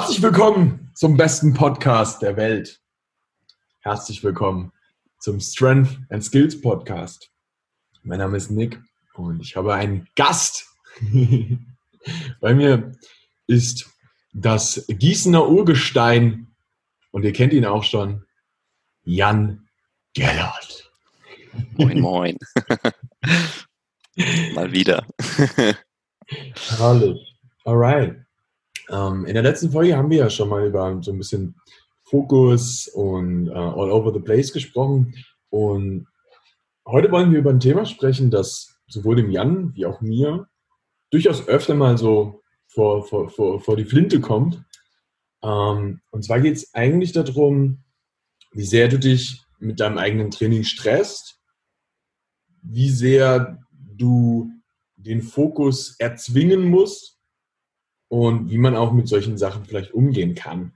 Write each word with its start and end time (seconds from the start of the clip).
Herzlich 0.00 0.22
willkommen 0.22 0.90
zum 0.94 1.18
besten 1.18 1.52
Podcast 1.52 2.22
der 2.22 2.34
Welt. 2.38 2.80
Herzlich 3.80 4.24
willkommen 4.24 4.72
zum 5.18 5.40
Strength 5.40 5.98
and 6.08 6.24
Skills 6.24 6.58
Podcast. 6.58 7.30
Mein 8.02 8.20
Name 8.20 8.38
ist 8.38 8.50
Nick 8.50 8.80
und 9.12 9.40
ich 9.42 9.56
habe 9.56 9.74
einen 9.74 10.08
Gast. 10.16 10.66
Bei 12.40 12.54
mir 12.54 12.92
ist 13.46 13.90
das 14.32 14.86
Gießener 14.88 15.46
Urgestein 15.46 16.46
und 17.10 17.22
ihr 17.22 17.34
kennt 17.34 17.52
ihn 17.52 17.66
auch 17.66 17.84
schon, 17.84 18.24
Jan 19.02 19.68
Gellert. 20.14 20.90
Moin, 21.74 22.00
moin. 22.00 22.38
Mal 24.54 24.72
wieder. 24.72 25.06
Herrlich. 26.56 27.36
Alright. 27.66 28.24
Ähm, 28.90 29.24
in 29.24 29.34
der 29.34 29.42
letzten 29.42 29.70
Folge 29.70 29.96
haben 29.96 30.10
wir 30.10 30.18
ja 30.18 30.30
schon 30.30 30.48
mal 30.48 30.66
über 30.66 30.98
so 31.02 31.12
ein 31.12 31.18
bisschen 31.18 31.54
Fokus 32.02 32.88
und 32.88 33.48
äh, 33.48 33.52
All 33.52 33.90
Over 33.90 34.12
the 34.12 34.20
Place 34.20 34.52
gesprochen. 34.52 35.14
Und 35.48 36.08
heute 36.86 37.10
wollen 37.12 37.30
wir 37.30 37.38
über 37.38 37.50
ein 37.50 37.60
Thema 37.60 37.86
sprechen, 37.86 38.30
das 38.30 38.74
sowohl 38.88 39.16
dem 39.16 39.30
Jan 39.30 39.74
wie 39.76 39.86
auch 39.86 40.00
mir 40.00 40.48
durchaus 41.10 41.46
öfter 41.46 41.74
mal 41.74 41.98
so 41.98 42.42
vor, 42.66 43.04
vor, 43.04 43.28
vor, 43.30 43.60
vor 43.60 43.76
die 43.76 43.84
Flinte 43.84 44.20
kommt. 44.20 44.62
Ähm, 45.42 46.00
und 46.10 46.24
zwar 46.24 46.40
geht 46.40 46.56
es 46.56 46.74
eigentlich 46.74 47.12
darum, 47.12 47.84
wie 48.52 48.64
sehr 48.64 48.88
du 48.88 48.98
dich 48.98 49.40
mit 49.60 49.78
deinem 49.78 49.98
eigenen 49.98 50.32
Training 50.32 50.64
stresst, 50.64 51.38
wie 52.62 52.90
sehr 52.90 53.58
du 53.74 54.50
den 54.96 55.22
Fokus 55.22 55.94
erzwingen 55.98 56.68
musst 56.68 57.19
und 58.10 58.50
wie 58.50 58.58
man 58.58 58.74
auch 58.74 58.92
mit 58.92 59.06
solchen 59.06 59.38
Sachen 59.38 59.64
vielleicht 59.64 59.94
umgehen 59.94 60.34
kann. 60.34 60.72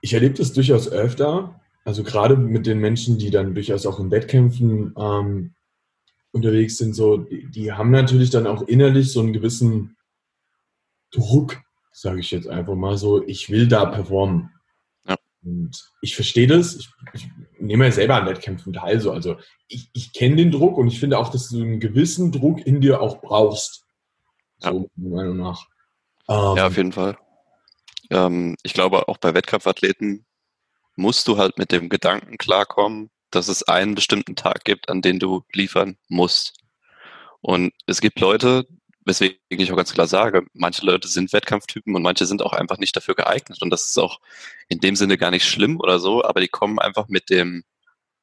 Ich 0.00 0.14
erlebe 0.14 0.34
das 0.34 0.52
durchaus 0.52 0.88
öfter, 0.88 1.60
also 1.84 2.04
gerade 2.04 2.36
mit 2.36 2.64
den 2.64 2.78
Menschen, 2.78 3.18
die 3.18 3.30
dann 3.30 3.54
durchaus 3.54 3.84
auch 3.84 3.98
in 3.98 4.12
Wettkämpfen 4.12 4.94
ähm, 4.96 5.54
unterwegs 6.30 6.78
sind, 6.78 6.94
so, 6.94 7.16
die, 7.16 7.50
die, 7.50 7.72
haben 7.72 7.90
natürlich 7.90 8.30
dann 8.30 8.46
auch 8.46 8.62
innerlich 8.62 9.12
so 9.12 9.20
einen 9.20 9.32
gewissen 9.32 9.96
Druck, 11.10 11.60
sage 11.92 12.20
ich 12.20 12.30
jetzt 12.30 12.48
einfach 12.48 12.76
mal 12.76 12.96
so, 12.96 13.26
ich 13.26 13.50
will 13.50 13.66
da 13.66 13.86
performen. 13.86 14.50
Ja. 15.08 15.16
Und 15.44 15.90
ich 16.00 16.14
verstehe 16.14 16.46
das, 16.46 16.76
ich, 16.76 16.88
ich, 17.12 17.28
nehme 17.58 17.86
ja 17.86 17.92
selber 17.92 18.16
an 18.16 18.26
Wettkämpfen 18.26 18.72
teil, 18.72 19.00
so, 19.00 19.10
also 19.10 19.36
ich, 19.66 19.90
ich 19.94 20.12
kenne 20.12 20.36
den 20.36 20.52
Druck 20.52 20.78
und 20.78 20.86
ich 20.86 21.00
finde 21.00 21.18
auch, 21.18 21.30
dass 21.30 21.48
du 21.48 21.60
einen 21.60 21.80
gewissen 21.80 22.30
Druck 22.30 22.64
in 22.64 22.80
dir 22.80 23.00
auch 23.00 23.20
brauchst. 23.20 23.83
Ja. 24.64 24.72
So, 24.72 24.90
meiner 24.96 25.16
Meinung 25.16 25.36
nach. 25.38 25.66
Ähm, 26.28 26.56
ja, 26.56 26.66
auf 26.66 26.76
jeden 26.76 26.92
Fall. 26.92 27.18
Ähm, 28.10 28.56
ich 28.62 28.74
glaube, 28.74 29.08
auch 29.08 29.18
bei 29.18 29.34
Wettkampfathleten 29.34 30.24
musst 30.96 31.28
du 31.28 31.38
halt 31.38 31.58
mit 31.58 31.72
dem 31.72 31.88
Gedanken 31.88 32.38
klarkommen, 32.38 33.10
dass 33.30 33.48
es 33.48 33.62
einen 33.64 33.94
bestimmten 33.94 34.36
Tag 34.36 34.64
gibt, 34.64 34.88
an 34.88 35.02
den 35.02 35.18
du 35.18 35.44
liefern 35.52 35.98
musst. 36.08 36.54
Und 37.40 37.72
es 37.86 38.00
gibt 38.00 38.20
Leute, 38.20 38.66
weswegen 39.04 39.38
ich 39.48 39.72
auch 39.72 39.76
ganz 39.76 39.92
klar 39.92 40.06
sage, 40.06 40.46
manche 40.54 40.86
Leute 40.86 41.08
sind 41.08 41.32
Wettkampftypen 41.32 41.94
und 41.94 42.02
manche 42.02 42.26
sind 42.26 42.42
auch 42.42 42.52
einfach 42.52 42.78
nicht 42.78 42.96
dafür 42.96 43.14
geeignet. 43.14 43.60
Und 43.60 43.70
das 43.70 43.86
ist 43.86 43.98
auch 43.98 44.20
in 44.68 44.80
dem 44.80 44.96
Sinne 44.96 45.18
gar 45.18 45.30
nicht 45.30 45.46
schlimm 45.46 45.80
oder 45.80 45.98
so, 45.98 46.24
aber 46.24 46.40
die 46.40 46.48
kommen 46.48 46.78
einfach 46.78 47.08
mit 47.08 47.28
dem, 47.28 47.64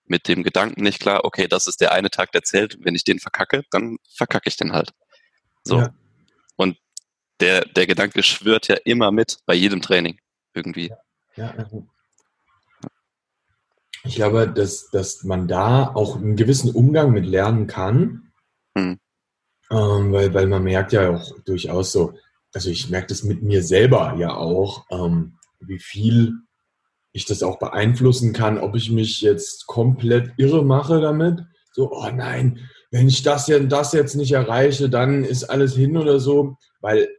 mit 0.06 0.28
dem 0.28 0.44
Gedanken 0.44 0.81
nicht 0.81 1.00
klar, 1.00 1.23
okay, 1.23 1.47
das 1.47 1.67
ist 1.67 1.81
der 1.81 1.92
eine 1.92 2.09
Tag, 2.09 2.31
der 2.31 2.44
zählt. 2.44 2.78
Wenn 2.81 2.95
ich 2.95 3.03
den 3.03 3.19
verkacke, 3.19 3.64
dann 3.69 3.97
verkacke 4.16 4.50
ich 4.50 4.58
den 4.58 4.72
halt. 4.72 4.92
So. 5.64 5.80
Ja. 5.80 5.94
Der, 7.41 7.66
der 7.66 7.88
Gedanke 7.88 8.22
schwört 8.22 8.68
ja 8.68 8.75
immer 8.85 9.12
mit 9.12 9.40
bei 9.46 9.56
jedem 9.56 9.81
Training 9.81 10.19
irgendwie. 10.53 10.94
Ja, 11.35 11.53
ja. 11.57 11.68
Ich 14.03 14.16
glaube, 14.16 14.47
dass, 14.47 14.90
dass 14.91 15.24
man 15.24 15.47
da 15.47 15.91
auch 15.94 16.16
einen 16.16 16.35
gewissen 16.35 16.72
Umgang 16.72 17.12
mit 17.12 17.25
lernen 17.25 17.68
kann, 17.68 18.31
hm. 18.75 19.00
ähm, 19.69 20.12
weil, 20.12 20.34
weil 20.34 20.47
man 20.47 20.63
merkt 20.63 20.94
ja 20.94 21.09
auch 21.09 21.40
durchaus 21.46 21.91
so, 21.91 22.13
also 22.53 22.69
ich 22.69 22.90
merke 22.90 23.07
das 23.07 23.24
mit 23.24 23.41
mir 23.41 23.63
selber 23.63 24.16
ja 24.18 24.35
auch, 24.35 24.85
ähm, 24.91 25.38
wie 25.59 25.79
viel 25.79 26.34
ich 27.12 27.25
das 27.25 27.44
auch 27.44 27.59
beeinflussen 27.59 28.34
kann, 28.34 28.58
ob 28.58 28.75
ich 28.75 28.91
mich 28.91 29.22
jetzt 29.22 29.68
komplett 29.68 30.31
irre 30.38 30.63
mache 30.63 31.02
damit. 31.02 31.44
So, 31.73 31.91
oh 31.91 32.09
nein, 32.13 32.69
wenn 32.90 33.08
ich 33.08 33.23
das, 33.23 33.52
das 33.68 33.94
jetzt 33.94 34.16
nicht 34.16 34.31
erreiche, 34.31 34.90
dann 34.90 35.23
ist 35.23 35.46
alles 35.46 35.75
hin 35.75 35.97
oder 35.97 36.19
so. 36.19 36.58
Weil 36.81 37.09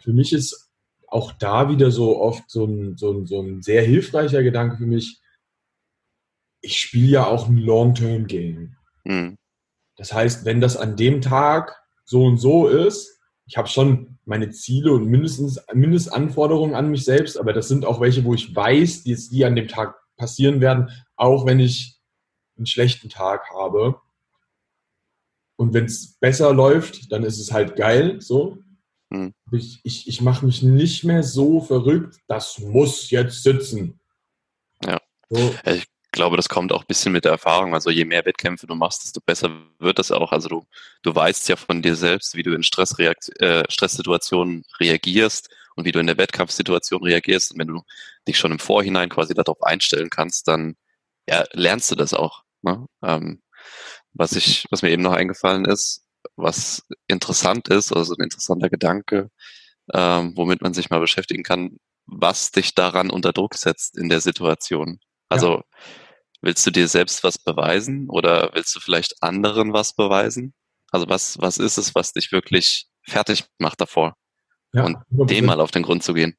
für 0.00 0.12
mich 0.12 0.32
ist 0.32 0.70
auch 1.08 1.32
da 1.32 1.68
wieder 1.68 1.90
so 1.90 2.20
oft 2.20 2.50
so 2.50 2.64
ein, 2.64 2.96
so 2.96 3.12
ein, 3.12 3.26
so 3.26 3.40
ein 3.40 3.62
sehr 3.62 3.82
hilfreicher 3.82 4.42
Gedanke 4.42 4.76
für 4.76 4.86
mich, 4.86 5.20
ich 6.60 6.80
spiele 6.80 7.08
ja 7.08 7.26
auch 7.26 7.48
ein 7.48 7.58
Long-Term-Game. 7.58 8.76
Mhm. 9.04 9.36
Das 9.96 10.12
heißt, 10.12 10.44
wenn 10.44 10.60
das 10.60 10.76
an 10.76 10.96
dem 10.96 11.20
Tag 11.20 11.80
so 12.04 12.24
und 12.24 12.38
so 12.38 12.68
ist, 12.68 13.18
ich 13.46 13.56
habe 13.56 13.68
schon 13.68 14.18
meine 14.24 14.50
Ziele 14.50 14.92
und 14.92 15.06
mindestens 15.06 15.60
Mindestanforderungen 15.72 16.74
an 16.74 16.90
mich 16.90 17.04
selbst, 17.04 17.38
aber 17.38 17.52
das 17.52 17.68
sind 17.68 17.84
auch 17.84 18.00
welche, 18.00 18.24
wo 18.24 18.34
ich 18.34 18.54
weiß, 18.54 19.04
die, 19.04 19.14
die 19.14 19.44
an 19.44 19.54
dem 19.54 19.68
Tag 19.68 19.94
passieren 20.16 20.60
werden, 20.60 20.90
auch 21.14 21.46
wenn 21.46 21.60
ich 21.60 22.00
einen 22.56 22.66
schlechten 22.66 23.08
Tag 23.08 23.48
habe. 23.50 24.00
Und 25.56 25.72
wenn 25.72 25.84
es 25.84 26.18
besser 26.18 26.52
läuft, 26.52 27.12
dann 27.12 27.22
ist 27.22 27.38
es 27.38 27.52
halt 27.52 27.76
geil, 27.76 28.20
so. 28.20 28.58
Hm. 29.16 29.34
Ich, 29.52 29.80
ich, 29.82 30.08
ich 30.08 30.20
mache 30.20 30.44
mich 30.44 30.62
nicht 30.62 31.04
mehr 31.04 31.22
so 31.22 31.60
verrückt, 31.60 32.18
das 32.26 32.58
muss 32.58 33.10
jetzt 33.10 33.42
sitzen. 33.42 34.00
Ja. 34.84 35.00
So. 35.28 35.54
Ich 35.64 35.86
glaube, 36.12 36.36
das 36.36 36.48
kommt 36.48 36.72
auch 36.72 36.82
ein 36.82 36.86
bisschen 36.86 37.12
mit 37.12 37.24
der 37.24 37.32
Erfahrung. 37.32 37.74
Also 37.74 37.90
je 37.90 38.04
mehr 38.04 38.24
Wettkämpfe 38.24 38.66
du 38.66 38.74
machst, 38.74 39.04
desto 39.04 39.20
besser 39.20 39.50
wird 39.78 39.98
das 39.98 40.10
auch. 40.10 40.32
Also 40.32 40.48
du, 40.48 40.66
du 41.02 41.14
weißt 41.14 41.48
ja 41.48 41.56
von 41.56 41.82
dir 41.82 41.96
selbst, 41.96 42.34
wie 42.34 42.42
du 42.42 42.54
in 42.54 42.62
Stressreakt 42.62 43.40
äh, 43.40 43.64
Stresssituationen 43.68 44.64
reagierst 44.80 45.50
und 45.74 45.84
wie 45.84 45.92
du 45.92 46.00
in 46.00 46.06
der 46.06 46.16
Wettkampfsituation 46.16 47.02
reagierst. 47.02 47.52
Und 47.52 47.58
wenn 47.58 47.68
du 47.68 47.82
dich 48.26 48.38
schon 48.38 48.52
im 48.52 48.58
Vorhinein 48.58 49.08
quasi 49.08 49.34
darauf 49.34 49.62
einstellen 49.62 50.10
kannst, 50.10 50.48
dann 50.48 50.76
ja, 51.28 51.44
lernst 51.52 51.90
du 51.90 51.94
das 51.94 52.14
auch. 52.14 52.44
Ne? 52.62 52.86
Ähm, 53.02 53.42
was 54.14 54.32
ich, 54.32 54.66
was 54.70 54.82
mir 54.82 54.90
eben 54.90 55.02
noch 55.02 55.12
eingefallen 55.12 55.66
ist, 55.66 56.05
was 56.36 56.82
interessant 57.08 57.68
ist, 57.68 57.92
also 57.92 58.14
ein 58.14 58.24
interessanter 58.24 58.68
Gedanke, 58.68 59.30
ähm, 59.92 60.32
womit 60.36 60.62
man 60.62 60.74
sich 60.74 60.90
mal 60.90 61.00
beschäftigen 61.00 61.42
kann, 61.42 61.78
was 62.06 62.50
dich 62.50 62.74
daran 62.74 63.10
unter 63.10 63.32
Druck 63.32 63.54
setzt 63.54 63.96
in 63.96 64.08
der 64.08 64.20
Situation. 64.20 65.00
Also 65.28 65.56
ja. 65.56 65.62
willst 66.40 66.66
du 66.66 66.70
dir 66.70 66.88
selbst 66.88 67.24
was 67.24 67.38
beweisen 67.38 68.08
oder 68.08 68.50
willst 68.54 68.74
du 68.74 68.80
vielleicht 68.80 69.22
anderen 69.22 69.72
was 69.72 69.94
beweisen? 69.94 70.54
Also 70.90 71.08
was, 71.08 71.38
was 71.40 71.58
ist 71.58 71.78
es, 71.78 71.94
was 71.94 72.12
dich 72.12 72.32
wirklich 72.32 72.86
fertig 73.02 73.44
macht 73.58 73.80
davor? 73.80 74.16
Ja, 74.72 74.84
und 74.84 74.98
dem 75.08 75.46
mal 75.46 75.60
auf 75.60 75.70
den 75.70 75.82
Grund 75.82 76.02
zu 76.02 76.14
gehen. 76.14 76.36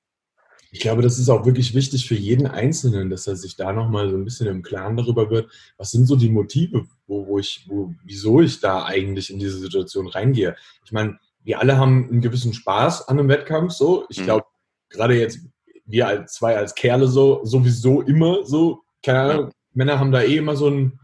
Ich 0.72 0.79
glaube, 0.79 1.01
das 1.01 1.17
ist 1.17 1.29
auch 1.29 1.45
wirklich 1.45 1.73
wichtig 1.73 2.07
für 2.07 2.16
jeden 2.16 2.47
Einzelnen, 2.47 3.09
dass 3.09 3.28
er 3.28 3.35
sich 3.35 3.55
da 3.55 3.72
nochmal 3.72 4.09
so 4.09 4.17
ein 4.17 4.25
bisschen 4.25 4.47
im 4.47 4.63
Klaren 4.63 4.97
darüber 4.97 5.29
wird, 5.29 5.50
was 5.78 5.91
sind 5.91 6.05
so 6.05 6.16
die 6.16 6.29
Motive, 6.29 6.85
wo, 7.07 7.28
wo 7.28 7.39
ich, 7.39 7.66
wo, 7.67 7.94
wieso 8.03 8.41
ich 8.41 8.59
da 8.59 8.85
eigentlich 8.85 9.31
in 9.31 9.39
diese 9.39 9.59
Situation 9.59 10.07
reingehe. 10.07 10.56
Ich 10.85 10.91
meine, 10.91 11.19
wir 11.44 11.59
alle 11.59 11.77
haben 11.77 12.09
einen 12.09 12.22
gewissen 12.22 12.53
Spaß 12.53 13.07
an 13.07 13.19
einem 13.19 13.29
Wettkampf, 13.29 13.73
so. 13.73 14.06
Ich 14.09 14.19
mhm. 14.19 14.25
glaube, 14.25 14.45
gerade 14.89 15.17
jetzt, 15.17 15.39
wir 15.85 16.07
als 16.07 16.33
zwei 16.33 16.57
als 16.57 16.75
Kerle 16.75 17.07
so, 17.07 17.45
sowieso 17.45 18.01
immer 18.01 18.45
so, 18.45 18.83
keine 19.03 19.19
Ahnung, 19.22 19.45
ja. 19.45 19.51
Männer 19.73 20.00
haben 20.00 20.11
da 20.11 20.22
eh 20.22 20.38
immer 20.38 20.56
so 20.56 20.67
einen, 20.67 21.00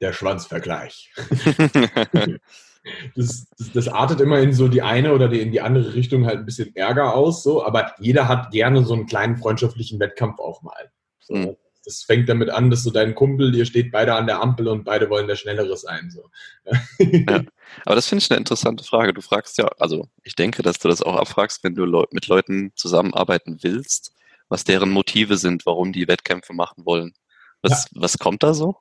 der 0.00 0.14
Schwanzvergleich. 0.14 1.12
das, 3.14 3.46
das, 3.58 3.72
das, 3.72 3.88
artet 3.88 4.20
immer 4.20 4.38
in 4.40 4.52
so 4.52 4.68
die 4.68 4.82
eine 4.82 5.12
oder 5.12 5.28
die, 5.28 5.40
in 5.40 5.52
die 5.52 5.60
andere 5.60 5.94
Richtung 5.94 6.26
halt 6.26 6.38
ein 6.38 6.46
bisschen 6.46 6.74
Ärger 6.74 7.14
aus, 7.14 7.42
so, 7.42 7.64
aber 7.64 7.94
jeder 7.98 8.28
hat 8.28 8.50
gerne 8.50 8.84
so 8.84 8.94
einen 8.94 9.06
kleinen 9.06 9.36
freundschaftlichen 9.36 10.00
Wettkampf 10.00 10.38
auch 10.38 10.62
mal. 10.62 10.90
So. 11.20 11.34
Mhm. 11.34 11.56
Das 11.84 12.02
fängt 12.02 12.28
damit 12.28 12.50
an, 12.50 12.70
dass 12.70 12.82
so 12.82 12.90
dein 12.90 13.14
Kumpel, 13.14 13.54
ihr 13.54 13.64
steht 13.64 13.90
beide 13.90 14.14
an 14.14 14.26
der 14.26 14.42
Ampel 14.42 14.68
und 14.68 14.84
beide 14.84 15.08
wollen 15.08 15.26
der 15.26 15.36
Schnellere 15.36 15.76
sein. 15.78 16.10
So. 16.10 16.30
Ja, 16.98 17.42
aber 17.86 17.94
das 17.94 18.06
finde 18.06 18.22
ich 18.22 18.30
eine 18.30 18.38
interessante 18.38 18.84
Frage. 18.84 19.14
Du 19.14 19.22
fragst 19.22 19.56
ja, 19.56 19.66
also 19.78 20.06
ich 20.22 20.34
denke, 20.34 20.62
dass 20.62 20.78
du 20.78 20.88
das 20.88 21.02
auch 21.02 21.16
abfragst, 21.16 21.64
wenn 21.64 21.74
du 21.74 21.86
mit 22.10 22.26
Leuten 22.26 22.72
zusammenarbeiten 22.76 23.58
willst, 23.62 24.12
was 24.48 24.64
deren 24.64 24.90
Motive 24.90 25.38
sind, 25.38 25.64
warum 25.64 25.92
die 25.92 26.06
Wettkämpfe 26.06 26.52
machen 26.52 26.84
wollen. 26.84 27.14
Was, 27.62 27.88
ja. 27.92 28.02
was 28.02 28.18
kommt 28.18 28.42
da 28.42 28.52
so? 28.52 28.76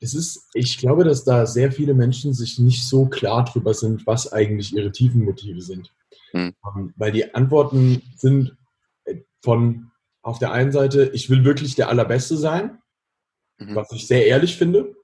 Es 0.00 0.14
ist, 0.14 0.48
ich 0.54 0.78
glaube, 0.78 1.04
dass 1.04 1.24
da 1.24 1.46
sehr 1.46 1.70
viele 1.70 1.94
Menschen 1.94 2.32
sich 2.32 2.58
nicht 2.58 2.88
so 2.88 3.06
klar 3.06 3.44
drüber 3.44 3.74
sind, 3.74 4.06
was 4.06 4.32
eigentlich 4.32 4.74
ihre 4.74 4.92
tiefen 4.92 5.24
Motive 5.24 5.60
sind. 5.60 5.92
Mhm. 6.32 6.54
weil 6.96 7.12
die 7.12 7.34
Antworten 7.34 8.02
sind 8.16 8.56
äh, 9.04 9.16
von 9.42 9.90
auf 10.22 10.38
der 10.38 10.52
einen 10.52 10.70
Seite, 10.70 11.10
ich 11.12 11.28
will 11.30 11.44
wirklich 11.44 11.74
der 11.74 11.88
Allerbeste 11.88 12.36
sein, 12.36 12.78
mhm. 13.58 13.74
was 13.74 13.90
ich 13.92 14.06
sehr 14.06 14.26
ehrlich 14.26 14.56
finde, 14.56 14.94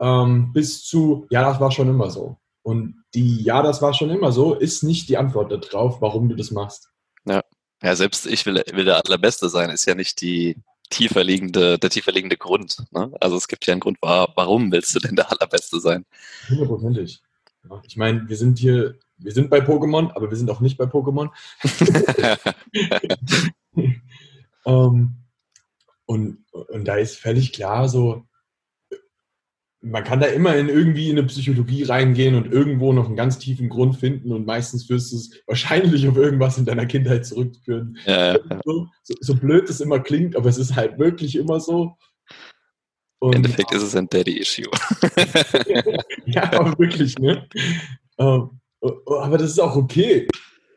ähm, 0.00 0.52
bis 0.52 0.84
zu, 0.84 1.26
ja, 1.30 1.42
das 1.42 1.60
war 1.60 1.70
schon 1.70 1.88
immer 1.88 2.10
so. 2.10 2.38
Und 2.62 3.04
die 3.14 3.42
Ja, 3.42 3.62
das 3.62 3.82
war 3.82 3.92
schon 3.92 4.10
immer 4.10 4.32
so, 4.32 4.54
ist 4.54 4.82
nicht 4.82 5.08
die 5.08 5.18
Antwort 5.18 5.52
darauf, 5.52 6.00
warum 6.00 6.28
du 6.28 6.34
das 6.34 6.50
machst. 6.50 6.88
Ja, 7.26 7.42
ja 7.82 7.94
selbst 7.94 8.26
ich 8.26 8.46
will, 8.46 8.62
will 8.72 8.84
der 8.84 9.04
Allerbeste 9.04 9.48
sein, 9.48 9.70
ist 9.70 9.84
ja 9.86 9.94
nicht 9.94 10.20
die 10.22 10.56
tiefer 10.94 11.24
liegende, 11.24 11.78
der 11.78 11.90
tiefer 11.90 12.12
liegende 12.12 12.36
Grund. 12.36 12.84
Ne? 12.92 13.12
Also 13.20 13.36
es 13.36 13.48
gibt 13.48 13.66
ja 13.66 13.72
einen 13.72 13.80
Grund, 13.80 13.98
warum 14.00 14.70
willst 14.72 14.94
du 14.94 15.00
denn 15.00 15.16
der 15.16 15.30
Allerbeste 15.30 15.80
sein? 15.80 16.04
Hundertprozentig. 16.48 17.20
Ja, 17.68 17.82
ich 17.86 17.96
meine, 17.96 18.28
wir 18.28 18.36
sind 18.36 18.58
hier, 18.58 18.98
wir 19.18 19.32
sind 19.32 19.50
bei 19.50 19.58
Pokémon, 19.58 20.10
aber 20.14 20.30
wir 20.30 20.36
sind 20.36 20.50
auch 20.50 20.60
nicht 20.60 20.76
bei 20.76 20.84
Pokémon. 20.84 21.30
um, 24.64 24.64
ähm, 24.66 25.16
und, 26.06 26.44
und 26.52 26.84
da 26.84 26.96
ist 26.96 27.16
völlig 27.16 27.52
klar 27.52 27.88
so, 27.88 28.24
man 29.84 30.02
kann 30.02 30.20
da 30.20 30.26
immer 30.26 30.56
in 30.56 30.68
irgendwie 30.68 31.10
in 31.10 31.18
eine 31.18 31.26
Psychologie 31.26 31.82
reingehen 31.82 32.34
und 32.34 32.50
irgendwo 32.50 32.92
noch 32.92 33.06
einen 33.06 33.16
ganz 33.16 33.38
tiefen 33.38 33.68
Grund 33.68 33.96
finden 33.96 34.32
und 34.32 34.46
meistens 34.46 34.88
wirst 34.88 35.12
du 35.12 35.16
es 35.16 35.30
wahrscheinlich 35.46 36.08
auf 36.08 36.16
irgendwas 36.16 36.56
in 36.56 36.64
deiner 36.64 36.86
Kindheit 36.86 37.26
zurückführen. 37.26 37.98
Ja, 38.06 38.34
ja. 38.34 38.60
So, 38.64 38.88
so, 39.02 39.34
blöd 39.34 39.68
es 39.68 39.80
immer 39.80 40.00
klingt, 40.00 40.36
aber 40.36 40.48
es 40.48 40.56
ist 40.56 40.74
halt 40.74 40.98
wirklich 40.98 41.36
immer 41.36 41.60
so. 41.60 41.96
Und, 43.18 43.34
Im 43.34 43.44
Endeffekt 43.44 43.72
ist 43.72 43.82
es 43.82 43.94
ein 43.94 44.08
Daddy-Issue. 44.08 44.64
ja, 46.26 46.52
aber 46.52 46.78
wirklich, 46.78 47.18
ne? 47.18 47.46
Ähm, 48.18 48.60
aber 48.80 49.38
das 49.38 49.50
ist 49.50 49.60
auch 49.60 49.76
okay. 49.76 50.26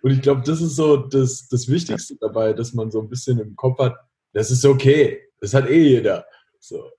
Und 0.01 0.11
ich 0.11 0.21
glaube, 0.21 0.41
das 0.45 0.61
ist 0.61 0.75
so 0.75 0.97
das, 0.97 1.47
das 1.47 1.67
Wichtigste 1.69 2.15
dabei, 2.19 2.53
dass 2.53 2.73
man 2.73 2.91
so 2.91 3.01
ein 3.01 3.09
bisschen 3.09 3.39
im 3.39 3.55
Kopf 3.55 3.79
hat, 3.79 3.95
das 4.33 4.51
ist 4.51 4.65
okay. 4.65 5.21
Das 5.39 5.53
hat 5.53 5.69
eh 5.69 5.81
jeder. 5.81 6.25
So. 6.59 6.89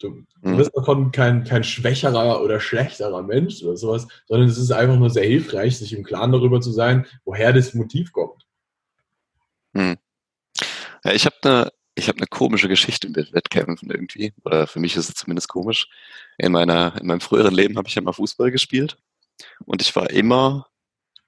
Du, 0.00 0.24
mhm. 0.42 0.56
bist 0.56 0.74
davon 0.74 1.12
kein, 1.12 1.44
kein 1.44 1.62
schwächerer 1.62 2.42
oder 2.42 2.58
schlechterer 2.58 3.22
Mensch 3.22 3.62
oder 3.62 3.76
sowas, 3.76 4.08
sondern 4.26 4.48
es 4.48 4.58
ist 4.58 4.72
einfach 4.72 4.96
nur 4.96 5.10
sehr 5.10 5.26
hilfreich, 5.26 5.78
sich 5.78 5.92
im 5.92 6.04
Klaren 6.04 6.32
darüber 6.32 6.60
zu 6.60 6.72
sein, 6.72 7.06
woher 7.24 7.52
das 7.52 7.74
Motiv 7.74 8.12
kommt. 8.12 8.46
Hm. 9.74 9.96
Ja, 11.04 11.12
ich 11.12 11.26
habe 11.26 11.36
eine 11.42 11.70
ich 12.00 12.08
habe 12.08 12.18
eine 12.18 12.26
komische 12.26 12.68
Geschichte 12.68 13.08
mit 13.10 13.32
Wettkämpfen 13.32 13.90
irgendwie. 13.90 14.32
Oder 14.44 14.66
für 14.66 14.80
mich 14.80 14.96
ist 14.96 15.08
es 15.08 15.14
zumindest 15.14 15.48
komisch. 15.48 15.88
In 16.38 16.52
meiner, 16.52 16.98
in 17.00 17.06
meinem 17.06 17.20
früheren 17.20 17.54
Leben 17.54 17.76
habe 17.76 17.88
ich 17.88 17.94
ja 17.94 18.00
mal 18.00 18.12
Fußball 18.12 18.50
gespielt. 18.50 18.96
Und 19.66 19.82
ich 19.82 19.94
war 19.94 20.08
immer 20.10 20.66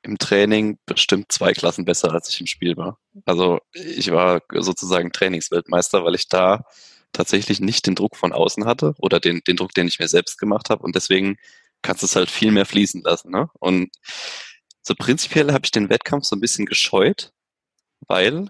im 0.03 0.19
Training 0.19 0.79
bestimmt 0.87 1.31
zwei 1.31 1.53
Klassen 1.53 1.85
besser, 1.85 2.13
als 2.13 2.29
ich 2.29 2.41
im 2.41 2.47
Spiel 2.47 2.77
war. 2.77 2.99
Also 3.25 3.61
ich 3.73 4.11
war 4.11 4.41
sozusagen 4.53 5.13
Trainingsweltmeister, 5.13 6.05
weil 6.05 6.15
ich 6.15 6.29
da 6.29 6.65
tatsächlich 7.13 7.61
nicht 7.61 7.87
den 7.87 7.95
Druck 7.95 8.17
von 8.17 8.33
außen 8.33 8.65
hatte 8.65 8.95
oder 8.99 9.21
den, 9.21 9.43
den 9.47 9.57
Druck, 9.57 9.75
den 9.75 9.89
ich 9.89 9.99
mir 9.99 10.09
selbst 10.09 10.39
gemacht 10.39 10.71
habe. 10.71 10.83
Und 10.83 10.95
deswegen 10.95 11.37
kannst 11.83 12.03
du 12.03 12.07
es 12.07 12.17
halt 12.17 12.31
viel 12.31 12.53
mehr 12.53 12.67
fließen 12.67 13.03
lassen. 13.03 13.31
Ne? 13.31 13.49
Und 13.59 13.91
so 14.83 14.95
prinzipiell 14.95 15.53
habe 15.53 15.65
ich 15.65 15.71
den 15.71 15.91
Wettkampf 15.91 16.25
so 16.25 16.37
ein 16.37 16.41
bisschen 16.41 16.67
gescheut, 16.67 17.33
weil 18.07 18.49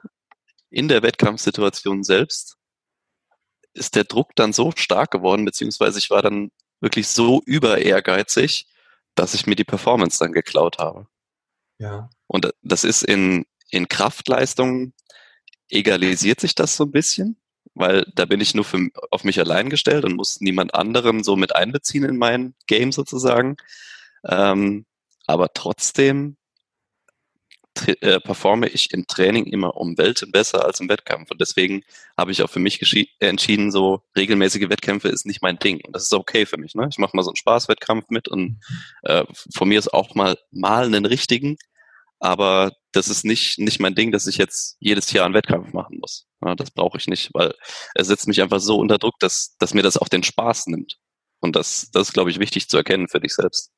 in 0.70 0.88
der 0.88 1.03
Wettkampfsituation 1.03 2.05
selbst 2.05 2.56
ist 3.75 3.94
der 3.94 4.05
Druck 4.05 4.35
dann 4.37 4.53
so 4.53 4.73
stark 4.76 5.11
geworden, 5.11 5.44
beziehungsweise 5.44 5.99
ich 5.99 6.11
war 6.11 6.23
dann 6.23 6.50
wirklich 6.81 7.09
so 7.09 7.43
über 7.47 7.79
ehrgeizig, 7.79 8.67
dass 9.14 9.35
ich 9.35 9.47
mir 9.47 9.56
die 9.56 9.64
Performance 9.64 10.19
dann 10.19 10.32
geklaut 10.32 10.79
habe. 10.79 11.06
Ja. 11.79 12.11
Und 12.26 12.53
das 12.62 12.85
ist 12.85 13.03
in, 13.03 13.44
in 13.70 13.88
Kraftleistungen 13.88 14.94
egalisiert 15.69 16.41
sich 16.41 16.55
das 16.55 16.76
so 16.76 16.85
ein 16.85 16.93
bisschen 16.93 17.42
weil 17.75 18.05
da 18.15 18.25
bin 18.25 18.41
ich 18.41 18.55
nur 18.55 18.65
für, 18.65 18.89
auf 19.11 19.25
mich 19.25 19.39
allein 19.39 19.71
gestellt 19.71 20.05
und 20.05 20.17
muss 20.17 20.41
niemand 20.41 20.75
anderen 20.75 21.25
so 21.25 21.37
mit 21.37 21.55
einbeziehen 21.55 22.05
in 22.05 22.17
mein 22.17 22.55
Game 22.67 22.93
sozusagen. 22.93 23.57
Ähm, 24.29 24.85
aber 25.27 25.53
trotzdem 25.55 26.37
äh, 27.87 28.21
performe 28.21 28.69
ich 28.69 28.93
im 28.93 29.07
Training 29.07 29.47
immer 29.47 29.77
um 29.77 29.97
Welten 29.97 30.31
besser 30.31 30.65
als 30.65 30.81
im 30.81 30.89
Wettkampf. 30.89 31.31
Und 31.31 31.41
deswegen 31.41 31.83
habe 32.19 32.31
ich 32.31 32.43
auch 32.43 32.51
für 32.51 32.61
mich 32.61 32.81
entschieden, 33.19 33.73
so 33.73 34.03
regelmäßige 34.17 34.69
Wettkämpfe 34.69 35.09
ist 35.09 35.25
nicht 35.25 35.43
mein 35.43 35.59
Ding. 35.59 35.81
Und 35.85 35.97
das 35.97 36.05
ist 36.05 36.13
okay 36.13 36.45
für 36.45 36.59
mich. 36.59 36.75
Ne? 36.75 36.89
Ich 36.91 36.99
mache 36.99 37.17
mal 37.17 37.23
so 37.23 37.31
einen 37.31 37.37
Spaßwettkampf 37.37 38.11
mit 38.11 38.29
und 38.29 38.61
äh, 39.03 39.25
von 39.55 39.69
mir 39.69 39.79
ist 39.79 39.93
auch 39.93 40.15
mal 40.15 40.37
mal 40.51 40.85
einen 40.85 41.07
richtigen, 41.07 41.57
aber 42.23 42.71
das 42.93 43.09
ist 43.09 43.25
nicht, 43.25 43.59
nicht 43.59 43.81
mein 43.81 43.97
Ding, 43.97 44.13
dass 44.13 44.29
ich 44.29 44.37
jetzt 44.37 44.77
jedes 44.79 45.11
Jahr 45.11 45.27
einen 45.27 45.35
Wettkampf 45.35 45.73
machen 45.73 45.99
muss. 45.99 46.29
Ja, 46.41 46.55
das 46.55 46.71
brauche 46.71 46.97
ich 46.97 47.09
nicht, 47.09 47.31
weil 47.35 47.53
er 47.97 48.05
setzt 48.05 48.29
mich 48.29 48.41
einfach 48.41 48.61
so 48.61 48.79
unter 48.79 48.99
Druck, 48.99 49.19
dass, 49.19 49.57
dass 49.59 49.75
mir 49.75 49.83
das 49.83 49.97
auch 49.97 50.09
den 50.09 50.23
Spaß 50.23 50.69
nimmt. 50.69 50.99
Und 51.41 51.57
das, 51.57 51.91
das 51.93 52.09
ist, 52.09 52.13
glaube 52.15 52.31
ich, 52.31 52.39
wichtig 52.39 52.69
zu 52.69 52.77
erkennen 52.77 53.09
für 53.09 53.19
dich 53.19 53.35
selbst. 53.35 53.73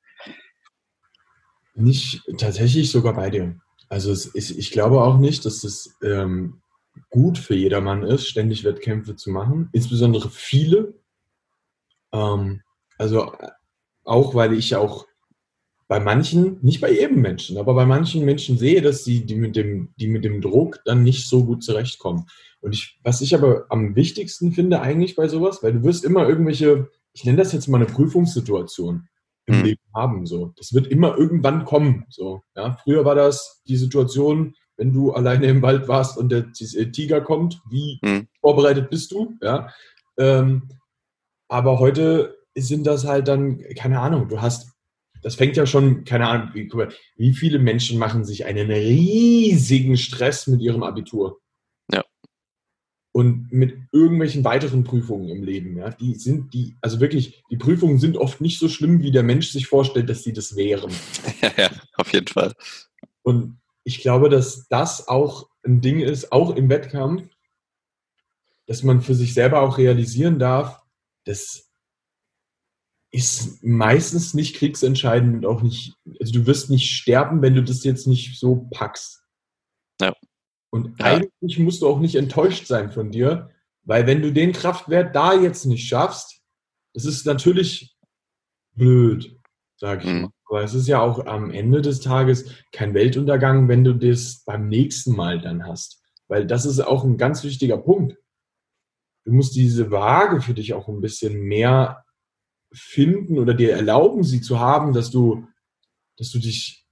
Nicht 1.75 2.21
tatsächlich 2.37 2.91
sogar 2.91 3.15
bei 3.15 3.31
dir. 3.31 3.57
Also 3.89 4.13
es 4.13 4.27
ist, 4.27 4.51
ich 4.51 4.71
glaube 4.73 5.01
auch 5.01 5.17
nicht, 5.17 5.47
dass 5.47 5.65
es 5.65 5.97
ähm, 6.03 6.61
gut 7.09 7.39
für 7.39 7.55
jedermann 7.55 8.03
ist, 8.03 8.29
ständig 8.29 8.63
Wettkämpfe 8.63 9.17
zu 9.17 9.31
machen, 9.31 9.71
insbesondere 9.73 10.29
viele. 10.29 11.01
Ähm, 12.13 12.61
also 12.99 13.33
auch 14.05 14.35
weil 14.35 14.53
ich 14.53 14.77
auch 14.77 15.07
bei 15.95 16.01
manchen, 16.01 16.59
nicht 16.61 16.81
bei 16.81 16.91
jedem 16.91 17.21
Menschen, 17.21 17.57
aber 17.57 17.73
bei 17.73 17.87
manchen 17.87 18.25
Menschen 18.25 18.59
sehe, 18.59 18.83
dass 18.83 19.05
sie 19.05 19.25
die 19.25 19.37
mit 19.37 19.55
dem, 19.55 19.95
die 19.95 20.09
mit 20.09 20.25
dem 20.25 20.41
Druck 20.41 20.81
dann 20.85 21.05
nicht 21.05 21.29
so 21.29 21.45
gut 21.45 21.63
zurechtkommen. 21.63 22.27
Und 22.61 22.75
ich, 22.75 22.99
was 23.05 23.21
ich 23.21 23.33
aber 23.33 23.67
am 23.69 23.95
wichtigsten 23.95 24.51
finde 24.51 24.81
eigentlich 24.81 25.15
bei 25.15 25.29
sowas, 25.29 25.63
weil 25.63 25.73
du 25.73 25.85
wirst 25.85 26.05
immer 26.05 26.29
irgendwelche, 26.29 26.91
ich 27.13 27.25
nenne 27.25 27.39
das 27.39 27.53
jetzt 27.53 27.69
mal 27.69 27.77
eine 27.77 27.87
Prüfungssituation 27.87 29.07
im 29.47 29.59
mhm. 29.59 29.65
Leben 29.65 29.83
haben. 29.95 30.27
So, 30.27 30.53
das 30.57 30.75
wird 30.75 30.89
immer 30.89 31.17
irgendwann 31.17 31.65
kommen. 31.65 32.07
So, 32.09 32.43
ja, 32.57 32.77
früher 32.83 33.05
war 33.05 33.15
das 33.15 33.63
die 33.69 33.77
Situation, 33.77 34.57
wenn 34.77 34.93
du 34.93 35.13
alleine 35.13 35.47
im 35.47 35.63
Wald 35.63 35.87
warst 35.87 36.19
und 36.19 36.33
der 36.33 36.51
Tiger 36.51 37.21
kommt, 37.21 37.63
wie 37.71 38.01
mhm. 38.03 38.27
vorbereitet 38.41 38.91
bist 38.91 39.13
du? 39.13 39.37
Ja, 39.41 39.69
ähm, 40.19 40.71
aber 41.47 41.79
heute 41.79 42.37
sind 42.57 42.85
das 42.85 43.07
halt 43.07 43.29
dann 43.29 43.61
keine 43.77 44.01
Ahnung. 44.01 44.29
Du 44.29 44.41
hast 44.41 44.74
das 45.25 45.37
fängt 45.37 45.57
ja 45.57 45.65
schon, 45.65 46.05
keine 46.05 46.29
Ahnung, 46.29 46.51
wie, 47.17 47.33
viele 47.33 47.59
Menschen 47.59 47.99
machen 47.99 48.27
sich 48.27 48.45
einen 48.45 48.71
riesigen 48.71 49.97
Stress 49.97 50.47
mit 50.47 50.61
ihrem 50.61 50.83
Abitur? 50.83 51.41
Ja. 51.91 52.05
Und 53.11 53.51
mit 53.51 53.75
irgendwelchen 53.91 54.45
weiteren 54.45 54.85
Prüfungen 54.85 55.31
im 55.31 55.43
Leben, 55.43 55.79
ja, 55.79 55.89
die 55.89 56.15
sind 56.17 56.53
die, 56.53 56.77
also 56.83 57.01
wirklich, 57.01 57.43
die 57.51 57.57
Prüfungen 57.57 57.99
sind 57.99 58.19
oft 58.19 58.43
nicht 58.43 58.59
so 58.59 58.69
schlimm, 58.69 59.01
wie 59.03 59.13
der 59.13 59.23
Mensch 59.23 59.49
sich 59.49 59.67
vorstellt, 59.67 60.11
dass 60.11 60.25
sie 60.25 60.35
das 60.35 60.57
wären. 60.57 60.93
Ja, 61.41 61.53
ja, 61.57 61.71
auf 61.97 62.13
jeden 62.13 62.27
Fall. 62.27 62.53
Und 63.23 63.59
ich 63.83 64.03
glaube, 64.03 64.29
dass 64.29 64.69
das 64.69 65.09
auch 65.09 65.49
ein 65.65 65.81
Ding 65.81 66.01
ist, 66.01 66.33
auch 66.33 66.55
im 66.55 66.69
Wettkampf, 66.69 67.23
dass 68.67 68.83
man 68.83 69.01
für 69.01 69.15
sich 69.15 69.33
selber 69.33 69.61
auch 69.61 69.79
realisieren 69.79 70.39
darf, 70.39 70.83
dass 71.25 71.71
ist 73.15 73.63
meistens 73.63 74.35
nicht 74.35 74.57
kriegsentscheidend 74.57 75.37
und 75.37 75.47
auch 75.47 75.63
nicht, 75.63 75.95
also 76.21 76.33
du 76.33 76.47
wirst 76.47 76.69
nicht 76.69 76.91
sterben, 76.91 77.43
wenn 77.43 77.55
du 77.55 77.63
das 77.63 77.85
jetzt 77.85 78.09
nicht 78.09 78.41
so 78.41 78.69
packst. 78.73 79.23
Ja. 80.01 80.13
Und 80.71 80.99
ja. 80.99 81.07
eigentlich 81.07 81.61
musst 81.61 81.83
du 81.83 81.87
auch 81.87 82.01
nicht 82.01 82.17
enttäuscht 82.17 82.67
sein 82.67 82.91
von 82.91 83.13
dir, 83.13 83.51
weil 83.85 84.09
wenn 84.09 84.21
du 84.21 84.33
den 84.33 84.53
Kraftwert 84.53 85.15
da 85.15 85.33
jetzt 85.33 85.65
nicht 85.65 85.87
schaffst, 85.87 86.41
das 86.93 87.05
ist 87.05 87.25
natürlich 87.25 87.97
blöd, 88.75 89.39
sag 89.77 90.05
ich 90.05 90.11
mhm. 90.11 90.23
mal. 90.23 90.31
Aber 90.47 90.65
es 90.65 90.75
ist 90.75 90.89
ja 90.89 91.01
auch 91.01 91.25
am 91.27 91.53
Ende 91.53 91.83
des 91.83 92.01
Tages 92.01 92.51
kein 92.73 92.95
Weltuntergang, 92.95 93.69
wenn 93.69 93.85
du 93.85 93.95
das 93.95 94.43
beim 94.45 94.69
nächsten 94.69 95.15
Mal 95.15 95.41
dann 95.41 95.67
hast. 95.67 96.03
Weil 96.27 96.49
das 96.49 96.67
ist 96.67 96.81
auch 96.81 97.05
ein 97.05 97.17
ganz 97.17 97.45
wichtiger 97.45 97.79
Punkt. 97.79 98.17
Du 99.25 99.33
musst 99.33 99.55
diese 99.55 99.93
Waage 99.93 100.41
für 100.41 100.55
dich 100.55 100.75
auch 100.75 100.89
ein 100.89 101.01
bisschen 101.01 101.41
mehr 101.43 102.04
finden 102.75 103.39
oder 103.39 103.55
dir 103.55 103.73
erlauben, 103.73 104.25
sie 104.25 104.41
zu 104.41 104.59
haben, 104.59 104.93
dass 104.93 105.11
du, 105.11 105.47
dass 106.17 106.31
du 106.31 106.39
dich 106.39 106.85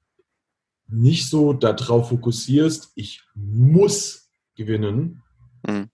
nicht 0.89 1.29
so 1.29 1.53
darauf 1.53 2.11
fokussierst, 2.11 2.93
ich 2.95 3.23
muss 3.35 4.31
gewinnen, 4.55 5.23
mhm. 5.67 5.91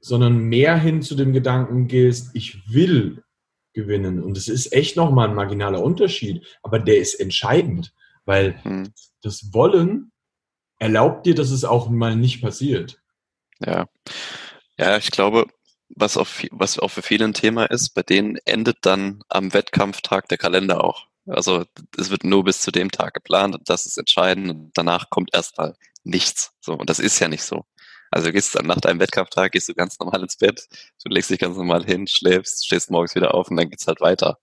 sondern 0.00 0.38
mehr 0.38 0.76
hin 0.76 1.02
zu 1.02 1.14
dem 1.14 1.32
Gedanken 1.32 1.86
gehst, 1.86 2.30
ich 2.34 2.72
will 2.72 3.22
gewinnen. 3.74 4.22
Und 4.22 4.36
es 4.36 4.48
ist 4.48 4.72
echt 4.72 4.96
nochmal 4.96 5.28
ein 5.28 5.34
marginaler 5.34 5.82
Unterschied, 5.82 6.44
aber 6.62 6.78
der 6.78 6.98
ist 6.98 7.14
entscheidend, 7.14 7.94
weil 8.24 8.60
mhm. 8.64 8.92
das 9.22 9.52
Wollen 9.52 10.12
erlaubt 10.78 11.26
dir, 11.26 11.34
dass 11.34 11.50
es 11.50 11.64
auch 11.64 11.88
mal 11.88 12.16
nicht 12.16 12.40
passiert. 12.40 13.00
Ja. 13.60 13.86
Ja, 14.78 14.96
ich 14.96 15.10
glaube, 15.10 15.46
was, 15.88 16.16
auf, 16.16 16.42
was 16.50 16.78
auch 16.78 16.88
für 16.88 17.02
viele 17.02 17.24
ein 17.24 17.34
Thema 17.34 17.64
ist, 17.64 17.90
bei 17.90 18.02
denen 18.02 18.36
endet 18.44 18.78
dann 18.82 19.22
am 19.28 19.52
Wettkampftag 19.52 20.28
der 20.28 20.38
Kalender 20.38 20.84
auch. 20.84 21.06
Also 21.26 21.64
es 21.96 22.10
wird 22.10 22.24
nur 22.24 22.44
bis 22.44 22.60
zu 22.60 22.70
dem 22.70 22.90
Tag 22.90 23.14
geplant 23.14 23.54
und 23.54 23.68
das 23.68 23.86
ist 23.86 23.98
entscheidend 23.98 24.50
und 24.50 24.70
danach 24.74 25.10
kommt 25.10 25.34
erstmal 25.34 25.76
nichts. 26.04 26.52
So, 26.60 26.74
und 26.74 26.88
das 26.88 26.98
ist 26.98 27.18
ja 27.18 27.28
nicht 27.28 27.42
so. 27.42 27.64
Also 28.10 28.28
du 28.28 28.32
gehst 28.32 28.54
dann 28.54 28.66
nach 28.66 28.80
deinem 28.80 29.00
Wettkampftag, 29.00 29.52
gehst 29.52 29.68
du 29.68 29.74
ganz 29.74 29.98
normal 29.98 30.22
ins 30.22 30.36
Bett, 30.36 30.66
du 31.04 31.10
legst 31.10 31.28
dich 31.30 31.38
ganz 31.38 31.56
normal 31.56 31.84
hin, 31.84 32.06
schläfst, 32.06 32.64
stehst 32.64 32.90
morgens 32.90 33.14
wieder 33.14 33.34
auf 33.34 33.50
und 33.50 33.56
dann 33.56 33.68
geht's 33.68 33.86
halt 33.86 34.00
weiter. 34.00 34.38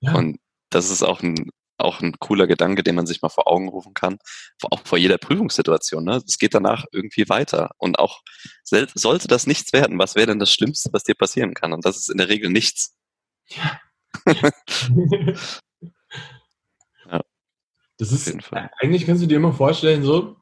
Ja. 0.00 0.14
Und 0.14 0.38
das 0.70 0.90
ist 0.90 1.02
auch 1.02 1.22
ein, 1.22 1.50
auch 1.82 2.00
ein 2.00 2.18
cooler 2.18 2.46
Gedanke, 2.46 2.82
den 2.82 2.94
man 2.94 3.06
sich 3.06 3.22
mal 3.22 3.28
vor 3.28 3.48
Augen 3.48 3.68
rufen 3.68 3.94
kann, 3.94 4.18
auch 4.62 4.80
vor 4.84 4.98
jeder 4.98 5.18
Prüfungssituation. 5.18 6.04
Ne? 6.04 6.22
Es 6.26 6.38
geht 6.38 6.54
danach 6.54 6.84
irgendwie 6.92 7.28
weiter. 7.28 7.70
Und 7.78 7.98
auch 7.98 8.22
sollte 8.64 9.28
das 9.28 9.46
nichts 9.46 9.72
werden, 9.72 9.98
was 9.98 10.14
wäre 10.14 10.28
denn 10.28 10.38
das 10.38 10.52
Schlimmste, 10.52 10.90
was 10.92 11.04
dir 11.04 11.14
passieren 11.14 11.54
kann? 11.54 11.72
Und 11.72 11.84
das 11.84 11.96
ist 11.96 12.10
in 12.10 12.18
der 12.18 12.28
Regel 12.28 12.50
nichts. 12.50 12.96
Ja. 13.48 13.80
ja. 17.10 17.20
Das 17.98 18.12
ist 18.12 18.34
eigentlich 18.80 19.06
kannst 19.06 19.22
du 19.22 19.26
dir 19.26 19.36
immer 19.36 19.52
vorstellen, 19.52 20.02
so, 20.02 20.36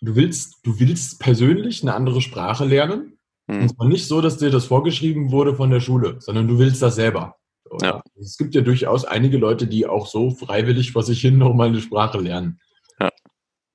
du 0.00 0.16
willst, 0.16 0.58
du 0.64 0.78
willst 0.80 1.20
persönlich 1.20 1.82
eine 1.82 1.94
andere 1.94 2.20
Sprache 2.20 2.64
lernen. 2.64 3.18
Hm. 3.48 3.62
Und 3.62 3.68
zwar 3.70 3.88
nicht 3.88 4.06
so, 4.06 4.20
dass 4.20 4.38
dir 4.38 4.50
das 4.50 4.66
vorgeschrieben 4.66 5.30
wurde 5.30 5.54
von 5.54 5.70
der 5.70 5.80
Schule, 5.80 6.16
sondern 6.20 6.48
du 6.48 6.58
willst 6.58 6.82
das 6.82 6.94
selber. 6.94 7.36
Ja. 7.80 8.02
Es 8.20 8.36
gibt 8.36 8.54
ja 8.54 8.60
durchaus 8.60 9.04
einige 9.04 9.38
Leute, 9.38 9.66
die 9.66 9.86
auch 9.86 10.06
so 10.06 10.30
freiwillig 10.30 10.92
vor 10.92 11.02
sich 11.02 11.20
hin 11.20 11.38
nochmal 11.38 11.68
eine 11.68 11.80
Sprache 11.80 12.18
lernen. 12.18 12.60
Ja. 13.00 13.10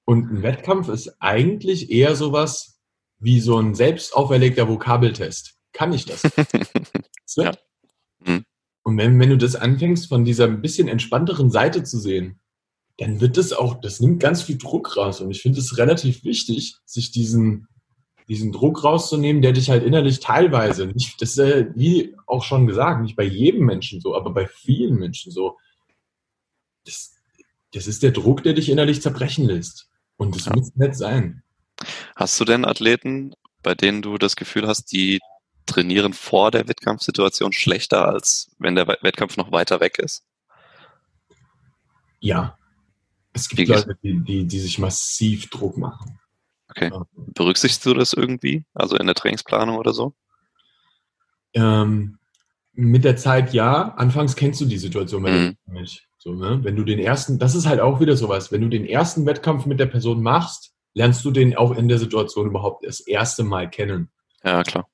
Und 0.05 0.31
ein 0.31 0.43
Wettkampf 0.43 0.89
ist 0.89 1.15
eigentlich 1.19 1.91
eher 1.91 2.15
sowas 2.15 2.79
wie 3.19 3.39
so 3.39 3.57
ein 3.57 3.75
selbst 3.75 4.15
auferlegter 4.15 4.67
Vokabeltest. 4.67 5.55
Kann 5.73 5.93
ich 5.93 6.05
das? 6.05 6.23
ja. 7.35 7.53
mhm. 8.25 8.45
Und 8.83 8.97
wenn, 8.97 9.19
wenn 9.19 9.29
du 9.29 9.37
das 9.37 9.55
anfängst, 9.55 10.07
von 10.07 10.25
dieser 10.25 10.45
ein 10.45 10.61
bisschen 10.61 10.87
entspannteren 10.87 11.51
Seite 11.51 11.83
zu 11.83 11.99
sehen, 11.99 12.39
dann 12.97 13.21
wird 13.21 13.37
das 13.37 13.53
auch, 13.53 13.79
das 13.79 13.99
nimmt 13.99 14.19
ganz 14.19 14.41
viel 14.41 14.57
Druck 14.57 14.97
raus. 14.97 15.21
Und 15.21 15.31
ich 15.31 15.41
finde 15.41 15.59
es 15.59 15.77
relativ 15.77 16.23
wichtig, 16.23 16.75
sich 16.85 17.11
diesen, 17.11 17.67
diesen 18.29 18.51
Druck 18.51 18.83
rauszunehmen, 18.83 19.41
der 19.41 19.53
dich 19.53 19.71
halt 19.71 19.83
innerlich 19.83 20.19
teilweise, 20.19 20.85
nicht, 20.85 21.19
das 21.19 21.31
ist 21.31 21.37
ja, 21.37 21.75
wie 21.75 22.15
auch 22.27 22.43
schon 22.43 22.67
gesagt, 22.67 23.01
nicht 23.01 23.15
bei 23.15 23.23
jedem 23.23 23.65
Menschen 23.65 23.99
so, 24.01 24.15
aber 24.15 24.29
bei 24.29 24.47
vielen 24.47 24.95
Menschen 24.95 25.31
so. 25.31 25.57
Das, 26.85 27.15
das 27.73 27.87
ist 27.87 28.03
der 28.03 28.11
Druck, 28.11 28.43
der 28.43 28.53
dich 28.53 28.69
innerlich 28.69 29.01
zerbrechen 29.01 29.45
lässt. 29.45 29.89
Und 30.15 30.35
das 30.35 30.45
ja. 30.45 30.53
muss 30.55 30.75
nicht 30.75 30.95
sein. 30.95 31.41
Hast 32.15 32.39
du 32.39 32.45
denn 32.45 32.65
Athleten, 32.65 33.33
bei 33.63 33.73
denen 33.73 34.03
du 34.03 34.19
das 34.19 34.35
Gefühl 34.35 34.67
hast, 34.67 34.91
die 34.91 35.19
trainieren 35.65 36.13
vor 36.13 36.51
der 36.51 36.67
Wettkampfsituation 36.67 37.51
schlechter, 37.51 38.07
als 38.07 38.51
wenn 38.59 38.75
der 38.75 38.87
Wettkampf 38.87 39.37
noch 39.37 39.51
weiter 39.51 39.79
weg 39.79 39.97
ist? 39.97 40.23
Ja. 42.19 42.57
Es 43.33 43.49
gibt 43.49 43.69
Leute, 43.69 43.97
die, 44.03 44.23
die, 44.23 44.45
die 44.45 44.59
sich 44.59 44.77
massiv 44.77 45.49
Druck 45.49 45.77
machen. 45.77 46.18
Okay. 46.69 46.91
Berücksichtigst 47.13 47.85
du 47.85 47.93
das 47.93 48.13
irgendwie? 48.13 48.65
Also 48.73 48.95
in 48.97 49.07
der 49.07 49.15
Trainingsplanung 49.15 49.77
oder 49.77 49.93
so? 49.93 50.13
Ähm, 51.53 52.19
mit 52.73 53.03
der 53.03 53.17
Zeit 53.17 53.53
ja. 53.53 53.93
Anfangs 53.95 54.35
kennst 54.35 54.61
du 54.61 54.65
die 54.65 54.77
Situation 54.77 55.23
mhm. 55.23 55.57
nicht. 55.65 56.07
So, 56.17 56.33
ne? 56.33 56.59
Wenn 56.63 56.75
du 56.75 56.83
den 56.83 56.99
ersten, 56.99 57.39
das 57.39 57.55
ist 57.55 57.65
halt 57.65 57.79
auch 57.79 57.99
wieder 57.99 58.15
sowas, 58.15 58.51
wenn 58.51 58.61
du 58.61 58.67
den 58.67 58.85
ersten 58.85 59.25
Wettkampf 59.25 59.65
mit 59.65 59.79
der 59.79 59.85
Person 59.85 60.21
machst, 60.21 60.73
lernst 60.93 61.23
du 61.23 61.31
den 61.31 61.55
auch 61.55 61.75
in 61.75 61.87
der 61.87 61.97
Situation 61.97 62.47
überhaupt 62.47 62.85
das 62.85 62.99
erste 62.99 63.43
Mal 63.43 63.69
kennen. 63.69 64.09
Ja, 64.43 64.63
klar. 64.63 64.87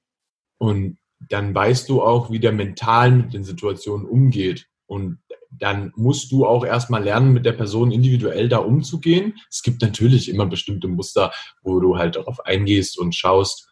Und 0.57 0.97
dann 1.19 1.53
weißt 1.53 1.89
du 1.89 2.03
auch, 2.03 2.29
wie 2.31 2.39
der 2.39 2.51
mental 2.51 3.11
mit 3.11 3.33
den 3.33 3.43
Situationen 3.43 4.05
umgeht. 4.05 4.67
Und 4.85 5.19
dann 5.59 5.91
musst 5.95 6.31
du 6.31 6.45
auch 6.45 6.65
erstmal 6.65 7.03
lernen, 7.03 7.33
mit 7.33 7.45
der 7.45 7.53
Person 7.53 7.91
individuell 7.91 8.49
da 8.49 8.57
umzugehen. 8.57 9.35
Es 9.49 9.61
gibt 9.61 9.81
natürlich 9.81 10.29
immer 10.29 10.45
bestimmte 10.45 10.87
Muster, 10.87 11.31
wo 11.61 11.79
du 11.79 11.97
halt 11.97 12.15
darauf 12.15 12.45
eingehst 12.45 12.97
und 12.97 13.15
schaust, 13.15 13.69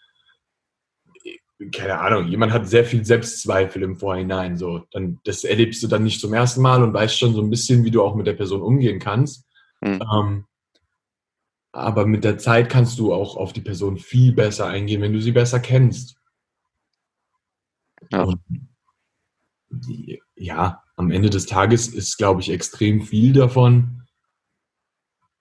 keine 1.71 1.99
Ahnung, 1.99 2.27
jemand 2.27 2.51
hat 2.51 2.67
sehr 2.67 2.85
viel 2.85 3.05
Selbstzweifel 3.05 3.83
im 3.83 3.95
Vorhinein, 3.95 4.57
so, 4.57 4.85
dann, 4.91 5.19
das 5.23 5.43
erlebst 5.43 5.81
du 5.83 5.87
dann 5.87 6.03
nicht 6.03 6.19
zum 6.19 6.33
ersten 6.33 6.61
Mal 6.61 6.83
und 6.83 6.93
weißt 6.93 7.17
schon 7.17 7.33
so 7.33 7.41
ein 7.41 7.49
bisschen, 7.49 7.85
wie 7.85 7.91
du 7.91 8.03
auch 8.03 8.15
mit 8.15 8.27
der 8.27 8.33
Person 8.33 8.61
umgehen 8.61 8.99
kannst. 8.99 9.45
Mhm. 9.81 10.01
Ähm, 10.13 10.45
aber 11.71 12.05
mit 12.05 12.23
der 12.23 12.37
Zeit 12.37 12.69
kannst 12.69 12.99
du 12.99 13.13
auch 13.13 13.35
auf 13.35 13.53
die 13.53 13.61
Person 13.61 13.97
viel 13.97 14.33
besser 14.33 14.67
eingehen, 14.67 15.01
wenn 15.01 15.13
du 15.13 15.21
sie 15.21 15.31
besser 15.31 15.59
kennst. 15.59 16.17
Ja. 18.11 18.23
Und, 18.23 18.39
ja, 20.35 20.83
am 20.95 21.11
Ende 21.11 21.29
des 21.29 21.45
Tages 21.45 21.87
ist, 21.87 22.17
glaube 22.17 22.41
ich, 22.41 22.51
extrem 22.51 23.01
viel 23.01 23.33
davon, 23.33 24.03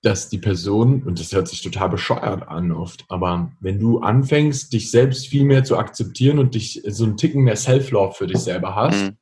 dass 0.03 0.29
die 0.29 0.39
Person, 0.39 1.05
und 1.05 1.21
das 1.21 1.33
hört 1.33 1.47
sich 1.47 1.63
total 1.63 1.89
bescheuert 1.89 2.49
an 2.49 2.73
oft, 2.73 3.05
aber 3.09 3.53
wenn 3.61 3.79
du 3.79 4.01
anfängst, 4.01 4.73
dich 4.73 4.91
selbst 4.91 5.29
viel 5.29 5.45
mehr 5.45 5.63
zu 5.63 5.79
akzeptieren 5.79 6.41
und 6.41 6.55
dich 6.55 6.83
so 6.89 7.05
einen 7.05 7.17
Ticken 7.17 7.45
mehr 7.45 7.57
Self-Love 7.57 8.15
für 8.15 8.27
dich 8.27 8.39
selber 8.39 8.75
hast, 8.75 9.03
mhm. 9.03 9.17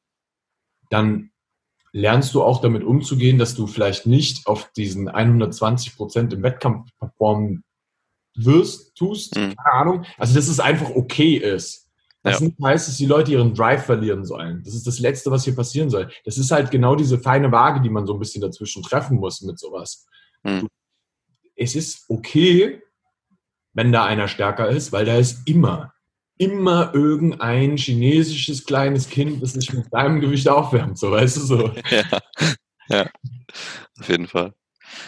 dann 0.88 1.30
lernst 1.92 2.34
du 2.34 2.42
auch 2.42 2.62
damit 2.62 2.82
umzugehen, 2.82 3.36
dass 3.36 3.54
du 3.54 3.66
vielleicht 3.66 4.06
nicht 4.06 4.46
auf 4.46 4.72
diesen 4.72 5.08
120 5.08 5.96
Prozent 5.96 6.32
im 6.32 6.42
Wettkampf 6.42 6.88
performen 6.98 7.62
wirst, 8.34 8.94
tust, 8.96 9.36
mhm. 9.36 9.56
keine 9.56 9.72
Ahnung. 9.72 10.04
Also, 10.16 10.34
dass 10.34 10.48
es 10.48 10.60
einfach 10.60 10.90
okay 10.90 11.34
ist. 11.34 11.89
Das 12.22 12.40
ja. 12.40 12.46
nicht 12.46 12.58
heißt, 12.62 12.88
dass 12.88 12.96
die 12.96 13.06
Leute 13.06 13.32
ihren 13.32 13.54
Drive 13.54 13.86
verlieren 13.86 14.24
sollen. 14.24 14.62
Das 14.64 14.74
ist 14.74 14.86
das 14.86 14.98
Letzte, 14.98 15.30
was 15.30 15.44
hier 15.44 15.54
passieren 15.54 15.88
soll. 15.88 16.10
Das 16.24 16.36
ist 16.36 16.50
halt 16.50 16.70
genau 16.70 16.94
diese 16.94 17.18
feine 17.18 17.50
Waage, 17.50 17.80
die 17.80 17.88
man 17.88 18.06
so 18.06 18.12
ein 18.12 18.18
bisschen 18.18 18.42
dazwischen 18.42 18.82
treffen 18.82 19.18
muss 19.18 19.40
mit 19.40 19.58
sowas. 19.58 20.06
Hm. 20.44 20.68
Es 21.56 21.74
ist 21.74 22.04
okay, 22.08 22.82
wenn 23.72 23.92
da 23.92 24.04
einer 24.04 24.28
stärker 24.28 24.68
ist, 24.68 24.92
weil 24.92 25.06
da 25.06 25.16
ist 25.16 25.46
immer, 25.46 25.94
immer 26.36 26.94
irgendein 26.94 27.76
chinesisches 27.76 28.64
kleines 28.64 29.08
Kind, 29.08 29.42
das 29.42 29.52
sich 29.52 29.72
mit 29.72 29.92
deinem 29.92 30.20
Gewicht 30.20 30.48
aufwärmt, 30.48 30.98
so 30.98 31.10
weißt 31.10 31.36
du 31.36 31.40
so. 31.40 31.74
Ja, 31.90 32.18
ja. 32.88 33.10
auf 34.00 34.08
jeden 34.08 34.26
Fall. 34.26 34.52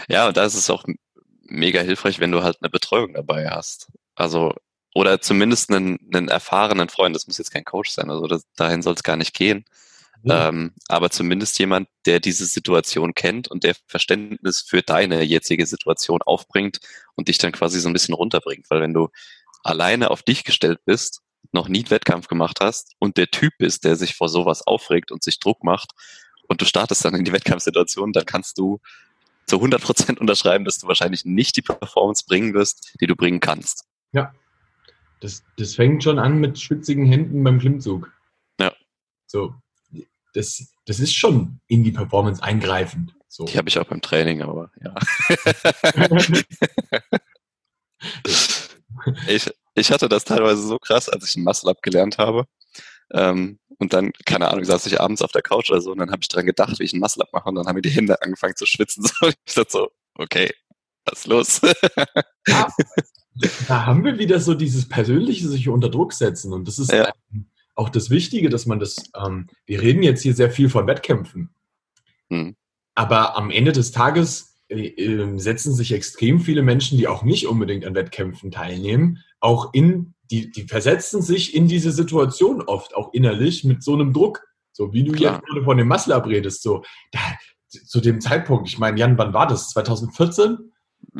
Ja, 0.08 0.28
und 0.28 0.36
da 0.36 0.44
ist 0.44 0.54
es 0.54 0.70
auch 0.70 0.84
mega 1.42 1.80
hilfreich, 1.80 2.20
wenn 2.20 2.30
du 2.30 2.42
halt 2.42 2.58
eine 2.60 2.70
Betreuung 2.70 3.14
dabei 3.14 3.48
hast. 3.50 3.90
Also 4.14 4.54
oder 4.94 5.20
zumindest 5.20 5.70
einen, 5.70 5.98
einen 6.12 6.28
erfahrenen 6.28 6.88
Freund, 6.88 7.14
das 7.16 7.26
muss 7.26 7.38
jetzt 7.38 7.52
kein 7.52 7.64
Coach 7.64 7.90
sein, 7.90 8.10
also 8.10 8.26
das, 8.26 8.44
dahin 8.56 8.82
soll 8.82 8.94
es 8.94 9.02
gar 9.02 9.16
nicht 9.16 9.34
gehen. 9.34 9.64
Mhm. 10.22 10.30
Ähm, 10.30 10.72
aber 10.88 11.10
zumindest 11.10 11.58
jemand, 11.58 11.88
der 12.06 12.20
diese 12.20 12.46
Situation 12.46 13.14
kennt 13.14 13.48
und 13.48 13.64
der 13.64 13.74
Verständnis 13.86 14.60
für 14.60 14.82
deine 14.82 15.22
jetzige 15.22 15.66
Situation 15.66 16.22
aufbringt 16.22 16.78
und 17.16 17.28
dich 17.28 17.38
dann 17.38 17.52
quasi 17.52 17.80
so 17.80 17.88
ein 17.88 17.92
bisschen 17.92 18.14
runterbringt. 18.14 18.70
Weil 18.70 18.80
wenn 18.80 18.94
du 18.94 19.08
alleine 19.64 20.10
auf 20.10 20.22
dich 20.22 20.44
gestellt 20.44 20.80
bist, 20.84 21.22
noch 21.50 21.68
nie 21.68 21.84
Wettkampf 21.88 22.28
gemacht 22.28 22.58
hast 22.60 22.92
und 22.98 23.16
der 23.16 23.28
Typ 23.28 23.54
bist, 23.58 23.84
der 23.84 23.96
sich 23.96 24.14
vor 24.14 24.28
sowas 24.28 24.66
aufregt 24.66 25.10
und 25.10 25.24
sich 25.24 25.40
Druck 25.40 25.64
macht 25.64 25.90
und 26.48 26.60
du 26.60 26.64
startest 26.64 27.04
dann 27.04 27.14
in 27.14 27.24
die 27.24 27.32
Wettkampfsituation, 27.32 28.12
dann 28.12 28.24
kannst 28.24 28.58
du 28.58 28.78
zu 29.46 29.56
100 29.56 29.82
Prozent 29.82 30.20
unterschreiben, 30.20 30.64
dass 30.64 30.78
du 30.78 30.86
wahrscheinlich 30.86 31.24
nicht 31.24 31.56
die 31.56 31.62
Performance 31.62 32.24
bringen 32.26 32.54
wirst, 32.54 32.94
die 33.00 33.06
du 33.06 33.16
bringen 33.16 33.40
kannst. 33.40 33.86
Ja, 34.12 34.32
das, 35.22 35.44
das 35.56 35.76
fängt 35.76 36.02
schon 36.02 36.18
an 36.18 36.38
mit 36.38 36.58
schwitzigen 36.58 37.06
Händen 37.06 37.44
beim 37.44 37.60
Klimmzug. 37.60 38.12
Ja. 38.60 38.74
So, 39.26 39.54
das, 40.34 40.74
das 40.84 40.98
ist 40.98 41.14
schon 41.14 41.60
in 41.68 41.84
die 41.84 41.92
Performance 41.92 42.42
eingreifend. 42.42 43.14
So. 43.28 43.44
Die 43.44 43.56
habe 43.56 43.68
ich 43.68 43.78
auch 43.78 43.86
beim 43.86 44.02
Training, 44.02 44.42
aber 44.42 44.72
ja. 44.82 44.94
ich, 49.28 49.48
ich 49.74 49.92
hatte 49.92 50.08
das 50.08 50.24
teilweise 50.24 50.62
so 50.62 50.78
krass, 50.78 51.08
als 51.08 51.28
ich 51.28 51.36
ein 51.36 51.44
Muscle-Up 51.44 51.82
gelernt 51.82 52.18
habe. 52.18 52.46
Ähm, 53.12 53.60
und 53.78 53.92
dann, 53.92 54.12
keine 54.26 54.48
Ahnung, 54.48 54.64
saß 54.64 54.86
ich 54.86 55.00
abends 55.00 55.22
auf 55.22 55.30
der 55.32 55.42
Couch 55.42 55.70
oder 55.70 55.80
so 55.80 55.92
und 55.92 55.98
dann 55.98 56.10
habe 56.10 56.20
ich 56.20 56.28
daran 56.28 56.46
gedacht, 56.46 56.80
wie 56.80 56.84
ich 56.84 56.92
ein 56.92 57.00
Muscle-Up 57.00 57.32
mache 57.32 57.48
und 57.48 57.54
dann 57.54 57.66
haben 57.66 57.76
mir 57.76 57.82
die 57.82 57.90
Hände 57.90 58.20
angefangen 58.22 58.56
zu 58.56 58.66
schwitzen. 58.66 59.04
So, 59.20 59.28
ich 59.28 59.54
dachte 59.54 59.70
so, 59.70 59.90
okay, 60.16 60.52
was 61.04 61.20
ist 61.20 61.26
los? 61.26 61.60
ja, 62.48 62.66
da 63.68 63.86
haben 63.86 64.04
wir 64.04 64.18
wieder 64.18 64.40
so 64.40 64.54
dieses 64.54 64.88
persönliche 64.88 65.48
sich 65.48 65.68
unter 65.68 65.88
Druck 65.88 66.12
setzen. 66.12 66.52
Und 66.52 66.68
das 66.68 66.78
ist 66.78 66.92
ja. 66.92 67.12
auch 67.74 67.88
das 67.88 68.10
Wichtige, 68.10 68.48
dass 68.48 68.66
man 68.66 68.78
das, 68.78 68.96
ähm, 69.16 69.48
wir 69.66 69.80
reden 69.80 70.02
jetzt 70.02 70.22
hier 70.22 70.34
sehr 70.34 70.50
viel 70.50 70.68
von 70.68 70.86
Wettkämpfen. 70.86 71.50
Hm. 72.28 72.56
Aber 72.94 73.36
am 73.36 73.50
Ende 73.50 73.72
des 73.72 73.90
Tages 73.90 74.56
äh, 74.68 74.88
äh, 74.88 75.38
setzen 75.38 75.74
sich 75.74 75.92
extrem 75.92 76.40
viele 76.40 76.62
Menschen, 76.62 76.98
die 76.98 77.08
auch 77.08 77.22
nicht 77.22 77.46
unbedingt 77.46 77.84
an 77.86 77.94
Wettkämpfen 77.94 78.50
teilnehmen, 78.50 79.18
auch 79.40 79.72
in, 79.72 80.14
die, 80.30 80.50
die 80.50 80.64
versetzen 80.64 81.22
sich 81.22 81.54
in 81.54 81.68
diese 81.68 81.92
Situation 81.92 82.62
oft 82.62 82.94
auch 82.94 83.12
innerlich 83.12 83.64
mit 83.64 83.82
so 83.82 83.94
einem 83.94 84.12
Druck. 84.12 84.44
So 84.72 84.92
wie 84.92 85.04
du 85.04 85.12
Klar. 85.12 85.34
jetzt 85.34 85.46
gerade 85.46 85.64
von 85.64 85.76
dem 85.76 85.88
Muscle 85.88 86.14
abredest, 86.14 86.62
so 86.62 86.82
da, 87.10 87.20
zu 87.68 88.00
dem 88.00 88.20
Zeitpunkt, 88.20 88.68
ich 88.68 88.78
meine, 88.78 88.98
Jan, 88.98 89.18
wann 89.18 89.34
war 89.34 89.46
das? 89.46 89.70
2014? 89.70 90.72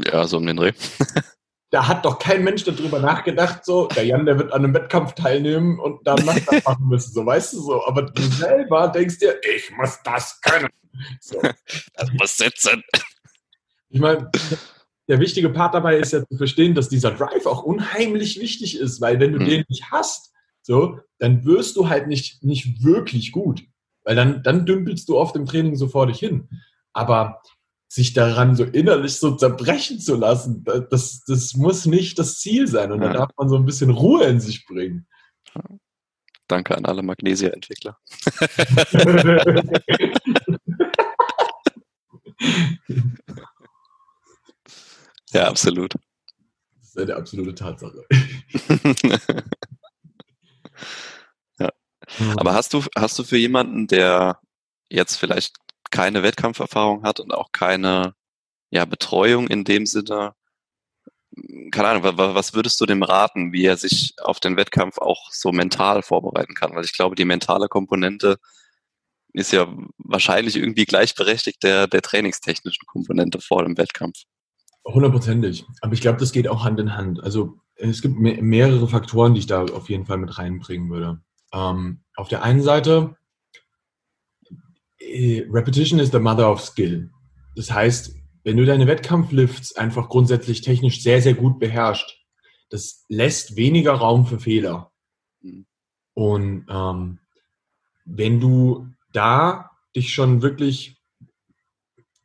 Ja, 0.07 0.27
so 0.27 0.37
um 0.39 0.47
den 0.47 0.57
Dreh. 0.57 0.73
da 1.73 1.89
hat 1.89 2.05
doch 2.05 2.19
kein 2.19 2.45
Mensch 2.45 2.65
darüber 2.65 3.01
nachgedacht, 3.01 3.65
so, 3.65 3.87
der 3.87 4.05
Jan, 4.05 4.27
der 4.27 4.39
wird 4.39 4.53
an 4.53 4.63
einem 4.63 4.75
Wettkampf 4.75 5.15
teilnehmen 5.15 5.81
und 5.81 6.07
dann 6.07 6.25
das 6.27 6.65
machen 6.65 6.87
müssen, 6.87 7.15
so, 7.15 7.25
weißt 7.25 7.55
du 7.55 7.61
so. 7.61 7.87
Aber 7.87 8.03
du 8.03 8.23
selber 8.23 8.89
denkst 8.89 9.19
dir, 9.19 9.41
ich 9.43 9.71
muss 9.77 9.99
das 10.05 10.39
können. 10.43 10.69
So. 11.21 11.41
Das 11.95 12.13
muss 12.13 12.37
sitzen. 12.37 12.83
Ich 13.89 14.01
meine, 14.01 14.31
der 15.09 15.19
wichtige 15.19 15.49
Part 15.49 15.73
dabei 15.73 15.97
ist 15.97 16.13
ja 16.13 16.23
zu 16.29 16.37
verstehen, 16.37 16.75
dass 16.75 16.91
dieser 16.91 17.13
Drive 17.13 17.47
auch 17.47 17.63
unheimlich 17.63 18.39
wichtig 18.39 18.79
ist, 18.79 19.01
weil 19.01 19.19
wenn 19.19 19.33
du 19.33 19.41
mhm. 19.41 19.47
den 19.47 19.65
nicht 19.71 19.91
hast, 19.91 20.31
so, 20.61 21.01
dann 21.19 21.47
wirst 21.47 21.77
du 21.77 21.89
halt 21.89 22.07
nicht, 22.07 22.45
nicht 22.45 22.85
wirklich 22.85 23.33
gut. 23.33 23.63
Weil 24.05 24.15
dann, 24.15 24.43
dann 24.43 24.67
dümpelst 24.67 25.09
du 25.09 25.17
oft 25.17 25.35
im 25.37 25.47
Training 25.47 25.77
so 25.77 25.89
vor 25.89 26.07
dich 26.07 26.19
hin. 26.19 26.51
Aber 26.93 27.41
sich 27.93 28.15
daran 28.15 28.57
so 28.57 28.65
innerlich 28.65 29.17
so 29.17 29.33
zerbrechen 29.37 30.01
zu 30.01 30.17
lassen, 30.17 30.65
das, 30.65 31.25
das 31.27 31.53
muss 31.53 31.85
nicht 31.85 32.19
das 32.19 32.39
Ziel 32.39 32.67
sein. 32.67 32.91
Und 32.91 33.03
ja. 33.03 33.09
da 33.09 33.19
darf 33.19 33.29
man 33.37 33.51
so 33.51 33.57
ein 33.57 33.67
bisschen 33.67 33.91
Ruhe 33.91 34.25
in 34.25 34.41
sich 34.41 34.65
bringen. 34.65 35.07
Danke 36.49 36.75
an 36.75 36.87
alle 36.87 37.03
Magnesia-Entwickler. 37.03 37.99
ja, 45.33 45.49
absolut. 45.49 45.95
Das 46.79 46.89
ist 46.89 46.99
eine 46.99 47.15
absolute 47.15 47.55
Tatsache. 47.55 48.07
ja. 51.59 51.69
Aber 52.37 52.55
hast 52.55 52.73
du, 52.73 52.83
hast 52.97 53.19
du 53.19 53.25
für 53.25 53.37
jemanden, 53.37 53.87
der 53.87 54.41
jetzt 54.89 55.17
vielleicht 55.17 55.62
keine 55.93 56.25
Wettkampferfahrung 56.25 57.05
hat 57.05 57.21
und 57.21 57.33
auch 57.33 57.53
keine 57.53 58.15
ja, 58.71 58.85
Betreuung 58.85 59.47
in 59.47 59.63
dem 59.63 59.87
Sinne, 59.87 60.35
keine 61.71 61.89
Ahnung, 61.89 62.03
was 62.05 62.55
würdest 62.55 62.81
du 62.81 62.87
dem 62.87 63.03
raten, 63.03 63.53
wie 63.53 63.65
er 63.65 63.77
sich 63.77 64.15
auf 64.23 64.41
den 64.41 64.57
Wettkampf 64.57 64.99
auch 64.99 65.31
so 65.31 65.53
mental 65.53 66.03
vorbereiten 66.03 66.55
kann? 66.55 66.75
Weil 66.75 66.85
ich 66.85 66.93
glaube, 66.93 67.15
die 67.15 67.25
mentale 67.25 67.69
Komponente 67.69 68.37
ist 69.33 69.53
ja 69.53 69.67
wahrscheinlich 69.99 70.57
irgendwie 70.57 70.85
gleichberechtigt 70.85 71.63
der, 71.63 71.87
der 71.87 72.03
trainingstechnischen 72.03 72.87
Komponente 72.87 73.41
vor 73.41 73.65
dem 73.65 73.79
Wettkampf. 73.79 74.25
Hundertprozentig. 74.85 75.65
Aber 75.81 75.95
ich 75.95 76.01
glaube, 76.01 76.19
das 76.19 76.33
geht 76.33 76.49
auch 76.49 76.65
Hand 76.65 76.81
in 76.81 76.97
Hand. 76.97 77.23
Also 77.23 77.61
es 77.77 78.03
gibt 78.03 78.19
mehrere 78.19 78.89
Faktoren, 78.89 79.35
die 79.35 79.41
ich 79.41 79.47
da 79.47 79.65
auf 79.65 79.89
jeden 79.89 80.07
Fall 80.07 80.19
mit 80.19 80.39
reinbringen 80.39 80.91
würde. 80.91 81.21
Ähm, 81.53 82.01
auf 82.17 82.29
der 82.29 82.43
einen 82.43 82.63
Seite, 82.63 83.17
Repetition 85.51 85.99
is 85.99 86.11
the 86.11 86.19
mother 86.19 86.51
of 86.51 86.61
skill. 86.61 87.11
Das 87.57 87.71
heißt, 87.71 88.15
wenn 88.45 88.57
du 88.57 88.65
deine 88.65 88.87
Wettkampflifts 88.87 89.77
einfach 89.77 90.09
grundsätzlich 90.09 90.63
technisch 90.63 91.03
sehr, 91.03 91.23
sehr 91.23 91.35
gut 91.35 91.59
beherrschst, 91.61 92.19
das 92.71 93.05
lässt 93.09 93.57
weniger 93.57 93.93
Raum 93.93 94.27
für 94.27 94.41
Fehler. 94.41 94.91
Mhm. 95.41 95.67
Und 96.15 96.67
ähm, 96.69 97.19
wenn 98.05 98.41
du 98.41 98.89
da 99.13 99.71
dich 99.95 100.13
schon 100.13 100.43
wirklich 100.43 100.97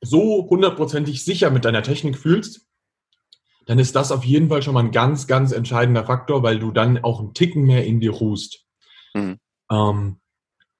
so 0.01 0.47
hundertprozentig 0.49 1.23
sicher 1.23 1.49
mit 1.49 1.65
deiner 1.65 1.83
Technik 1.83 2.17
fühlst, 2.17 2.67
dann 3.65 3.79
ist 3.79 3.95
das 3.95 4.11
auf 4.11 4.23
jeden 4.23 4.47
Fall 4.47 4.63
schon 4.63 4.73
mal 4.73 4.83
ein 4.83 4.91
ganz, 4.91 5.27
ganz 5.27 5.51
entscheidender 5.51 6.05
Faktor, 6.05 6.41
weil 6.41 6.59
du 6.59 6.71
dann 6.71 7.03
auch 7.03 7.19
einen 7.19 7.33
Ticken 7.33 7.63
mehr 7.63 7.85
in 7.85 7.99
dir 7.99 8.11
ruhst. 8.11 8.65
Mhm. 9.13 9.39
Ähm, 9.69 10.21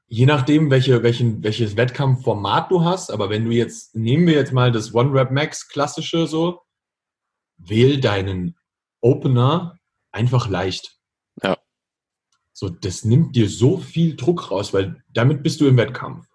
je 0.07 0.25
nachdem, 0.25 0.69
welche, 0.69 1.03
welchen, 1.03 1.43
welches 1.43 1.75
Wettkampfformat 1.75 2.71
du 2.71 2.83
hast, 2.83 3.11
aber 3.11 3.29
wenn 3.29 3.45
du 3.45 3.51
jetzt, 3.51 3.95
nehmen 3.95 4.25
wir 4.25 4.33
jetzt 4.33 4.53
mal 4.53 4.71
das 4.71 4.93
One 4.93 5.13
Rep 5.13 5.31
Max 5.31 5.67
klassische 5.67 6.27
so, 6.27 6.61
wähl 7.57 7.99
deinen 7.99 8.55
Opener 9.01 9.77
einfach 10.11 10.49
leicht. 10.49 10.97
Ja. 11.43 11.57
So, 12.53 12.69
das 12.69 13.03
nimmt 13.03 13.35
dir 13.35 13.49
so 13.49 13.77
viel 13.77 14.15
Druck 14.15 14.49
raus, 14.49 14.73
weil 14.73 15.03
damit 15.13 15.43
bist 15.43 15.61
du 15.61 15.67
im 15.67 15.77
Wettkampf. 15.77 16.25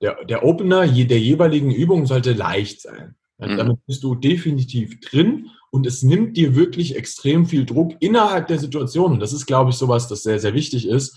Der, 0.00 0.24
der 0.24 0.44
Opener 0.44 0.86
der 0.86 1.20
jeweiligen 1.20 1.70
Übung 1.70 2.06
sollte 2.06 2.32
leicht 2.32 2.80
sein. 2.80 3.14
Mhm. 3.38 3.56
Damit 3.56 3.86
bist 3.86 4.02
du 4.02 4.14
definitiv 4.14 5.00
drin 5.00 5.50
und 5.70 5.86
es 5.86 6.02
nimmt 6.02 6.36
dir 6.36 6.54
wirklich 6.54 6.96
extrem 6.96 7.46
viel 7.46 7.64
Druck 7.64 7.94
innerhalb 8.00 8.48
der 8.48 8.58
Situation. 8.58 9.12
Und 9.12 9.20
das 9.20 9.32
ist, 9.32 9.46
glaube 9.46 9.70
ich, 9.70 9.76
sowas, 9.76 10.08
das 10.08 10.22
sehr, 10.22 10.38
sehr 10.38 10.54
wichtig 10.54 10.86
ist, 10.86 11.16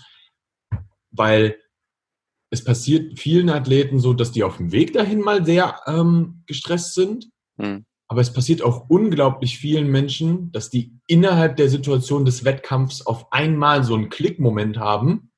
weil 1.10 1.56
es 2.50 2.64
passiert 2.64 3.18
vielen 3.18 3.50
Athleten 3.50 3.98
so, 3.98 4.14
dass 4.14 4.32
die 4.32 4.42
auf 4.42 4.56
dem 4.56 4.72
Weg 4.72 4.92
dahin 4.92 5.20
mal 5.20 5.44
sehr 5.44 5.80
ähm, 5.86 6.42
gestresst 6.46 6.94
sind. 6.94 7.28
Mhm. 7.56 7.84
Aber 8.10 8.22
es 8.22 8.32
passiert 8.32 8.62
auch 8.62 8.88
unglaublich 8.88 9.58
vielen 9.58 9.90
Menschen, 9.90 10.50
dass 10.50 10.70
die 10.70 10.98
innerhalb 11.06 11.56
der 11.56 11.68
Situation 11.68 12.24
des 12.24 12.42
Wettkampfs 12.42 13.04
auf 13.04 13.32
einmal 13.32 13.84
so 13.84 13.94
einen 13.94 14.08
Klickmoment 14.08 14.78
haben 14.78 15.30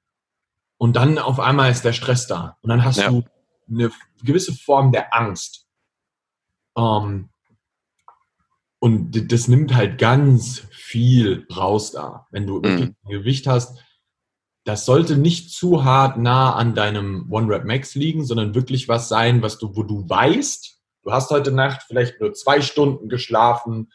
und 0.79 0.95
dann 0.95 1.19
auf 1.19 1.41
einmal 1.41 1.71
ist 1.71 1.85
der 1.85 1.93
Stress 1.93 2.29
da. 2.29 2.57
Und 2.63 2.71
dann 2.71 2.85
hast 2.85 2.99
ja. 2.99 3.11
du 3.11 3.25
eine 3.69 3.91
gewisse 4.23 4.55
Form 4.55 4.93
der 4.93 5.15
Angst. 5.15 5.67
Ähm, 6.77 7.31
und 8.79 9.31
das 9.33 9.49
nimmt 9.49 9.75
halt 9.75 9.99
ganz 9.99 10.61
viel 10.71 11.47
raus 11.55 11.91
da. 11.91 12.27
Wenn 12.31 12.47
du 12.47 12.61
mhm. 12.61 12.95
ein 13.05 13.11
Gewicht 13.11 13.47
hast, 13.47 13.79
das 14.65 14.85
sollte 14.85 15.17
nicht 15.17 15.51
zu 15.51 15.85
hart 15.85 16.19
nah 16.19 16.55
an 16.55 16.75
deinem 16.75 17.31
One-Rep-Max 17.31 17.95
liegen, 17.95 18.25
sondern 18.25 18.55
wirklich 18.55 18.89
was 18.89 19.09
sein, 19.09 19.43
was 19.43 19.59
du, 19.59 19.75
wo 19.75 19.83
du 19.83 20.09
weißt, 20.09 20.79
du 21.03 21.13
hast 21.13 21.31
heute 21.31 21.53
Nacht 21.53 21.83
vielleicht 21.87 22.21
nur 22.21 22.35
zwei 22.35 22.61
Stunden 22.61 23.09
geschlafen, 23.09 23.91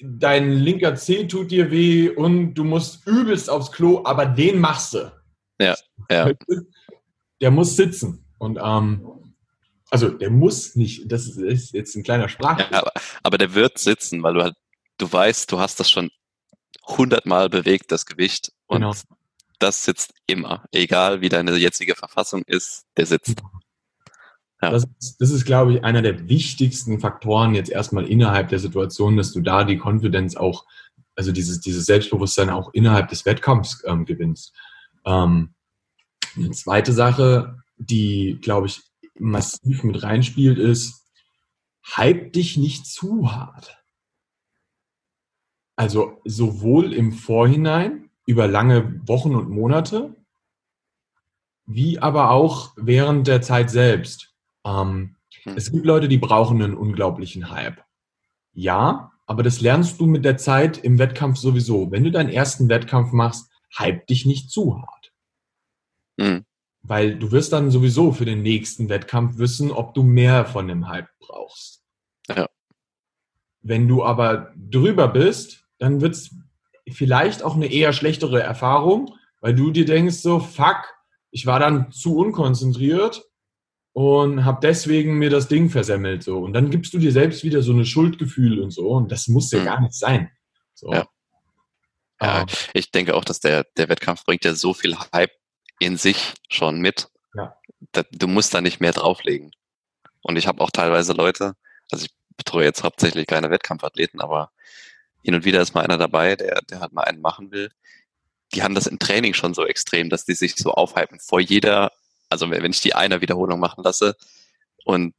dein 0.00 0.52
linker 0.52 0.94
Zeh 0.94 1.26
tut 1.26 1.50
dir 1.50 1.70
weh 1.70 2.08
und 2.08 2.54
du 2.54 2.64
musst 2.64 3.06
übelst 3.06 3.50
aufs 3.50 3.72
Klo, 3.72 4.02
aber 4.04 4.26
den 4.26 4.60
machst 4.60 4.94
du. 4.94 5.12
Ja, 5.60 5.76
ja. 6.10 6.32
Der 7.40 7.50
muss 7.50 7.76
sitzen. 7.76 8.24
Und 8.38 8.58
ähm, 8.62 9.34
also 9.90 10.08
der 10.08 10.30
muss 10.30 10.76
nicht, 10.76 11.10
das 11.10 11.26
ist 11.26 11.72
jetzt 11.72 11.96
ein 11.96 12.02
kleiner 12.02 12.28
Sprach. 12.28 12.58
Ja, 12.58 12.80
aber, 12.80 12.92
aber 13.22 13.38
der 13.38 13.54
wird 13.54 13.78
sitzen, 13.78 14.22
weil 14.22 14.34
du 14.34 14.42
halt, 14.42 14.54
du 14.98 15.10
weißt, 15.10 15.50
du 15.50 15.58
hast 15.58 15.80
das 15.80 15.90
schon 15.90 16.10
hundertmal 16.88 17.48
bewegt, 17.48 17.92
das 17.92 18.06
Gewicht. 18.06 18.52
Und 18.66 18.80
genau. 18.80 18.94
das 19.58 19.84
sitzt 19.84 20.12
immer. 20.26 20.64
Egal 20.72 21.20
wie 21.20 21.28
deine 21.28 21.56
jetzige 21.56 21.94
Verfassung 21.94 22.42
ist, 22.46 22.86
der 22.96 23.06
sitzt. 23.06 23.42
Ja. 24.60 24.70
Das, 24.70 24.86
das, 25.18 25.30
ist, 25.30 25.44
glaube 25.44 25.74
ich, 25.74 25.84
einer 25.84 26.02
der 26.02 26.28
wichtigsten 26.28 26.98
Faktoren 26.98 27.54
jetzt 27.54 27.70
erstmal 27.70 28.06
innerhalb 28.06 28.48
der 28.48 28.58
Situation, 28.58 29.16
dass 29.16 29.32
du 29.32 29.40
da 29.40 29.64
die 29.64 29.78
Konfidenz 29.78 30.34
auch, 30.34 30.66
also 31.14 31.30
dieses, 31.30 31.60
dieses 31.60 31.86
Selbstbewusstsein 31.86 32.50
auch 32.50 32.72
innerhalb 32.72 33.08
des 33.08 33.24
Wettkampfs 33.24 33.84
ähm, 33.86 34.04
gewinnst. 34.04 34.52
Ähm, 35.04 35.54
eine 36.36 36.50
zweite 36.50 36.92
Sache, 36.92 37.62
die, 37.76 38.38
glaube 38.42 38.66
ich, 38.66 38.80
massiv 39.18 39.84
mit 39.84 40.02
reinspielt, 40.02 40.58
ist, 40.58 41.06
hype 41.96 42.32
dich 42.32 42.56
nicht 42.56 42.86
zu 42.86 43.32
hart. 43.32 43.78
Also 45.78 46.20
sowohl 46.24 46.92
im 46.92 47.12
Vorhinein 47.12 48.10
über 48.26 48.48
lange 48.48 49.00
Wochen 49.06 49.36
und 49.36 49.48
Monate, 49.48 50.12
wie 51.66 52.00
aber 52.00 52.32
auch 52.32 52.72
während 52.76 53.28
der 53.28 53.42
Zeit 53.42 53.70
selbst. 53.70 54.34
Ähm, 54.64 55.14
hm. 55.44 55.56
Es 55.56 55.70
gibt 55.70 55.86
Leute, 55.86 56.08
die 56.08 56.18
brauchen 56.18 56.60
einen 56.60 56.74
unglaublichen 56.74 57.52
Hype. 57.52 57.80
Ja, 58.52 59.12
aber 59.24 59.44
das 59.44 59.60
lernst 59.60 60.00
du 60.00 60.06
mit 60.06 60.24
der 60.24 60.36
Zeit 60.36 60.78
im 60.78 60.98
Wettkampf 60.98 61.38
sowieso. 61.38 61.92
Wenn 61.92 62.02
du 62.02 62.10
deinen 62.10 62.30
ersten 62.30 62.68
Wettkampf 62.68 63.12
machst, 63.12 63.48
hype 63.78 64.04
dich 64.08 64.26
nicht 64.26 64.50
zu 64.50 64.82
hart. 64.82 65.12
Mhm. 66.16 66.44
Weil 66.82 67.16
du 67.16 67.30
wirst 67.30 67.52
dann 67.52 67.70
sowieso 67.70 68.10
für 68.10 68.24
den 68.24 68.42
nächsten 68.42 68.88
Wettkampf 68.88 69.38
wissen, 69.38 69.70
ob 69.70 69.94
du 69.94 70.02
mehr 70.02 70.44
von 70.44 70.66
dem 70.66 70.88
Hype 70.88 71.10
brauchst. 71.20 71.84
Ja. 72.26 72.48
Wenn 73.60 73.86
du 73.86 74.02
aber 74.02 74.52
drüber 74.56 75.06
bist, 75.06 75.67
dann 75.78 76.00
wird 76.00 76.14
es 76.14 76.34
vielleicht 76.90 77.42
auch 77.42 77.54
eine 77.54 77.70
eher 77.70 77.92
schlechtere 77.92 78.42
Erfahrung, 78.42 79.14
weil 79.40 79.54
du 79.54 79.70
dir 79.70 79.84
denkst 79.84 80.16
so, 80.16 80.40
fuck, 80.40 80.94
ich 81.30 81.46
war 81.46 81.60
dann 81.60 81.92
zu 81.92 82.16
unkonzentriert 82.16 83.24
und 83.92 84.44
habe 84.44 84.60
deswegen 84.62 85.18
mir 85.18 85.30
das 85.30 85.48
Ding 85.48 85.70
versemmelt 85.70 86.22
so 86.22 86.38
und 86.38 86.52
dann 86.52 86.70
gibst 86.70 86.94
du 86.94 86.98
dir 86.98 87.12
selbst 87.12 87.44
wieder 87.44 87.62
so 87.62 87.72
eine 87.72 87.84
Schuldgefühl 87.84 88.60
und 88.60 88.70
so 88.70 88.90
und 88.90 89.12
das 89.12 89.28
muss 89.28 89.50
ja 89.50 89.60
mhm. 89.60 89.64
gar 89.64 89.80
nicht 89.80 89.94
sein. 89.94 90.30
So. 90.74 90.92
Ja. 90.92 91.06
ja. 92.20 92.46
ich 92.74 92.90
denke 92.90 93.14
auch, 93.14 93.24
dass 93.24 93.40
der 93.40 93.64
der 93.76 93.88
Wettkampf 93.88 94.24
bringt 94.24 94.44
ja 94.44 94.54
so 94.54 94.72
viel 94.72 94.96
Hype 95.12 95.32
in 95.78 95.96
sich 95.96 96.34
schon 96.48 96.80
mit. 96.80 97.08
Ja. 97.34 97.56
Du 98.12 98.26
musst 98.26 98.54
da 98.54 98.60
nicht 98.60 98.80
mehr 98.80 98.92
drauflegen. 98.92 99.52
Und 100.22 100.36
ich 100.36 100.46
habe 100.46 100.60
auch 100.62 100.70
teilweise 100.70 101.12
Leute, 101.12 101.54
also 101.90 102.04
ich 102.04 102.12
betreue 102.36 102.64
jetzt 102.64 102.82
hauptsächlich 102.82 103.26
keine 103.26 103.50
Wettkampfathleten, 103.50 104.20
aber 104.20 104.50
hin 105.22 105.34
und 105.34 105.44
wieder 105.44 105.60
ist 105.60 105.74
mal 105.74 105.84
einer 105.84 105.98
dabei, 105.98 106.36
der, 106.36 106.60
der 106.70 106.80
halt 106.80 106.92
mal 106.92 107.02
einen 107.02 107.20
machen 107.20 107.50
will. 107.50 107.70
Die 108.54 108.62
haben 108.62 108.74
das 108.74 108.86
im 108.86 108.98
Training 108.98 109.34
schon 109.34 109.54
so 109.54 109.66
extrem, 109.66 110.10
dass 110.10 110.24
die 110.24 110.34
sich 110.34 110.56
so 110.56 110.72
aufhypen 110.72 111.20
vor 111.20 111.40
jeder, 111.40 111.92
also 112.28 112.50
wenn 112.50 112.70
ich 112.70 112.80
die 112.80 112.94
einer 112.94 113.20
Wiederholung 113.20 113.60
machen 113.60 113.84
lasse 113.84 114.16
und 114.84 115.14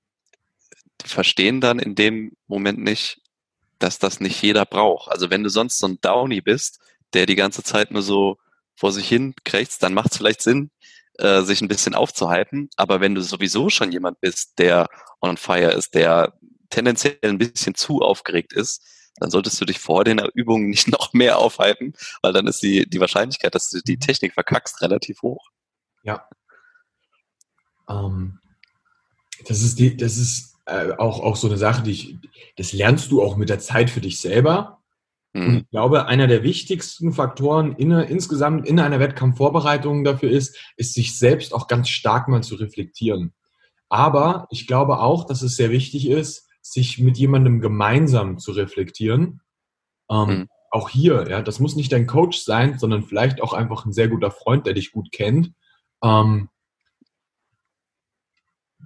verstehen 1.05 1.61
dann 1.61 1.79
in 1.79 1.95
dem 1.95 2.35
Moment 2.47 2.79
nicht, 2.79 3.21
dass 3.77 3.99
das 3.99 4.19
nicht 4.19 4.41
jeder 4.41 4.65
braucht. 4.65 5.11
Also 5.11 5.29
wenn 5.29 5.43
du 5.43 5.49
sonst 5.49 5.79
so 5.79 5.87
ein 5.87 5.99
Downy 6.01 6.41
bist, 6.41 6.79
der 7.13 7.25
die 7.25 7.35
ganze 7.35 7.63
Zeit 7.63 7.91
nur 7.91 8.01
so 8.01 8.37
vor 8.75 8.91
sich 8.91 9.07
hin 9.07 9.33
krächzt, 9.43 9.83
dann 9.83 9.93
macht 9.93 10.11
es 10.11 10.17
vielleicht 10.17 10.41
Sinn, 10.41 10.71
äh, 11.17 11.41
sich 11.41 11.61
ein 11.61 11.67
bisschen 11.67 11.95
aufzuhypen. 11.95 12.69
Aber 12.75 13.01
wenn 13.01 13.15
du 13.15 13.21
sowieso 13.21 13.69
schon 13.69 13.91
jemand 13.91 14.21
bist, 14.21 14.59
der 14.59 14.87
on 15.21 15.37
fire 15.37 15.71
ist, 15.71 15.95
der 15.95 16.33
tendenziell 16.69 17.17
ein 17.23 17.37
bisschen 17.37 17.75
zu 17.75 18.01
aufgeregt 18.01 18.53
ist, 18.53 18.83
dann 19.19 19.31
solltest 19.31 19.59
du 19.59 19.65
dich 19.65 19.79
vor 19.79 20.03
den 20.03 20.19
Übungen 20.33 20.69
nicht 20.69 20.87
noch 20.87 21.13
mehr 21.13 21.37
aufhalten, 21.37 21.93
weil 22.21 22.33
dann 22.33 22.47
ist 22.47 22.61
die, 22.63 22.89
die 22.89 22.99
Wahrscheinlichkeit, 22.99 23.55
dass 23.55 23.69
du 23.69 23.81
die 23.81 23.99
Technik 23.99 24.33
verkackst, 24.33 24.81
relativ 24.81 25.21
hoch. 25.21 25.49
Ja. 26.03 26.27
Ähm, 27.89 28.39
das 29.47 29.61
ist, 29.61 29.79
die, 29.79 29.95
das 29.95 30.17
ist 30.17 30.55
äh, 30.65 30.91
auch, 30.97 31.19
auch 31.19 31.35
so 31.35 31.47
eine 31.47 31.57
Sache, 31.57 31.83
die 31.83 31.91
ich, 31.91 32.17
das 32.55 32.73
lernst 32.73 33.11
du 33.11 33.21
auch 33.21 33.37
mit 33.37 33.49
der 33.49 33.59
Zeit 33.59 33.89
für 33.89 34.01
dich 34.01 34.19
selber. 34.19 34.79
Mhm. 35.33 35.47
Und 35.47 35.57
ich 35.57 35.69
glaube, 35.69 36.05
einer 36.07 36.27
der 36.27 36.43
wichtigsten 36.43 37.13
Faktoren 37.13 37.75
in, 37.75 37.91
insgesamt 37.91 38.67
in 38.67 38.79
einer 38.79 38.99
Wettkampfvorbereitung 38.99 40.03
dafür 40.03 40.29
ist, 40.29 40.57
ist 40.77 40.93
sich 40.93 41.17
selbst 41.17 41.53
auch 41.53 41.67
ganz 41.67 41.89
stark 41.89 42.27
mal 42.27 42.43
zu 42.43 42.55
reflektieren. 42.55 43.33
Aber 43.89 44.47
ich 44.51 44.67
glaube 44.67 44.99
auch, 44.99 45.25
dass 45.25 45.41
es 45.41 45.55
sehr 45.55 45.71
wichtig 45.71 46.07
ist, 46.07 46.48
sich 46.61 46.99
mit 46.99 47.17
jemandem 47.17 47.61
gemeinsam 47.61 48.37
zu 48.37 48.51
reflektieren. 48.51 49.41
Ähm, 50.09 50.27
mhm. 50.27 50.49
Auch 50.71 50.89
hier, 50.89 51.27
ja, 51.29 51.41
das 51.41 51.59
muss 51.59 51.75
nicht 51.75 51.91
dein 51.91 52.07
Coach 52.07 52.39
sein, 52.39 52.77
sondern 52.77 53.03
vielleicht 53.03 53.41
auch 53.41 53.53
einfach 53.53 53.85
ein 53.85 53.93
sehr 53.93 54.07
guter 54.07 54.31
Freund, 54.31 54.67
der 54.67 54.73
dich 54.73 54.91
gut 54.91 55.11
kennt, 55.11 55.53
ähm, 56.03 56.49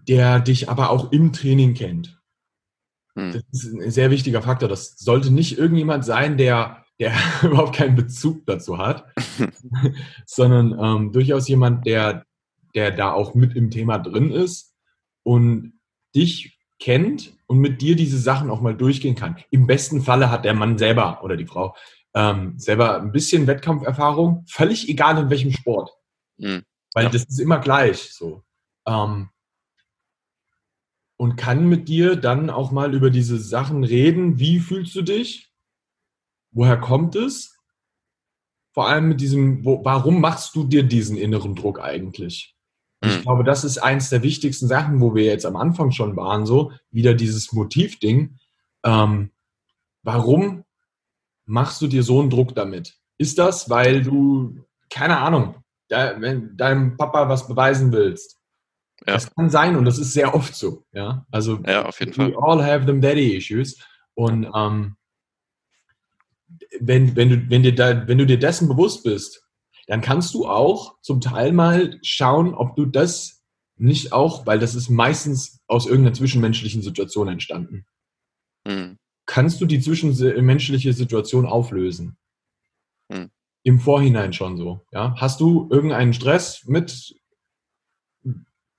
der 0.08 0.40
dich 0.40 0.70
aber 0.70 0.90
auch 0.90 1.12
im 1.12 1.34
Training 1.34 1.74
kennt. 1.74 2.20
Mhm. 3.16 3.34
Das 3.34 3.44
ist 3.52 3.74
ein 3.74 3.92
sehr 3.92 4.12
wichtiger 4.12 4.42
Faktor. 4.42 4.70
Das 4.70 4.98
sollte 4.98 5.32
nicht 5.32 5.58
irgendjemand 5.58 6.06
sein, 6.06 6.38
der, 6.38 6.86
der 7.00 7.14
überhaupt 7.44 7.76
keinen 7.76 7.96
Bezug 7.96 8.46
dazu 8.46 8.78
hat, 8.78 9.06
sondern 10.26 10.78
ähm, 10.80 11.12
durchaus 11.12 11.48
jemand, 11.48 11.86
der, 11.86 12.26
der 12.76 12.92
da 12.92 13.12
auch 13.12 13.36
mit 13.36 13.56
im 13.56 13.72
Thema 13.72 14.00
drin 14.00 14.32
ist 14.32 14.74
und 15.24 15.80
dich 16.16 16.53
kennt 16.84 17.32
und 17.48 17.60
mit 17.60 17.82
dir 17.82 17.96
diese 17.96 18.18
Sachen 18.18 18.50
auch 18.50 18.60
mal 18.60 18.76
durchgehen 18.76 19.16
kann. 19.16 19.38
Im 19.52 19.68
besten 19.68 20.02
Falle 20.02 20.30
hat 20.30 20.44
der 20.44 20.54
Mann 20.54 20.78
selber 20.78 21.24
oder 21.24 21.38
die 21.38 21.46
Frau 21.46 21.78
ähm, 22.14 22.60
selber 22.60 23.00
ein 23.00 23.14
bisschen 23.14 23.48
Wettkampferfahrung, 23.48 24.44
völlig 24.50 24.90
egal 24.90 25.18
in 25.18 25.30
welchem 25.30 25.54
Sport. 25.54 25.92
Mhm. 26.38 26.64
Weil 26.94 27.06
ja. 27.06 27.10
das 27.10 27.24
ist 27.24 27.40
immer 27.40 27.60
gleich 27.60 28.14
so. 28.14 28.44
Ähm, 28.86 29.30
und 31.16 31.38
kann 31.38 31.70
mit 31.70 31.88
dir 31.88 32.18
dann 32.18 32.50
auch 32.50 32.72
mal 32.72 32.94
über 32.94 33.10
diese 33.10 33.40
Sachen 33.40 33.86
reden. 33.86 34.40
Wie 34.40 34.60
fühlst 34.60 34.94
du 34.94 35.04
dich? 35.04 35.54
Woher 36.52 36.78
kommt 36.78 37.16
es? 37.16 37.58
Vor 38.74 38.90
allem 38.90 39.08
mit 39.08 39.22
diesem, 39.22 39.64
wo, 39.64 39.86
warum 39.86 40.20
machst 40.20 40.54
du 40.54 40.66
dir 40.66 40.84
diesen 40.84 41.16
inneren 41.16 41.56
Druck 41.56 41.80
eigentlich? 41.80 42.53
Ich 43.04 43.16
hm. 43.16 43.22
glaube, 43.24 43.44
das 43.44 43.64
ist 43.66 43.80
eins 43.80 44.10
der 44.10 44.24
wichtigsten 44.24 44.68
Sachen, 44.68 45.02
wo 45.02 45.14
wir 45.14 45.26
jetzt 45.26 45.46
am 45.46 45.58
Anfang 45.58 45.92
schon 45.92 46.16
waren, 46.16 46.46
so 46.46 46.72
wieder 46.90 47.14
dieses 47.14 47.52
Motivding. 47.52 48.38
Ähm, 48.84 49.32
warum 50.04 50.64
machst 51.46 51.82
du 51.82 51.88
dir 51.88 52.04
so 52.04 52.22
einen 52.22 52.30
Druck 52.30 52.56
damit? 52.56 52.96
Ist 53.18 53.38
das, 53.38 53.70
weil 53.70 54.04
du, 54.04 54.66
keine 54.90 55.18
Ahnung, 55.18 55.56
da, 55.90 56.20
wenn 56.22 56.56
deinem 56.56 56.96
Papa 56.96 57.28
was 57.28 57.48
beweisen 57.48 57.92
willst? 57.92 58.40
Ja. 59.06 59.16
Das 59.16 59.34
kann 59.36 59.50
sein 59.50 59.76
und 59.76 59.84
das 59.84 59.98
ist 59.98 60.14
sehr 60.14 60.34
oft 60.34 60.56
so. 60.56 60.86
Ja, 60.94 61.26
also 61.30 61.60
ja, 61.68 61.86
auf 61.86 62.00
jeden 62.00 62.16
we 62.16 62.32
Fall. 62.32 62.36
all 62.38 62.64
have 62.64 62.86
them 62.86 63.02
daddy 63.02 63.36
issues. 63.36 63.78
Und 64.14 64.50
ähm, 64.56 64.96
wenn, 66.80 67.16
wenn, 67.18 67.30
du, 67.30 67.50
wenn, 67.50 67.64
dir 67.64 67.76
da, 67.76 68.08
wenn 68.08 68.18
du 68.18 68.26
dir 68.26 68.40
dessen 68.40 68.70
bewusst 68.70 69.04
bist, 69.04 69.43
dann 69.88 70.02
kannst 70.02 70.34
du 70.34 70.48
auch 70.48 71.00
zum 71.02 71.22
Teil 71.22 71.52
mal 71.52 72.00
schauen, 72.02 72.54
ob 72.54 72.76
du 72.76 72.86
das 72.86 73.44
nicht 73.76 74.14
auch, 74.14 74.46
weil 74.46 74.60
das 74.60 74.76
ist 74.76 74.90
meistens 74.90 75.62
aus 75.68 75.86
irgendeiner 75.86 76.16
zwischenmenschlichen 76.16 76.82
Situation 76.82 77.28
entstanden. 77.28 77.86
Mhm. 78.66 78.98
Kannst 79.26 79.62
du 79.62 79.66
die 79.66 79.80
zwischenmenschliche 79.80 80.94
Situation 80.94 81.46
auflösen? 81.46 82.18
Mhm. 83.10 83.30
Im 83.64 83.80
Vorhinein 83.80 84.34
schon 84.34 84.58
so. 84.58 84.86
Ja? 84.92 85.16
Hast 85.18 85.40
du 85.40 85.70
irgendeinen 85.72 86.14
Stress 86.14 86.66
mit, 86.66 87.16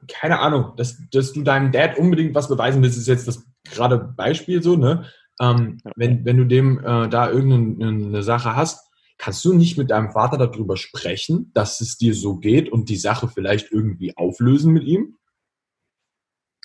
keine 0.08 0.38
Ahnung, 0.40 0.76
dass, 0.76 0.98
dass 1.10 1.32
du 1.32 1.42
deinem 1.42 1.72
Dad 1.72 1.98
unbedingt 1.98 2.34
was 2.34 2.48
beweisen 2.48 2.82
willst, 2.82 2.98
ist 2.98 3.08
jetzt 3.08 3.26
das 3.26 3.44
gerade 3.64 3.98
Beispiel 3.98 4.62
so, 4.62 4.76
ne? 4.76 5.06
Ähm, 5.40 5.78
wenn, 5.96 6.24
wenn 6.24 6.36
du 6.36 6.44
dem 6.44 6.78
äh, 6.78 7.08
da 7.08 7.28
irgendeine 7.28 8.22
Sache 8.22 8.54
hast, 8.54 8.88
Kannst 9.24 9.42
du 9.46 9.54
nicht 9.54 9.78
mit 9.78 9.90
deinem 9.90 10.10
Vater 10.10 10.37
darüber 10.37 10.76
sprechen, 10.76 11.50
dass 11.54 11.80
es 11.80 11.96
dir 11.96 12.14
so 12.14 12.37
geht 12.37 12.70
und 12.70 12.90
die 12.90 12.96
Sache 12.96 13.26
vielleicht 13.26 13.72
irgendwie 13.72 14.14
auflösen 14.18 14.70
mit 14.70 14.84
ihm? 14.84 15.16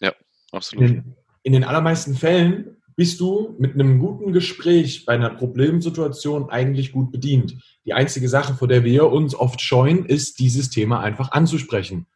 Ja, 0.02 0.12
absolut. 0.52 0.90
In, 0.90 1.16
in 1.44 1.54
den 1.54 1.64
allermeisten 1.64 2.16
Fällen 2.16 2.76
bist 2.98 3.22
du 3.22 3.56
mit 3.60 3.76
einem 3.76 3.98
guten 4.00 4.34
Gespräch 4.34 5.06
bei 5.06 5.14
einer 5.14 5.30
Problemsituation 5.30 6.50
eigentlich 6.50 6.92
gut 6.92 7.14
bedient. 7.14 7.64
Die 7.86 7.94
einzige 7.94 8.28
Sache, 8.28 8.56
vor 8.56 8.68
der 8.68 8.84
wir 8.84 9.10
uns 9.10 9.36
oft 9.36 9.62
scheuen, 9.62 10.06
ist, 10.06 10.40
dieses 10.40 10.70
Thema 10.70 11.00
einfach 11.00 11.32
anzusprechen. 11.32 12.08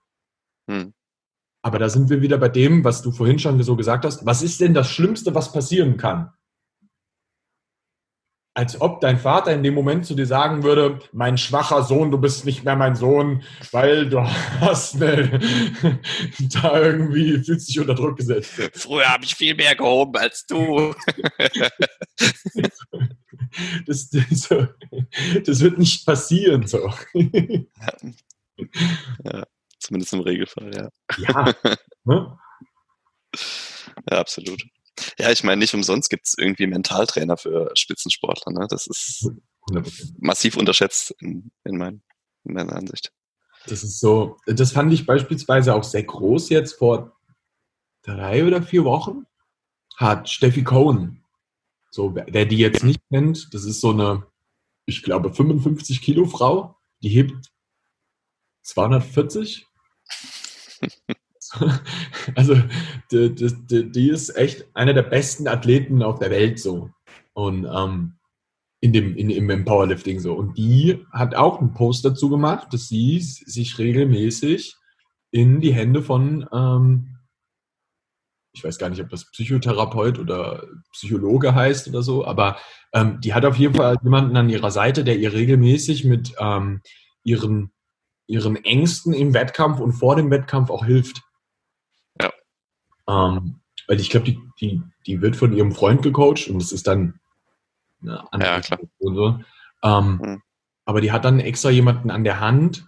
Hm. 0.69 0.93
Aber 1.61 1.79
da 1.79 1.87
sind 1.87 2.09
wir 2.09 2.21
wieder 2.21 2.37
bei 2.37 2.49
dem, 2.49 2.83
was 2.83 3.01
du 3.01 3.13
vorhin 3.13 3.39
schon 3.39 3.63
so 3.63 3.77
gesagt 3.77 4.03
hast. 4.03 4.25
Was 4.25 4.41
ist 4.41 4.59
denn 4.59 4.73
das 4.73 4.91
Schlimmste, 4.91 5.33
was 5.35 5.53
passieren 5.53 5.95
kann? 5.95 6.33
Als 8.55 8.79
ob 8.81 9.01
dein 9.01 9.17
Vater 9.17 9.51
in 9.53 9.63
dem 9.63 9.73
Moment 9.73 10.05
zu 10.05 10.13
dir 10.13 10.27
sagen 10.27 10.63
würde, 10.63 10.99
mein 11.11 11.37
schwacher 11.37 11.83
Sohn, 11.83 12.11
du 12.11 12.19
bist 12.19 12.45
nicht 12.45 12.63
mehr 12.63 12.75
mein 12.75 12.95
Sohn, 12.95 13.43
weil 13.71 14.09
du 14.09 14.21
hast 14.21 15.01
eine, 15.01 15.39
da 16.61 16.79
irgendwie 16.79 17.43
fühlst 17.43 17.69
dich 17.69 17.79
unter 17.79 17.95
Druck 17.95 18.17
gesetzt. 18.17 18.53
Früher 18.73 19.09
habe 19.09 19.25
ich 19.25 19.35
viel 19.35 19.55
mehr 19.55 19.75
gehoben 19.75 20.17
als 20.17 20.45
du. 20.45 20.93
Das, 23.85 24.09
das, 24.09 24.49
das 25.45 25.59
wird 25.59 25.77
nicht 25.77 26.05
passieren 26.07 26.65
so. 26.65 26.91
Ja, 29.23 29.43
zumindest 29.79 30.13
im 30.13 30.21
Regelfall, 30.21 30.71
ja. 30.75 30.89
Ja. 31.17 31.53
Ne? 32.03 32.37
Ja, 34.09 34.17
absolut. 34.19 34.63
Ja, 35.17 35.31
ich 35.31 35.43
meine, 35.43 35.59
nicht 35.59 35.73
umsonst 35.73 36.09
gibt 36.09 36.27
es 36.27 36.35
irgendwie 36.37 36.67
Mentaltrainer 36.67 37.37
für 37.37 37.71
Spitzensportler. 37.75 38.51
Ne? 38.53 38.67
Das 38.69 38.87
ist 38.87 39.29
100%. 39.69 40.13
massiv 40.19 40.57
unterschätzt 40.57 41.15
in, 41.19 41.51
in, 41.63 41.77
mein, 41.77 42.03
in 42.43 42.53
meiner 42.53 42.75
Ansicht. 42.75 43.11
Das 43.67 43.83
ist 43.83 43.99
so, 43.99 44.37
das 44.45 44.71
fand 44.71 44.93
ich 44.93 45.05
beispielsweise 45.05 45.73
auch 45.73 45.83
sehr 45.83 46.03
groß 46.03 46.49
jetzt 46.49 46.73
vor 46.73 47.17
drei 48.01 48.45
oder 48.45 48.61
vier 48.61 48.83
Wochen. 48.83 49.25
Hat 49.95 50.29
Steffi 50.29 50.63
Cohen, 50.63 51.23
so 51.91 52.15
wer 52.15 52.45
die 52.45 52.57
jetzt 52.57 52.83
nicht 52.83 52.99
kennt, 53.09 53.53
das 53.53 53.63
ist 53.63 53.79
so 53.79 53.91
eine, 53.91 54.25
ich 54.85 55.03
glaube, 55.03 55.31
55 55.31 56.01
Kilo 56.01 56.25
Frau, 56.25 56.75
die 57.03 57.09
hebt 57.09 57.51
240. 58.63 59.67
Also 62.35 62.55
die, 63.11 63.33
die, 63.35 63.91
die, 63.91 64.09
ist 64.09 64.35
echt 64.37 64.65
einer 64.73 64.93
der 64.93 65.03
besten 65.03 65.47
Athleten 65.47 66.01
auf 66.01 66.19
der 66.19 66.31
Welt 66.31 66.59
so. 66.59 66.89
Und 67.33 67.65
ähm, 67.65 68.13
in 68.83 68.91
dem, 68.91 69.15
in, 69.15 69.29
im 69.29 69.63
Powerlifting 69.63 70.19
so. 70.19 70.33
Und 70.33 70.57
die 70.57 71.05
hat 71.11 71.35
auch 71.35 71.59
einen 71.59 71.73
Post 71.73 72.03
dazu 72.03 72.29
gemacht, 72.29 72.73
dass 72.73 72.89
sie 72.89 73.17
sich 73.19 73.77
regelmäßig 73.77 74.75
in 75.31 75.61
die 75.61 75.73
Hände 75.73 76.01
von, 76.01 76.47
ähm, 76.51 77.17
ich 78.53 78.61
weiß 78.61 78.77
gar 78.77 78.89
nicht, 78.89 79.01
ob 79.01 79.09
das 79.09 79.31
Psychotherapeut 79.31 80.19
oder 80.19 80.67
Psychologe 80.91 81.55
heißt 81.55 81.87
oder 81.87 82.03
so, 82.03 82.25
aber 82.25 82.57
ähm, 82.93 83.21
die 83.21 83.33
hat 83.33 83.45
auf 83.45 83.55
jeden 83.55 83.73
Fall 83.73 83.97
jemanden 84.03 84.35
an 84.35 84.49
ihrer 84.49 84.69
Seite, 84.69 85.05
der 85.05 85.17
ihr 85.17 85.31
regelmäßig 85.31 86.03
mit 86.03 86.33
ähm, 86.37 86.81
ihren, 87.23 87.71
ihren 88.27 88.57
Ängsten 88.65 89.13
im 89.13 89.33
Wettkampf 89.33 89.79
und 89.79 89.93
vor 89.93 90.17
dem 90.17 90.29
Wettkampf 90.29 90.69
auch 90.69 90.85
hilft. 90.85 91.21
Ähm, 93.07 93.59
weil 93.87 93.99
ich 93.99 94.09
glaube, 94.09 94.25
die, 94.25 94.39
die, 94.59 94.81
die 95.05 95.21
wird 95.21 95.35
von 95.35 95.53
ihrem 95.53 95.71
Freund 95.71 96.01
gecoacht 96.01 96.47
und 96.49 96.61
das 96.61 96.71
ist 96.71 96.87
dann 96.87 97.19
eine 98.01 98.31
andere 98.31 98.51
ja, 98.51 98.61
klar. 98.61 98.79
So. 98.99 99.39
Ähm, 99.83 100.21
mhm. 100.23 100.41
Aber 100.85 101.01
die 101.01 101.11
hat 101.11 101.25
dann 101.25 101.39
extra 101.39 101.69
jemanden 101.69 102.11
an 102.11 102.23
der 102.23 102.39
Hand, 102.39 102.87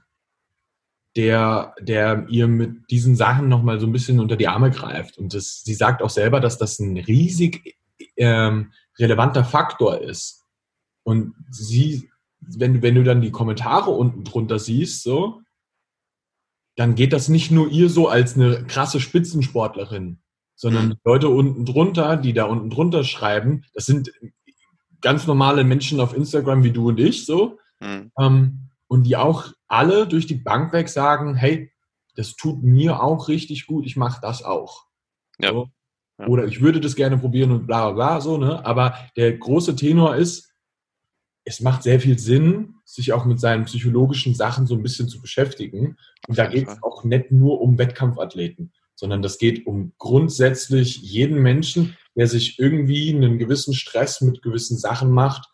der, 1.16 1.74
der 1.80 2.26
ihr 2.30 2.48
mit 2.48 2.90
diesen 2.90 3.16
Sachen 3.16 3.48
nochmal 3.48 3.80
so 3.80 3.88
ein 3.88 3.94
bisschen 3.94 4.20
unter 4.20 4.36
die 4.36 4.48
Arme 4.48 4.72
greift. 4.72 5.18
Und 5.18 5.34
das, 5.34 5.64
sie 5.64 5.74
sagt 5.74 6.02
auch 6.02 6.10
selber, 6.10 6.42
dass 6.42 6.58
das 6.58 6.80
ein 6.80 6.98
riesig 6.98 7.78
ähm, 8.18 8.74
relevanter 9.00 9.46
Faktor 9.46 10.02
ist. 10.02 10.44
Und 11.04 11.34
sie, 11.50 12.10
wenn, 12.40 12.82
wenn 12.82 12.96
du 12.96 13.04
dann 13.04 13.22
die 13.22 13.32
Kommentare 13.32 13.92
unten 13.92 14.24
drunter 14.24 14.60
siehst, 14.60 15.04
so, 15.04 15.42
dann 16.76 16.96
geht 16.96 17.14
das 17.14 17.30
nicht 17.30 17.52
nur 17.52 17.70
ihr 17.70 17.90
so 17.90 18.08
als 18.08 18.36
eine 18.36 18.66
krasse 18.66 19.00
Spitzensportlerin, 19.00 20.20
sondern 20.56 20.90
mhm. 20.90 20.96
Leute 21.04 21.30
unten 21.30 21.66
drunter, 21.66 22.18
die 22.18 22.34
da 22.34 22.46
unten 22.46 22.70
drunter 22.70 23.04
schreiben, 23.04 23.64
das 23.74 23.86
sind 23.86 24.12
ganz 25.02 25.28
normale 25.28 25.64
Menschen 25.64 26.00
auf 26.00 26.16
Instagram 26.16 26.64
wie 26.64 26.72
du 26.72 26.90
und 26.90 27.00
ich 27.00 27.26
so. 27.26 27.60
Mhm. 27.80 28.12
Ähm, 28.20 28.70
und 28.88 29.04
die 29.04 29.18
auch 29.18 29.52
alle 29.68 30.08
durch 30.08 30.28
die 30.28 30.36
Bank 30.36 30.72
weg 30.74 30.90
sagen, 30.90 31.36
hey, 31.36 31.72
das 32.16 32.36
tut 32.36 32.64
mir 32.64 33.02
auch 33.02 33.28
richtig 33.28 33.68
gut, 33.68 33.86
ich 33.86 33.96
mache 33.96 34.22
das 34.22 34.44
auch. 34.44 34.86
Ja. 35.40 35.52
So. 35.52 35.70
Oder 36.18 36.46
ich 36.46 36.62
würde 36.62 36.80
das 36.80 36.96
gerne 36.96 37.18
probieren 37.18 37.52
und 37.52 37.68
bla 37.68 37.92
bla 37.92 37.94
bla, 37.94 38.22
so, 38.22 38.38
ne? 38.38 38.66
Aber 38.66 38.96
der 39.18 39.38
große 39.38 39.76
Tenor 39.76 40.16
ist, 40.16 40.55
es 41.46 41.62
macht 41.62 41.84
sehr 41.84 42.00
viel 42.00 42.18
Sinn, 42.18 42.76
sich 42.84 43.14
auch 43.14 43.26
mit 43.26 43.40
seinen 43.40 43.66
psychologischen 43.66 44.34
Sachen 44.34 44.66
so 44.66 44.74
ein 44.76 44.82
bisschen 44.82 45.08
zu 45.08 45.22
beschäftigen. 45.22 45.98
Und 46.28 46.38
da 46.38 46.48
geht 46.48 46.68
es 46.68 46.82
auch 46.82 47.04
nicht 47.04 47.32
nur 47.32 47.62
um 47.62 47.78
Wettkampfathleten. 47.78 48.74
sondern 48.98 49.22
das 49.22 49.38
geht 49.38 49.68
um 49.68 49.94
grundsätzlich 49.98 50.98
jeden 50.98 51.42
Menschen, 51.42 51.98
der 52.16 52.28
sich 52.28 52.58
irgendwie 52.60 53.14
einen 53.14 53.38
gewissen 53.38 53.74
Stress 53.74 54.22
mit 54.22 54.42
gewissen 54.42 54.78
Sachen 54.78 55.12
macht, 55.12 55.50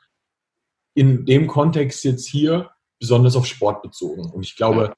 in 0.93 1.25
dem 1.25 1.47
Kontext 1.47 2.03
jetzt 2.03 2.27
hier 2.27 2.69
besonders 2.99 3.35
auf 3.35 3.47
Sport 3.47 3.81
bezogen. 3.81 4.29
Und 4.29 4.45
ich 4.45 4.55
glaube, 4.55 4.81
ja. 4.83 4.93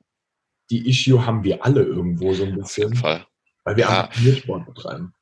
die 0.69 0.89
Issue 0.89 1.25
haben 1.25 1.43
wir 1.43 1.65
alle 1.65 1.83
irgendwo 1.83 2.33
so 2.33 2.43
ein 2.43 2.55
bisschen. 2.55 2.63
Auf 2.63 2.77
jeden 2.77 2.95
Fall. 2.95 3.25
Weil 3.63 3.77
wir 3.77 3.85
ja. 3.85 4.35
Sport 4.35 4.65
betreiben. 4.65 5.13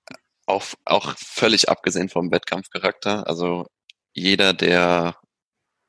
Auch, 0.47 0.65
auch 0.85 1.15
völlig 1.15 1.69
abgesehen 1.69 2.09
vom 2.09 2.31
Wettkampfcharakter. 2.31 3.27
Also 3.27 3.67
jeder, 4.13 4.53
der 4.53 5.15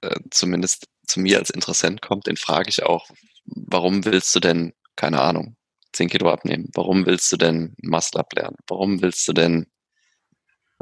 äh, 0.02 0.20
zumindest 0.30 0.86
zu 1.06 1.20
mir 1.20 1.38
als 1.38 1.50
Interessent 1.50 2.02
kommt, 2.02 2.26
den 2.26 2.36
frage 2.36 2.68
ich 2.68 2.82
auch, 2.82 3.08
warum 3.44 4.04
willst 4.04 4.34
du 4.34 4.40
denn, 4.40 4.72
keine 4.96 5.20
Ahnung, 5.20 5.56
10 5.92 6.08
Kilo 6.08 6.30
abnehmen? 6.30 6.70
Warum 6.74 7.06
willst 7.06 7.30
du 7.32 7.36
denn 7.36 7.74
Muscle 7.82 8.20
Up 8.20 8.32
lernen? 8.34 8.56
Warum 8.66 9.02
willst 9.02 9.26
du 9.28 9.32
denn 9.32 9.66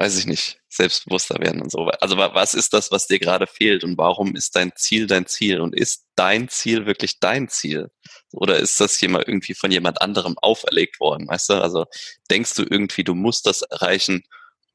weiß 0.00 0.18
ich 0.18 0.26
nicht, 0.26 0.58
selbstbewusster 0.70 1.38
werden 1.40 1.60
und 1.60 1.70
so. 1.70 1.80
Also 2.00 2.16
was 2.16 2.54
ist 2.54 2.72
das, 2.72 2.90
was 2.90 3.06
dir 3.06 3.18
gerade 3.18 3.46
fehlt 3.46 3.84
und 3.84 3.98
warum 3.98 4.34
ist 4.34 4.56
dein 4.56 4.72
Ziel 4.74 5.06
dein 5.06 5.26
Ziel 5.26 5.60
und 5.60 5.74
ist 5.74 6.06
dein 6.16 6.48
Ziel 6.48 6.86
wirklich 6.86 7.20
dein 7.20 7.48
Ziel? 7.48 7.90
Oder 8.32 8.56
ist 8.56 8.80
das 8.80 8.98
jemand 9.02 9.28
irgendwie 9.28 9.52
von 9.52 9.70
jemand 9.70 10.00
anderem 10.00 10.38
auferlegt 10.38 11.00
worden, 11.00 11.28
weißt 11.28 11.50
du? 11.50 11.54
Also 11.62 11.84
denkst 12.30 12.54
du 12.54 12.62
irgendwie, 12.62 13.04
du 13.04 13.14
musst 13.14 13.44
das 13.44 13.60
erreichen, 13.60 14.22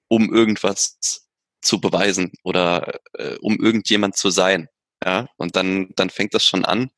um 0.10 0.32
irgendwas 0.32 1.25
zu 1.66 1.82
beweisen 1.82 2.32
oder 2.44 3.00
äh, 3.14 3.36
um 3.42 3.58
irgendjemand 3.60 4.16
zu 4.16 4.30
sein? 4.30 4.70
Ja, 5.04 5.28
und 5.38 5.56
dann, 5.56 5.90
dann 5.96 6.10
fängt 6.10 6.34
das 6.34 6.46
schon 6.46 6.66
an, 6.66 6.90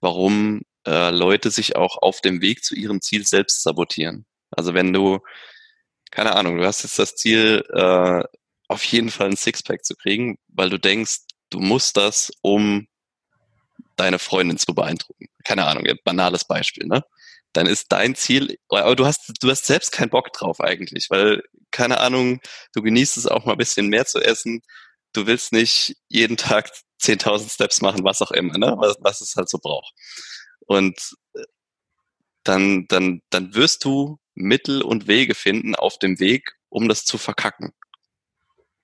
warum 0.00 0.62
äh, 0.86 1.10
Leute 1.10 1.50
sich 1.50 1.76
auch 1.76 1.96
auf 2.02 2.20
dem 2.20 2.40
Weg 2.40 2.64
zu 2.64 2.74
ihrem 2.74 3.00
Ziel 3.00 3.24
selbst 3.26 3.62
sabotieren. 3.62 4.26
Also 4.50 4.74
wenn 4.74 4.92
du 4.92 5.20
keine 6.14 6.36
Ahnung, 6.36 6.58
du 6.58 6.64
hast 6.64 6.84
jetzt 6.84 6.98
das 6.98 7.16
Ziel, 7.16 7.64
äh, 7.72 8.22
auf 8.68 8.84
jeden 8.84 9.10
Fall 9.10 9.30
ein 9.30 9.36
Sixpack 9.36 9.84
zu 9.84 9.96
kriegen, 9.96 10.38
weil 10.46 10.70
du 10.70 10.78
denkst, 10.78 11.22
du 11.50 11.58
musst 11.58 11.96
das, 11.96 12.30
um 12.40 12.86
deine 13.96 14.20
Freundin 14.20 14.56
zu 14.56 14.74
beeindrucken. 14.74 15.26
Keine 15.44 15.66
Ahnung, 15.66 15.86
banales 16.04 16.44
Beispiel, 16.44 16.86
ne? 16.86 17.04
Dann 17.54 17.66
ist 17.66 17.86
dein 17.90 18.14
Ziel, 18.14 18.58
aber 18.68 18.96
du 18.96 19.06
hast, 19.06 19.32
du 19.40 19.50
hast 19.50 19.64
selbst 19.64 19.92
keinen 19.92 20.10
Bock 20.10 20.32
drauf 20.32 20.60
eigentlich, 20.60 21.06
weil, 21.08 21.42
keine 21.70 22.00
Ahnung, 22.00 22.40
du 22.74 22.82
genießt 22.82 23.16
es 23.16 23.26
auch 23.26 23.46
mal 23.46 23.52
ein 23.52 23.58
bisschen 23.58 23.88
mehr 23.88 24.04
zu 24.06 24.20
essen. 24.20 24.60
Du 25.14 25.26
willst 25.26 25.52
nicht 25.52 25.96
jeden 26.08 26.36
Tag 26.36 26.70
10.000 27.00 27.50
Steps 27.52 27.80
machen, 27.80 28.04
was 28.04 28.20
auch 28.22 28.32
immer, 28.32 28.58
ne? 28.58 28.74
Was, 28.78 28.96
was 29.00 29.20
es 29.20 29.36
halt 29.36 29.48
so 29.48 29.58
braucht. 29.58 29.92
Und 30.66 30.98
äh, 31.34 31.44
dann, 32.42 32.86
dann, 32.88 33.22
dann 33.30 33.54
wirst 33.54 33.84
du 33.84 34.18
Mittel 34.34 34.82
und 34.82 35.06
Wege 35.06 35.34
finden 35.34 35.74
auf 35.74 35.98
dem 35.98 36.18
Weg, 36.18 36.56
um 36.68 36.88
das 36.88 37.04
zu 37.04 37.18
verkacken. 37.18 37.72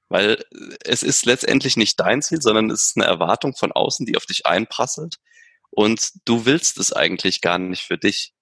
Weil 0.09 0.45
es 0.85 1.03
ist 1.03 1.27
letztendlich 1.27 1.77
nicht 1.77 1.99
dein 2.01 2.23
Ziel, 2.23 2.41
sondern 2.43 2.71
es 2.71 2.87
ist 2.87 2.97
eine 2.97 3.07
Erwartung 3.07 3.55
von 3.55 3.73
außen, 3.73 4.07
die 4.07 4.17
auf 4.17 4.27
dich 4.27 4.47
einprasselt. 4.47 5.17
Und 5.71 6.11
du 6.25 6.47
willst 6.47 6.79
es 6.79 6.93
eigentlich 6.93 7.41
gar 7.41 7.59
nicht 7.59 7.83
für 7.83 7.99
dich. 7.99 8.33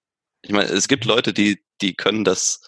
Ich 0.41 0.51
meine, 0.51 0.69
es 0.69 0.87
gibt 0.87 1.05
Leute, 1.05 1.33
die, 1.33 1.63
die 1.81 1.93
können 1.93 2.23
das, 2.23 2.61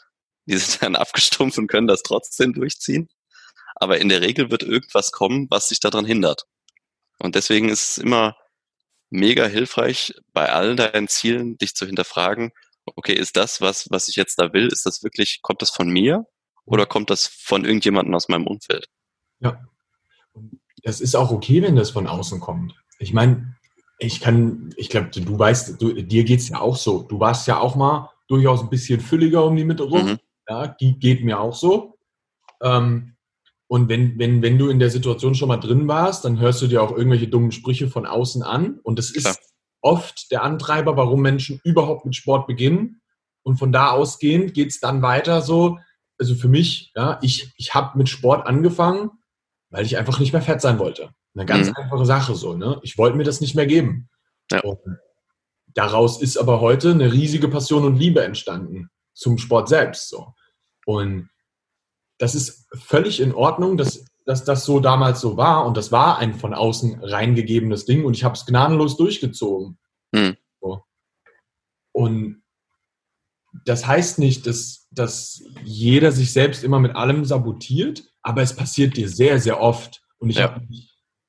die 0.46 0.58
sind 0.58 0.82
dann 0.82 0.96
abgestumpft 0.96 1.58
und 1.58 1.68
können 1.68 1.88
das 1.88 2.04
trotzdem 2.04 2.54
durchziehen. 2.54 3.10
Aber 3.76 4.00
in 4.00 4.10
der 4.10 4.22
Regel 4.22 4.52
wird 4.52 4.64
irgendwas 4.64 5.12
kommen, 5.12 5.48
was 5.50 5.70
sich 5.70 5.80
daran 5.80 6.06
hindert. 6.06 6.44
Und 7.20 7.36
deswegen 7.36 7.70
ist 7.70 7.92
es 7.92 7.98
immer 7.98 8.36
mega 9.10 9.46
hilfreich, 9.46 10.14
bei 10.34 10.52
all 10.52 10.76
deinen 10.76 11.08
Zielen 11.08 11.58
dich 11.58 11.76
zu 11.76 11.86
hinterfragen, 11.86 12.52
okay, 12.86 13.14
ist 13.14 13.38
das, 13.38 13.62
was, 13.62 13.90
was 13.92 14.08
ich 14.08 14.16
jetzt 14.16 14.40
da 14.40 14.54
will, 14.54 14.68
ist 14.68 14.86
das 14.86 15.04
wirklich, 15.04 15.42
kommt 15.42 15.62
das 15.62 15.70
von 15.70 15.90
mir 15.90 16.26
oder 16.66 16.86
kommt 16.86 17.10
das 17.10 17.28
von 17.28 17.66
irgendjemandem 17.66 18.16
aus 18.16 18.30
meinem 18.30 18.48
Umfeld? 18.48 18.88
Ja. 19.40 19.60
Das 20.84 21.02
ist 21.02 21.16
auch 21.16 21.32
okay, 21.32 21.62
wenn 21.62 21.76
das 21.76 21.92
von 21.92 22.08
außen 22.08 22.40
kommt. 22.40 22.74
Ich 22.98 23.14
meine, 23.14 23.56
ich 24.02 24.20
kann, 24.20 24.74
ich 24.78 24.90
glaube, 24.90 25.10
du 25.10 25.38
weißt, 25.38 25.82
du, 25.82 25.94
dir 25.94 26.24
geht 26.24 26.40
es 26.40 26.50
ja 26.50 26.60
auch 26.60 26.76
so. 26.76 27.04
Du 27.04 27.20
warst 27.20 27.48
ja 27.48 27.60
auch 27.60 27.76
mal 27.76 28.10
durchaus 28.28 28.62
ein 28.62 28.70
bisschen 28.70 29.00
fülliger 29.00 29.46
um 29.46 29.56
die 29.56 29.64
Mitte 29.64 29.84
rum. 29.84 30.12
Mhm. 30.12 30.18
Ja, 30.50 30.68
die 30.68 30.98
geht 30.98 31.24
mir 31.24 31.40
auch 31.40 31.56
so. 31.56 31.98
Ähm, 32.62 33.16
und 33.68 33.88
wenn, 33.88 34.20
wenn, 34.20 34.42
wenn 34.42 34.58
du 34.58 34.70
in 34.70 34.80
der 34.80 34.90
Situation 34.90 35.36
schon 35.36 35.48
mal 35.48 35.58
drin 35.58 35.88
warst, 35.88 36.26
dann 36.26 36.40
hörst 36.40 36.62
du 36.62 36.68
dir 36.68 36.82
auch 36.84 36.92
irgendwelche 36.92 37.28
dummen 37.28 37.52
Sprüche 37.52 37.88
von 37.88 38.06
außen 38.06 38.44
an. 38.44 38.80
Und 38.84 39.00
das 39.00 39.12
ist 39.12 39.24
Klar 39.24 39.36
oft 39.82 40.32
der 40.32 40.44
Antreiber, 40.44 40.96
warum 40.96 41.22
Menschen 41.22 41.60
überhaupt 41.64 42.06
mit 42.06 42.16
Sport 42.16 42.48
beginnen. 42.48 43.02
Und 43.44 43.58
von 43.58 43.72
da 43.72 43.90
ausgehend 43.90 44.54
geht 44.54 44.70
es 44.70 44.80
dann 44.80 45.02
weiter 45.02 45.42
so. 45.42 45.80
Also 46.20 46.36
für 46.36 46.48
mich, 46.48 46.92
ja, 46.96 47.20
ich, 47.22 47.52
ich 47.58 47.74
habe 47.74 47.98
mit 47.98 48.08
Sport 48.08 48.46
angefangen, 48.46 49.10
weil 49.70 49.86
ich 49.86 49.98
einfach 49.98 50.20
nicht 50.20 50.34
mehr 50.34 50.42
fett 50.42 50.62
sein 50.62 50.78
wollte. 50.78 51.10
Eine 51.34 51.46
ganz 51.46 51.70
mhm. 51.70 51.76
einfache 51.76 52.06
Sache 52.06 52.36
so. 52.36 52.56
Ne? 52.56 52.80
Ich 52.84 52.98
wollte 52.98 53.18
mir 53.18 53.24
das 53.24 53.42
nicht 53.42 53.56
mehr 53.56 53.68
geben. 53.68 54.10
Ja. 54.52 54.62
daraus 55.74 56.22
ist 56.22 56.36
aber 56.36 56.60
heute 56.60 56.92
eine 56.92 57.14
riesige 57.14 57.48
Passion 57.48 57.86
und 57.86 57.96
Liebe 57.96 58.22
entstanden 58.22 58.90
zum 59.14 59.38
Sport 59.38 59.70
selbst. 59.70 60.10
So. 60.10 60.34
Und 60.86 61.30
das 62.18 62.36
ist 62.36 62.68
völlig 62.74 63.22
in 63.22 63.34
Ordnung, 63.34 63.78
dass, 63.78 64.04
dass 64.26 64.44
das 64.44 64.66
so 64.66 64.82
damals 64.82 65.22
so 65.22 65.38
war. 65.38 65.66
Und 65.66 65.78
das 65.78 65.92
war 65.92 66.18
ein 66.18 66.36
von 66.36 66.54
außen 66.54 67.02
reingegebenes 67.02 67.86
Ding. 67.86 68.04
Und 68.04 68.14
ich 68.14 68.26
habe 68.26 68.36
es 68.36 68.46
gnadenlos 68.46 68.98
durchgezogen. 68.98 69.80
Mhm. 70.12 70.36
So. 70.60 70.84
Und 71.94 72.44
das 73.66 73.88
heißt 73.88 74.20
nicht, 74.20 74.48
dass, 74.48 74.88
dass 74.92 75.44
jeder 75.64 76.12
sich 76.12 76.34
selbst 76.34 76.64
immer 76.64 76.80
mit 76.80 76.96
allem 76.96 77.26
sabotiert, 77.26 78.04
aber 78.22 78.42
es 78.42 78.56
passiert 78.56 78.98
dir 78.98 79.10
sehr, 79.10 79.40
sehr 79.40 79.62
oft. 79.62 80.02
Und 80.18 80.30
ich 80.30 80.38
ja. 80.38 80.44
habe 80.44 80.66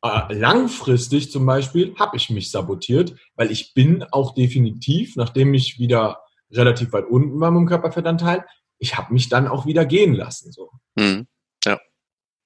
äh, 0.02 0.34
langfristig 0.34 1.30
zum 1.30 1.46
Beispiel, 1.46 1.94
habe 1.98 2.16
ich 2.16 2.28
mich 2.30 2.50
sabotiert, 2.50 3.14
weil 3.36 3.50
ich 3.50 3.72
bin 3.74 4.02
auch 4.10 4.34
definitiv, 4.34 5.16
nachdem 5.16 5.54
ich 5.54 5.78
wieder 5.78 6.22
relativ 6.50 6.92
weit 6.92 7.06
unten 7.06 7.40
war 7.40 7.50
mit 7.50 7.60
dem 7.60 7.68
Körperfettanteil, 7.68 8.44
ich 8.78 8.98
habe 8.98 9.12
mich 9.12 9.28
dann 9.28 9.46
auch 9.46 9.64
wieder 9.64 9.86
gehen 9.86 10.14
lassen. 10.14 10.50
So. 10.50 10.70
Mhm. 10.96 11.26
Ja. 11.64 11.78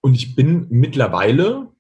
Und 0.03 0.15
ich 0.15 0.35
bin 0.35 0.67
mittlerweile, 0.69 1.73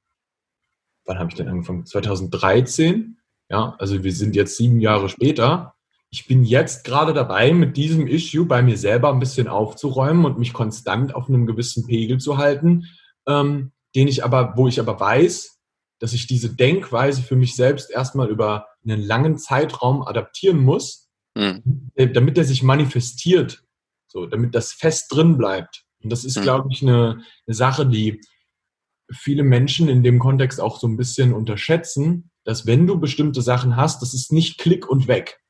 wann 1.05 1.19
habe 1.19 1.31
ich 1.31 1.37
denn 1.37 1.49
angefangen? 1.49 1.85
2013, 1.85 3.19
ja, 3.51 3.77
also 3.79 4.03
wir 4.03 4.12
sind 4.12 4.35
jetzt 4.35 4.57
sieben 4.57 4.81
Jahre 4.81 5.09
später. 5.09 5.75
Ich 6.11 6.27
bin 6.27 6.43
jetzt 6.43 6.85
gerade 6.85 7.12
dabei, 7.12 7.53
mit 7.53 7.77
diesem 7.77 8.07
Issue 8.07 8.47
bei 8.47 8.62
mir 8.62 8.79
selber 8.79 9.12
ein 9.12 9.21
bisschen 9.21 9.47
aufzuräumen 9.47 10.25
und 10.25 10.39
mich 10.39 10.55
konstant 10.55 11.15
auf 11.15 11.29
einem 11.29 11.47
gewissen 11.47 11.87
Pegel 11.87 12.19
zu 12.19 12.39
halten, 12.39 12.87
ähm, 13.27 13.73
den 13.95 14.09
ich 14.09 14.25
aber, 14.25 14.55
wo 14.57 14.67
ich 14.69 14.81
aber 14.81 14.99
weiß, 14.99 15.56
dass 15.99 16.13
ich 16.13 16.27
diese 16.27 16.55
Denkweise 16.55 17.23
für 17.23 17.37
mich 17.37 17.57
selbst 17.57 17.91
erstmal 17.91 18.29
über 18.29 18.67
einen 18.85 19.03
langen 19.03 19.39
Zeitraum 19.39 20.03
adaptieren 20.03 20.59
muss, 20.59 21.09
mhm. 21.35 21.91
damit 21.95 22.39
er 22.39 22.45
sich 22.45 22.63
manifestiert, 22.63 23.65
so, 24.07 24.27
damit 24.27 24.55
das 24.55 24.73
fest 24.73 25.07
drin 25.11 25.37
bleibt. 25.39 25.85
Und 26.03 26.11
das 26.11 26.25
ist, 26.25 26.39
mhm. 26.39 26.43
glaube 26.43 26.69
ich, 26.71 26.83
eine, 26.83 27.23
eine 27.47 27.55
Sache, 27.55 27.87
die 27.87 28.21
viele 29.13 29.43
Menschen 29.43 29.89
in 29.89 30.03
dem 30.03 30.19
Kontext 30.19 30.61
auch 30.61 30.81
so 30.81 30.87
ein 30.87 30.97
bisschen 30.97 31.33
unterschätzen, 31.33 32.31
dass 32.45 32.67
wenn 32.67 32.87
du 32.87 32.99
bestimmte 32.99 33.43
Sachen 33.43 33.77
hast, 33.77 34.03
das 34.03 34.15
ist 34.15 34.33
nicht 34.33 34.59
Klick 34.59 34.89
und 34.89 35.09
weg. 35.09 35.41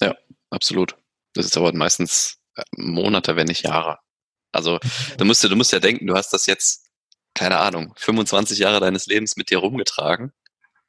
Ja, 0.00 0.14
absolut. 0.50 0.96
Das 1.34 1.50
dauert 1.50 1.74
meistens 1.74 2.38
äh, 2.56 2.62
Monate, 2.76 3.36
wenn 3.36 3.46
nicht 3.46 3.64
Jahre. 3.64 3.98
Also 4.52 4.78
du 5.18 5.24
musst, 5.24 5.42
du 5.44 5.56
musst 5.56 5.72
ja 5.72 5.80
denken, 5.80 6.06
du 6.06 6.14
hast 6.14 6.32
das 6.32 6.46
jetzt, 6.46 6.90
keine 7.34 7.58
Ahnung, 7.58 7.94
25 7.96 8.58
Jahre 8.58 8.80
deines 8.80 9.06
Lebens 9.06 9.36
mit 9.36 9.50
dir 9.50 9.58
rumgetragen. 9.58 10.32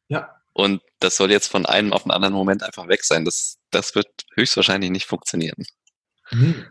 Ja. 0.07 0.35
Und 0.53 0.81
das 0.99 1.17
soll 1.17 1.31
jetzt 1.31 1.47
von 1.47 1.65
einem 1.65 1.93
auf 1.93 2.03
den 2.03 2.11
anderen 2.11 2.33
Moment 2.33 2.63
einfach 2.63 2.87
weg 2.87 3.03
sein. 3.03 3.25
Das, 3.25 3.57
das 3.71 3.95
wird 3.95 4.07
höchstwahrscheinlich 4.35 4.91
nicht 4.91 5.05
funktionieren. 5.05 5.65
Mhm. 6.31 6.65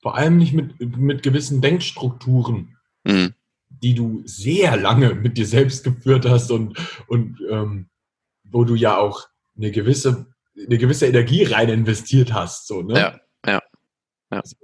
Vor 0.00 0.16
allem 0.16 0.38
nicht 0.38 0.54
mit, 0.54 0.80
mit 0.96 1.22
gewissen 1.22 1.60
Denkstrukturen, 1.60 2.78
mhm. 3.04 3.34
die 3.68 3.94
du 3.94 4.22
sehr 4.24 4.76
lange 4.76 5.14
mit 5.14 5.36
dir 5.36 5.46
selbst 5.46 5.84
geführt 5.84 6.24
hast 6.24 6.50
und, 6.50 6.78
und 7.06 7.38
ähm, 7.50 7.90
wo 8.44 8.64
du 8.64 8.74
ja 8.74 8.96
auch 8.96 9.28
eine 9.56 9.70
gewisse, 9.70 10.26
eine 10.56 10.78
gewisse 10.78 11.06
Energie 11.06 11.44
rein 11.44 11.68
investiert 11.68 12.32
hast. 12.32 12.66
So, 12.66 12.82
ne? 12.82 12.94
Ja, 12.98 13.20
ja. 13.46 13.52
ja. 13.52 14.40
Also. 14.40 14.56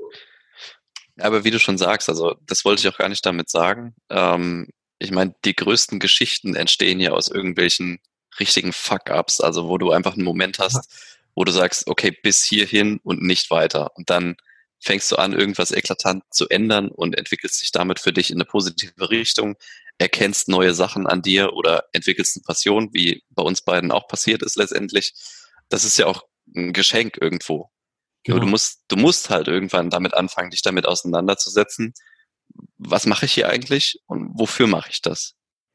Aber 1.19 1.45
wie 1.45 1.51
du 1.51 1.59
schon 1.59 1.79
sagst, 1.79 2.09
also 2.09 2.37
das 2.47 2.65
wollte 2.65 2.81
ich 2.81 2.89
auch 2.93 2.99
gar 2.99 3.09
nicht 3.09 3.25
damit 3.25 3.49
sagen. 3.49 3.95
Ähm, 4.11 4.69
ich 4.99 5.11
meine, 5.11 5.35
die 5.45 5.57
größten 5.57 5.99
Geschichten 5.99 6.55
entstehen 6.55 7.01
ja 7.01 7.13
aus 7.13 7.29
irgendwelchen 7.29 8.01
richtigen 8.39 8.73
Fuck-ups, 8.73 9.41
also 9.41 9.69
wo 9.69 9.79
du 9.79 9.91
einfach 9.91 10.15
einen 10.15 10.25
Moment 10.25 10.59
hast, 10.59 10.89
wo 11.35 11.45
du 11.45 11.53
sagst, 11.53 11.87
okay, 11.89 12.11
bis 12.11 12.45
hierhin 12.45 13.01
und 13.03 13.23
nicht 13.23 13.51
weiter. 13.51 13.97
Und 13.97 14.11
dann 14.11 14.37
fängst 14.79 15.11
du 15.11 15.17
an, 15.17 15.33
irgendwas 15.33 15.71
eklatant 15.71 16.23
zu 16.31 16.49
ändern 16.49 16.89
und 16.89 17.17
entwickelst 17.17 17.63
dich 17.63 17.73
damit 17.73 17.99
für 17.99 18.13
dich 18.13 18.31
in 18.31 18.37
eine 18.37 18.45
positive 18.45 19.11
Richtung, 19.11 19.57
erkennst 19.99 20.49
neue 20.49 20.75
Sachen 20.75 21.07
an 21.07 21.23
dir 21.23 21.55
oder 21.55 21.85
entwickelst 21.93 22.37
eine 22.37 22.43
Passion, 22.43 22.91
wie 22.93 23.23
bei 23.31 23.43
uns 23.43 23.63
beiden 23.63 23.91
auch 23.91 24.09
passiert 24.09 24.43
ist 24.43 24.57
letztendlich. 24.57 25.15
Das 25.69 25.85
ist 25.85 25.99
ja 25.99 26.07
auch 26.07 26.25
ein 26.55 26.73
Geschenk 26.73 27.19
irgendwo. 27.21 27.71
Genau. 28.27 28.41
du 28.41 28.47
musst, 28.47 28.83
du 28.89 28.97
musst 28.97 29.31
halt 29.31 29.49
irgendwann 29.49 29.91
damit 29.91 30.15
anfangen, 30.15 30.51
dich 30.51 30.63
damit 30.63 30.87
auseinanderzusetzen. 30.87 31.95
Was 32.77 33.07
mache 33.07 33.27
ich 33.27 33.33
hier 33.33 33.49
eigentlich 33.49 34.01
und 34.07 34.31
wofür 34.35 34.67
mache 34.67 34.91
ich 34.91 35.01
das? 35.01 35.35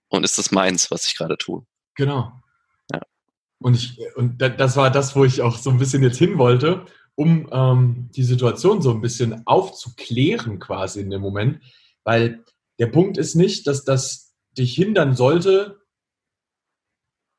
Und 0.10 0.24
ist 0.24 0.38
das 0.38 0.52
meins, 0.52 0.92
was 0.92 1.08
ich 1.08 1.16
gerade 1.16 1.38
tue? 1.38 1.66
Genau. 1.96 2.34
Ja. 2.92 3.02
Und 3.60 3.76
ich, 3.76 3.98
und 4.16 4.42
das 4.42 4.76
war 4.76 4.92
das, 4.92 5.16
wo 5.16 5.24
ich 5.24 5.42
auch 5.42 5.58
so 5.58 5.70
ein 5.70 5.78
bisschen 5.78 6.04
jetzt 6.04 6.18
hin 6.18 6.38
wollte, 6.38 6.86
um 7.16 7.48
ähm, 7.52 8.10
die 8.12 8.24
Situation 8.24 8.82
so 8.82 8.92
ein 8.92 9.02
bisschen 9.02 9.46
aufzuklären 9.48 10.60
quasi 10.60 11.00
in 11.00 11.10
dem 11.10 11.22
Moment. 11.22 11.62
Weil 12.04 12.44
der 12.80 12.88
Punkt 12.88 13.18
ist 13.18 13.36
nicht, 13.36 13.68
dass 13.68 13.86
das 13.86 14.34
dich 14.58 14.74
hindern 14.74 15.16
sollte, 15.16 15.81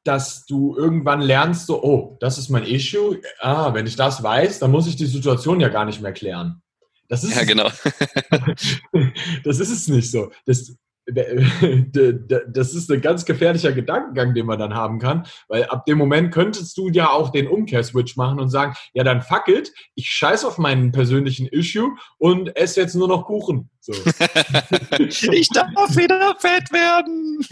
dass 0.04 0.44
du 0.46 0.76
irgendwann 0.76 1.20
lernst, 1.20 1.66
so, 1.66 1.82
oh, 1.82 2.16
das 2.20 2.38
ist 2.38 2.48
mein 2.48 2.64
Issue. 2.64 3.20
Ah, 3.40 3.72
wenn 3.74 3.86
ich 3.86 3.96
das 3.96 4.22
weiß, 4.22 4.58
dann 4.58 4.70
muss 4.70 4.86
ich 4.86 4.96
die 4.96 5.06
Situation 5.06 5.60
ja 5.60 5.68
gar 5.68 5.84
nicht 5.84 6.02
mehr 6.02 6.12
klären. 6.12 6.62
Das 7.08 7.24
ist 7.24 7.36
ja, 7.36 7.44
genau. 7.44 7.68
das 9.44 9.60
ist 9.60 9.70
es 9.70 9.88
nicht 9.88 10.10
so. 10.10 10.30
Das, 10.46 10.74
das 11.06 12.74
ist 12.74 12.90
ein 12.90 13.00
ganz 13.00 13.24
gefährlicher 13.24 13.72
Gedankengang, 13.72 14.34
den 14.34 14.46
man 14.46 14.58
dann 14.58 14.74
haben 14.74 15.00
kann, 15.00 15.26
weil 15.48 15.64
ab 15.64 15.84
dem 15.84 15.98
Moment 15.98 16.32
könntest 16.32 16.76
du 16.78 16.88
ja 16.90 17.10
auch 17.10 17.30
den 17.30 17.48
Umkehrswitch 17.48 18.16
machen 18.16 18.38
und 18.38 18.50
sagen, 18.50 18.74
ja 18.94 19.02
dann 19.02 19.20
fuck 19.20 19.48
it, 19.48 19.72
ich 19.96 20.08
scheiß 20.08 20.44
auf 20.44 20.58
meinen 20.58 20.92
persönlichen 20.92 21.46
Issue 21.48 21.90
und 22.18 22.56
esse 22.56 22.80
jetzt 22.80 22.94
nur 22.94 23.08
noch 23.08 23.26
Kuchen. 23.26 23.68
So. 23.80 23.92
ich 24.98 25.48
darf 25.48 25.96
wieder 25.96 26.36
fett 26.38 26.72
werden. 26.72 27.44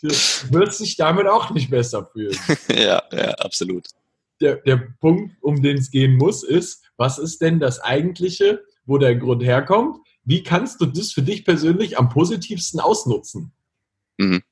Du 0.00 0.08
wirst 0.08 0.80
dich 0.80 0.96
damit 0.96 1.26
auch 1.26 1.50
nicht 1.50 1.70
besser 1.70 2.08
fühlen. 2.12 2.36
ja, 2.68 3.02
ja, 3.12 3.30
absolut. 3.38 3.88
Der, 4.40 4.56
der 4.56 4.76
Punkt, 5.00 5.36
um 5.40 5.62
den 5.62 5.78
es 5.78 5.90
gehen 5.90 6.16
muss, 6.16 6.44
ist, 6.44 6.84
was 6.96 7.18
ist 7.18 7.40
denn 7.40 7.58
das 7.58 7.80
eigentliche, 7.80 8.62
wo 8.86 8.98
der 8.98 9.16
Grund 9.16 9.42
herkommt? 9.42 9.98
wie 10.28 10.42
kannst 10.42 10.82
du 10.82 10.86
das 10.86 11.12
für 11.12 11.22
dich 11.22 11.46
persönlich 11.46 11.98
am 11.98 12.10
positivsten 12.10 12.80
ausnutzen? 12.80 13.52
Mhm. 14.18 14.42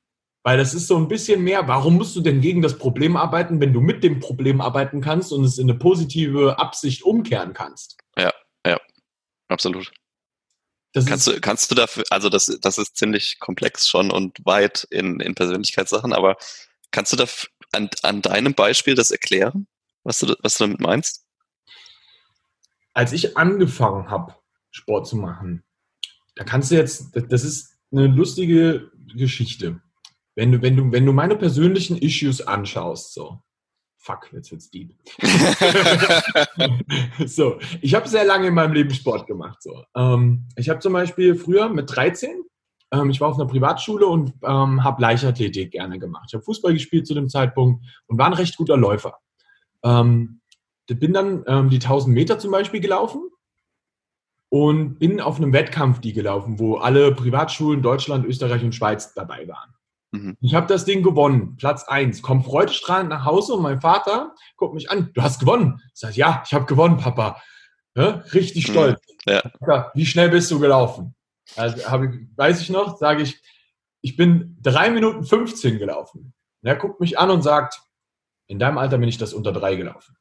Weil 0.41 0.57
das 0.57 0.73
ist 0.73 0.87
so 0.87 0.97
ein 0.97 1.07
bisschen 1.07 1.43
mehr, 1.43 1.67
warum 1.67 1.97
musst 1.97 2.15
du 2.15 2.21
denn 2.21 2.41
gegen 2.41 2.63
das 2.63 2.79
Problem 2.79 3.15
arbeiten, 3.15 3.61
wenn 3.61 3.73
du 3.73 3.81
mit 3.81 4.03
dem 4.03 4.19
Problem 4.19 4.59
arbeiten 4.59 5.01
kannst 5.01 5.31
und 5.31 5.43
es 5.43 5.59
in 5.59 5.69
eine 5.69 5.77
positive 5.77 6.57
Absicht 6.57 7.03
umkehren 7.03 7.53
kannst? 7.53 7.97
Ja, 8.17 8.33
ja, 8.65 8.79
absolut. 9.49 9.91
Das 10.97 11.05
kannst 11.05 11.27
du, 11.27 11.39
kannst 11.39 11.69
du 11.69 11.75
dafür, 11.75 12.03
also 12.09 12.27
das, 12.27 12.47
das 12.59 12.79
ist 12.79 12.97
ziemlich 12.97 13.39
komplex 13.39 13.87
schon 13.87 14.09
und 14.09 14.43
weit 14.45 14.87
in, 14.89 15.19
in 15.19 15.35
Persönlichkeitssachen, 15.35 16.11
aber 16.11 16.37
kannst 16.89 17.11
du 17.11 17.15
da 17.17 17.25
an, 17.71 17.89
an 18.01 18.23
deinem 18.23 18.55
Beispiel 18.55 18.95
das 18.95 19.11
erklären, 19.11 19.67
was 20.03 20.17
du, 20.17 20.33
was 20.41 20.57
du 20.57 20.63
damit 20.63 20.79
meinst? 20.79 21.23
Als 22.95 23.13
ich 23.13 23.37
angefangen 23.37 24.09
habe, 24.09 24.33
Sport 24.71 25.07
zu 25.07 25.17
machen, 25.17 25.63
da 26.35 26.43
kannst 26.43 26.71
du 26.71 26.75
jetzt, 26.75 27.11
das 27.13 27.43
ist 27.43 27.77
eine 27.91 28.07
lustige 28.07 28.91
Geschichte. 29.15 29.79
Wenn 30.33 30.51
du, 30.51 30.63
wenn 30.63 30.75
du, 30.75 30.91
wenn 30.91 31.05
du 31.05 31.13
meine 31.13 31.35
persönlichen 31.35 31.97
Issues 31.97 32.41
anschaust, 32.41 33.13
so, 33.13 33.39
fuck, 34.07 34.29
jetzt 34.31 34.51
wird's 34.51 34.71
deep. 34.71 34.95
so, 37.25 37.59
ich 37.81 37.93
habe 37.93 38.07
sehr 38.07 38.23
lange 38.23 38.47
in 38.47 38.53
meinem 38.53 38.73
Leben 38.73 38.91
Sport 38.91 39.27
gemacht. 39.27 39.61
So, 39.61 39.83
ähm, 39.95 40.47
ich 40.55 40.69
habe 40.69 40.79
zum 40.79 40.93
Beispiel 40.93 41.35
früher 41.35 41.67
mit 41.67 41.93
13, 41.93 42.43
ähm, 42.93 43.09
ich 43.09 43.19
war 43.19 43.27
auf 43.27 43.35
einer 43.35 43.49
Privatschule 43.49 44.07
und 44.07 44.33
ähm, 44.43 44.83
habe 44.83 45.01
Leichtathletik 45.01 45.71
gerne 45.71 45.99
gemacht. 45.99 46.25
Ich 46.29 46.33
habe 46.33 46.43
Fußball 46.43 46.73
gespielt 46.73 47.05
zu 47.05 47.13
dem 47.13 47.27
Zeitpunkt 47.27 47.83
und 48.07 48.17
war 48.17 48.27
ein 48.27 48.33
recht 48.33 48.55
guter 48.55 48.77
Läufer. 48.77 49.19
Ähm, 49.83 50.39
bin 50.87 51.11
dann 51.11 51.43
ähm, 51.47 51.69
die 51.69 51.77
1000 51.77 52.15
Meter 52.15 52.39
zum 52.39 52.51
Beispiel 52.51 52.79
gelaufen 52.79 53.29
und 54.47 54.99
bin 54.99 55.19
auf 55.19 55.35
einem 55.35 55.51
Wettkampf 55.51 55.99
die 55.99 56.13
gelaufen, 56.13 56.59
wo 56.59 56.77
alle 56.77 57.13
Privatschulen 57.13 57.81
Deutschland, 57.81 58.25
Österreich 58.25 58.63
und 58.63 58.73
Schweiz 58.73 59.13
dabei 59.13 59.45
waren. 59.49 59.73
Mhm. 60.11 60.37
Ich 60.41 60.55
habe 60.55 60.67
das 60.67 60.85
Ding 60.85 61.03
gewonnen, 61.03 61.57
Platz 61.57 61.83
1. 61.83 62.21
Komm 62.21 62.43
freudestrahlend 62.43 63.09
nach 63.09 63.25
Hause 63.25 63.53
und 63.53 63.63
mein 63.63 63.81
Vater 63.81 64.33
guckt 64.55 64.73
mich 64.73 64.89
an, 64.89 65.11
du 65.13 65.21
hast 65.21 65.39
gewonnen. 65.39 65.81
Ich 65.93 65.99
sage, 65.99 66.15
ja, 66.15 66.43
ich 66.45 66.53
habe 66.53 66.65
gewonnen, 66.65 66.97
Papa. 66.97 67.41
Ja, 67.95 68.23
richtig 68.33 68.67
mhm. 68.67 68.71
stolz. 68.71 69.01
Mhm. 69.25 69.41
Ja. 69.67 69.91
Wie 69.93 70.05
schnell 70.05 70.29
bist 70.29 70.49
du 70.51 70.59
gelaufen? 70.59 71.15
Also 71.55 71.77
ich, 71.77 71.85
weiß 72.35 72.61
ich 72.61 72.69
noch, 72.69 72.97
sage 72.97 73.23
ich, 73.23 73.41
ich 74.01 74.15
bin 74.15 74.57
3 74.61 74.91
Minuten 74.91 75.23
15 75.23 75.79
gelaufen. 75.79 76.33
Und 76.61 76.69
er 76.69 76.75
guckt 76.75 76.99
mich 76.99 77.19
an 77.19 77.29
und 77.29 77.41
sagt, 77.41 77.81
in 78.47 78.59
deinem 78.59 78.77
Alter 78.77 78.97
bin 78.97 79.09
ich 79.09 79.17
das 79.17 79.33
unter 79.33 79.51
3 79.51 79.75
gelaufen. 79.75 80.15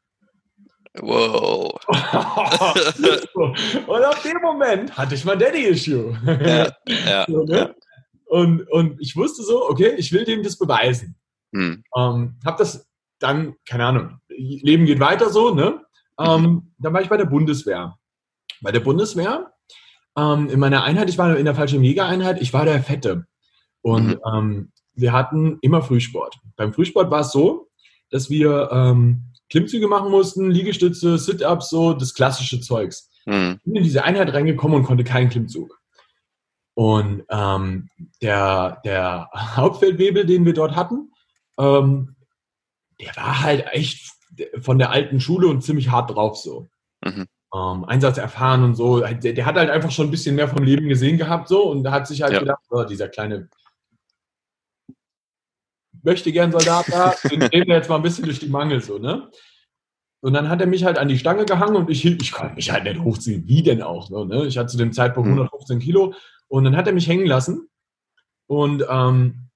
Wow. 1.01 1.79
und 3.87 4.05
auf 4.05 4.23
dem 4.23 4.41
Moment 4.41 4.97
hatte 4.97 5.15
ich 5.15 5.25
mein 5.25 5.39
Daddy-Issue. 5.39 6.17
Ja, 6.25 6.73
ja, 6.87 7.25
so, 7.29 7.45
ne? 7.45 7.75
Und, 8.27 8.63
und 8.71 9.01
ich 9.01 9.17
wusste 9.17 9.43
so, 9.43 9.69
okay, 9.69 9.95
ich 9.97 10.13
will 10.13 10.25
dem 10.25 10.43
das 10.43 10.59
beweisen. 10.59 11.17
Hm. 11.55 11.85
Ähm, 11.97 12.37
hab 12.45 12.57
das 12.59 12.89
dann, 13.19 13.55
keine 13.67 13.87
Ahnung, 13.87 14.19
Leben 14.29 14.85
geht 14.85 15.01
weiter 15.01 15.31
so, 15.31 15.55
ne? 15.55 15.83
Ähm, 16.19 16.43
mhm. 16.43 16.73
Dann 16.79 16.93
war 16.93 17.03
ich 17.03 17.09
bei 17.09 17.17
der 17.17 17.27
Bundeswehr. 17.27 17.97
Bei 18.61 18.73
der 18.73 18.81
Bundeswehr, 18.81 19.53
ähm, 20.17 20.49
in 20.49 20.59
meiner 20.59 20.83
Einheit, 20.83 21.09
ich 21.09 21.19
war 21.19 21.37
in 21.37 21.45
der 21.45 21.55
falschen 21.55 21.85
Jägereinheit, 21.85 22.41
ich 22.41 22.53
war 22.53 22.65
der 22.65 22.83
Fette. 22.83 23.27
Und 23.83 24.09
mhm. 24.09 24.21
ähm, 24.35 24.73
wir 24.95 25.13
hatten 25.13 25.59
immer 25.61 25.83
Frühsport. 25.83 26.37
Beim 26.57 26.73
Frühsport 26.73 27.11
war 27.11 27.21
es 27.21 27.33
so, 27.33 27.69
dass 28.11 28.31
wir 28.31 28.71
ähm, 28.73 29.33
Klimmzüge 29.51 29.89
machen 29.89 30.11
mussten, 30.11 30.51
Liegestütze, 30.51 31.19
Sit-Ups, 31.19 31.71
so 31.71 31.93
das 31.93 32.15
klassische 32.15 32.61
Zeugs. 32.61 33.11
Mhm. 33.27 33.61
Bin 33.65 33.77
in 33.77 33.83
diese 33.83 34.05
Einheit 34.05 34.33
reingekommen 34.33 34.79
und 34.79 34.85
konnte 34.85 35.05
keinen 35.05 35.29
Klimmzug. 35.29 35.76
Und 36.77 37.25
ähm, 37.31 37.89
der, 38.21 38.83
der 38.85 39.31
Hauptfeldwebel, 39.35 40.27
den 40.27 40.45
wir 40.45 40.53
dort 40.53 40.77
hatten, 40.77 41.11
ähm, 41.59 42.17
der 43.01 43.17
war 43.17 43.43
halt 43.43 43.67
echt 43.73 44.13
von 44.61 44.79
der 44.79 44.91
alten 44.91 45.19
Schule 45.19 45.49
und 45.49 45.63
ziemlich 45.63 45.91
hart 45.91 46.11
drauf 46.11 46.37
so. 46.37 46.69
Mhm. 47.03 47.27
Ähm, 47.55 47.85
Einsatz 47.85 48.19
erfahren 48.19 48.63
und 48.63 48.75
so. 48.75 49.01
Der, 49.01 49.15
der, 49.15 49.47
hat 49.47 49.57
halt 49.57 49.71
einfach 49.71 49.91
schon 49.91 50.09
ein 50.09 50.11
bisschen 50.11 50.37
mehr 50.37 50.49
vom 50.49 50.63
Leben 50.63 50.89
gesehen 50.89 51.17
gehabt 51.17 51.49
so 51.49 51.71
und 51.71 51.91
hat 51.91 52.07
sich 52.07 52.21
halt 52.21 52.35
ja. 52.35 52.41
gedacht, 52.41 52.63
oh, 52.69 52.85
dieser 52.85 53.09
kleine 53.09 53.49
möchte 56.03 56.31
gern 56.31 56.53
Soldat 56.53 56.87
da, 56.91 57.15
den 57.31 57.41
drehen 57.41 57.67
wir 57.67 57.77
jetzt 57.77 57.89
mal 57.89 57.97
ein 57.97 58.03
bisschen 58.03 58.27
durch 58.27 58.39
die 58.39 58.49
Mangel 58.49 58.83
so, 58.83 58.99
ne? 58.99 59.31
Und 60.21 60.35
dann 60.35 60.49
hat 60.49 60.61
er 60.61 60.67
mich 60.67 60.85
halt 60.85 60.99
an 60.99 61.09
die 61.09 61.19
Stange 61.19 61.47
gehangen 61.47 61.77
und 61.77 61.91
ich, 61.91 62.05
ich 62.05 62.33
konnte 62.33 62.55
mich 62.55 62.71
halt 62.71 62.85
nicht 62.85 63.01
hochziehen. 63.01 63.47
Wie 63.47 63.63
denn 63.63 63.83
auch? 63.83 64.09
So, 64.09 64.25
ne? 64.25 64.47
Ich 64.47 64.59
hatte 64.59 64.69
zu 64.69 64.77
dem 64.77 64.93
Zeitpunkt 64.93 65.29
115 65.29 65.77
hm. 65.77 65.83
Kilo 65.83 66.15
und 66.49 66.65
dann 66.65 66.77
hat 66.77 66.87
er 66.87 66.93
mich 66.93 67.09
hängen 67.09 67.27
lassen 67.27 67.69
und 68.47 68.85
ähm, 68.89 69.47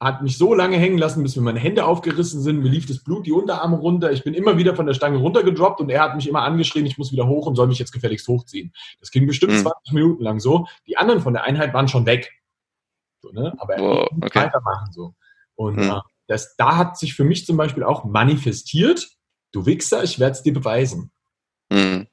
hat 0.00 0.22
mich 0.22 0.36
so 0.36 0.54
lange 0.54 0.76
hängen 0.76 0.98
lassen, 0.98 1.22
bis 1.22 1.36
mir 1.36 1.42
meine 1.42 1.60
Hände 1.60 1.86
aufgerissen 1.86 2.40
sind. 2.42 2.62
Mir 2.62 2.68
lief 2.68 2.86
das 2.86 3.02
Blut 3.02 3.26
die 3.26 3.32
Unterarme 3.32 3.76
runter. 3.76 4.12
Ich 4.12 4.22
bin 4.22 4.34
immer 4.34 4.58
wieder 4.58 4.76
von 4.76 4.86
der 4.86 4.94
Stange 4.94 5.18
runtergedroppt 5.18 5.80
und 5.80 5.88
er 5.88 6.02
hat 6.02 6.14
mich 6.14 6.28
immer 6.28 6.42
angeschrien, 6.42 6.84
ich 6.84 6.98
muss 6.98 7.12
wieder 7.12 7.26
hoch 7.26 7.46
und 7.46 7.56
soll 7.56 7.68
mich 7.68 7.78
jetzt 7.78 7.92
gefälligst 7.92 8.28
hochziehen. 8.28 8.72
Das 9.00 9.10
ging 9.10 9.26
bestimmt 9.26 9.54
mhm. 9.54 9.62
20 9.62 9.92
Minuten 9.92 10.22
lang 10.22 10.40
so. 10.40 10.66
Die 10.86 10.96
anderen 10.96 11.20
von 11.20 11.32
der 11.32 11.44
Einheit 11.44 11.72
waren 11.72 11.88
schon 11.88 12.06
weg. 12.06 12.32
So, 13.22 13.30
ne? 13.30 13.54
Aber 13.56 13.74
er 13.74 13.82
oh, 13.82 14.08
okay. 14.20 14.40
weitermachen 14.40 14.92
so. 14.92 15.14
Und 15.54 15.78
hm. 15.78 15.90
äh, 15.90 16.00
das, 16.26 16.56
da 16.56 16.76
hat 16.76 16.98
sich 16.98 17.14
für 17.14 17.24
mich 17.24 17.46
zum 17.46 17.56
Beispiel 17.56 17.82
auch 17.82 18.04
manifestiert, 18.04 19.08
du 19.52 19.64
Wichser, 19.66 20.02
ich 20.04 20.18
werde 20.18 20.32
es 20.32 20.42
dir 20.42 20.52
beweisen. 20.52 21.12
Hm. 21.72 22.06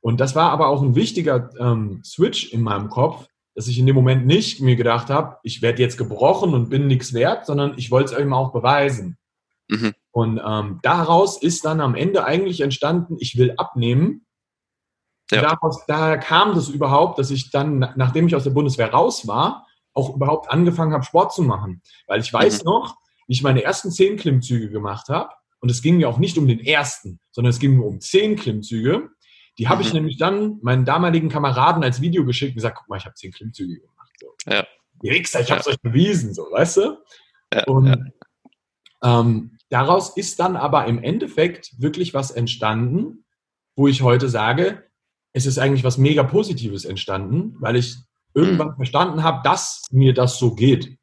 Und 0.00 0.20
das 0.20 0.34
war 0.34 0.50
aber 0.50 0.68
auch 0.68 0.82
ein 0.82 0.96
wichtiger 0.96 1.50
ähm, 1.58 2.02
Switch 2.04 2.52
in 2.52 2.62
meinem 2.62 2.88
Kopf, 2.88 3.28
dass 3.54 3.68
ich 3.68 3.78
in 3.78 3.86
dem 3.86 3.94
Moment 3.94 4.26
nicht 4.26 4.60
mir 4.60 4.76
gedacht 4.76 5.10
habe, 5.10 5.38
ich 5.42 5.62
werde 5.62 5.82
jetzt 5.82 5.98
gebrochen 5.98 6.54
und 6.54 6.70
bin 6.70 6.86
nichts 6.86 7.12
wert, 7.12 7.46
sondern 7.46 7.74
ich 7.76 7.90
wollte 7.90 8.14
es 8.14 8.18
eben 8.18 8.32
auch 8.32 8.52
beweisen. 8.52 9.18
Mhm. 9.68 9.94
Und 10.10 10.40
ähm, 10.44 10.80
daraus 10.82 11.42
ist 11.42 11.64
dann 11.64 11.80
am 11.80 11.94
Ende 11.94 12.24
eigentlich 12.24 12.60
entstanden, 12.60 13.16
ich 13.18 13.36
will 13.36 13.54
abnehmen. 13.56 14.26
Ja. 15.30 15.42
Daraus, 15.42 15.84
daher 15.86 16.18
kam 16.18 16.54
das 16.54 16.68
überhaupt, 16.68 17.18
dass 17.18 17.30
ich 17.30 17.50
dann, 17.50 17.92
nachdem 17.96 18.26
ich 18.26 18.36
aus 18.36 18.44
der 18.44 18.50
Bundeswehr 18.50 18.92
raus 18.92 19.26
war, 19.26 19.66
auch 19.94 20.14
überhaupt 20.14 20.50
angefangen 20.50 20.92
habe, 20.92 21.04
Sport 21.04 21.32
zu 21.32 21.42
machen. 21.42 21.82
Weil 22.06 22.20
ich 22.20 22.32
weiß 22.32 22.64
mhm. 22.64 22.70
noch, 22.70 22.96
wie 23.26 23.34
ich 23.34 23.42
meine 23.42 23.62
ersten 23.62 23.90
zehn 23.90 24.16
Klimmzüge 24.16 24.70
gemacht 24.70 25.08
habe. 25.08 25.30
Und 25.60 25.70
es 25.70 25.80
ging 25.80 25.96
mir 25.96 26.08
auch 26.08 26.18
nicht 26.18 26.38
um 26.38 26.46
den 26.46 26.60
ersten, 26.60 27.20
sondern 27.30 27.50
es 27.50 27.60
ging 27.60 27.76
mir 27.76 27.84
um 27.84 28.00
zehn 28.00 28.36
Klimmzüge. 28.36 29.10
Die 29.58 29.68
habe 29.68 29.82
mhm. 29.82 29.86
ich 29.86 29.92
nämlich 29.92 30.18
dann 30.18 30.58
meinen 30.62 30.84
damaligen 30.84 31.28
Kameraden 31.28 31.84
als 31.84 32.00
Video 32.00 32.24
geschickt 32.24 32.52
und 32.52 32.56
gesagt, 32.56 32.78
guck 32.78 32.88
mal, 32.88 32.96
ich 32.96 33.04
habe 33.04 33.14
zehn 33.14 33.32
Klimmzüge 33.32 33.80
gemacht. 33.80 34.12
So. 34.18 34.34
Ja. 34.46 34.66
Ihr 35.02 35.12
Wichser, 35.12 35.40
ich 35.40 35.50
habe 35.50 35.60
es 35.60 35.66
euch 35.66 35.80
bewiesen, 35.80 36.32
so, 36.32 36.42
weißt 36.50 36.76
du? 36.78 36.98
Ja, 37.52 37.64
und. 37.64 38.12
Ähm, 39.04 39.58
daraus 39.68 40.16
ist 40.16 40.38
dann 40.38 40.56
aber 40.56 40.86
im 40.86 41.02
Endeffekt 41.02 41.72
wirklich 41.78 42.14
was 42.14 42.30
entstanden, 42.30 43.24
wo 43.74 43.88
ich 43.88 44.02
heute 44.02 44.28
sage, 44.28 44.84
es 45.32 45.46
ist 45.46 45.58
eigentlich 45.58 45.82
was 45.82 45.98
mega 45.98 46.22
Positives 46.22 46.84
entstanden, 46.84 47.56
weil 47.58 47.76
ich 47.76 47.96
irgendwann 48.34 48.68
mhm. 48.68 48.76
verstanden 48.76 49.22
habe, 49.22 49.40
dass 49.42 49.82
mir 49.90 50.14
das 50.14 50.38
so 50.38 50.54
geht. 50.54 50.98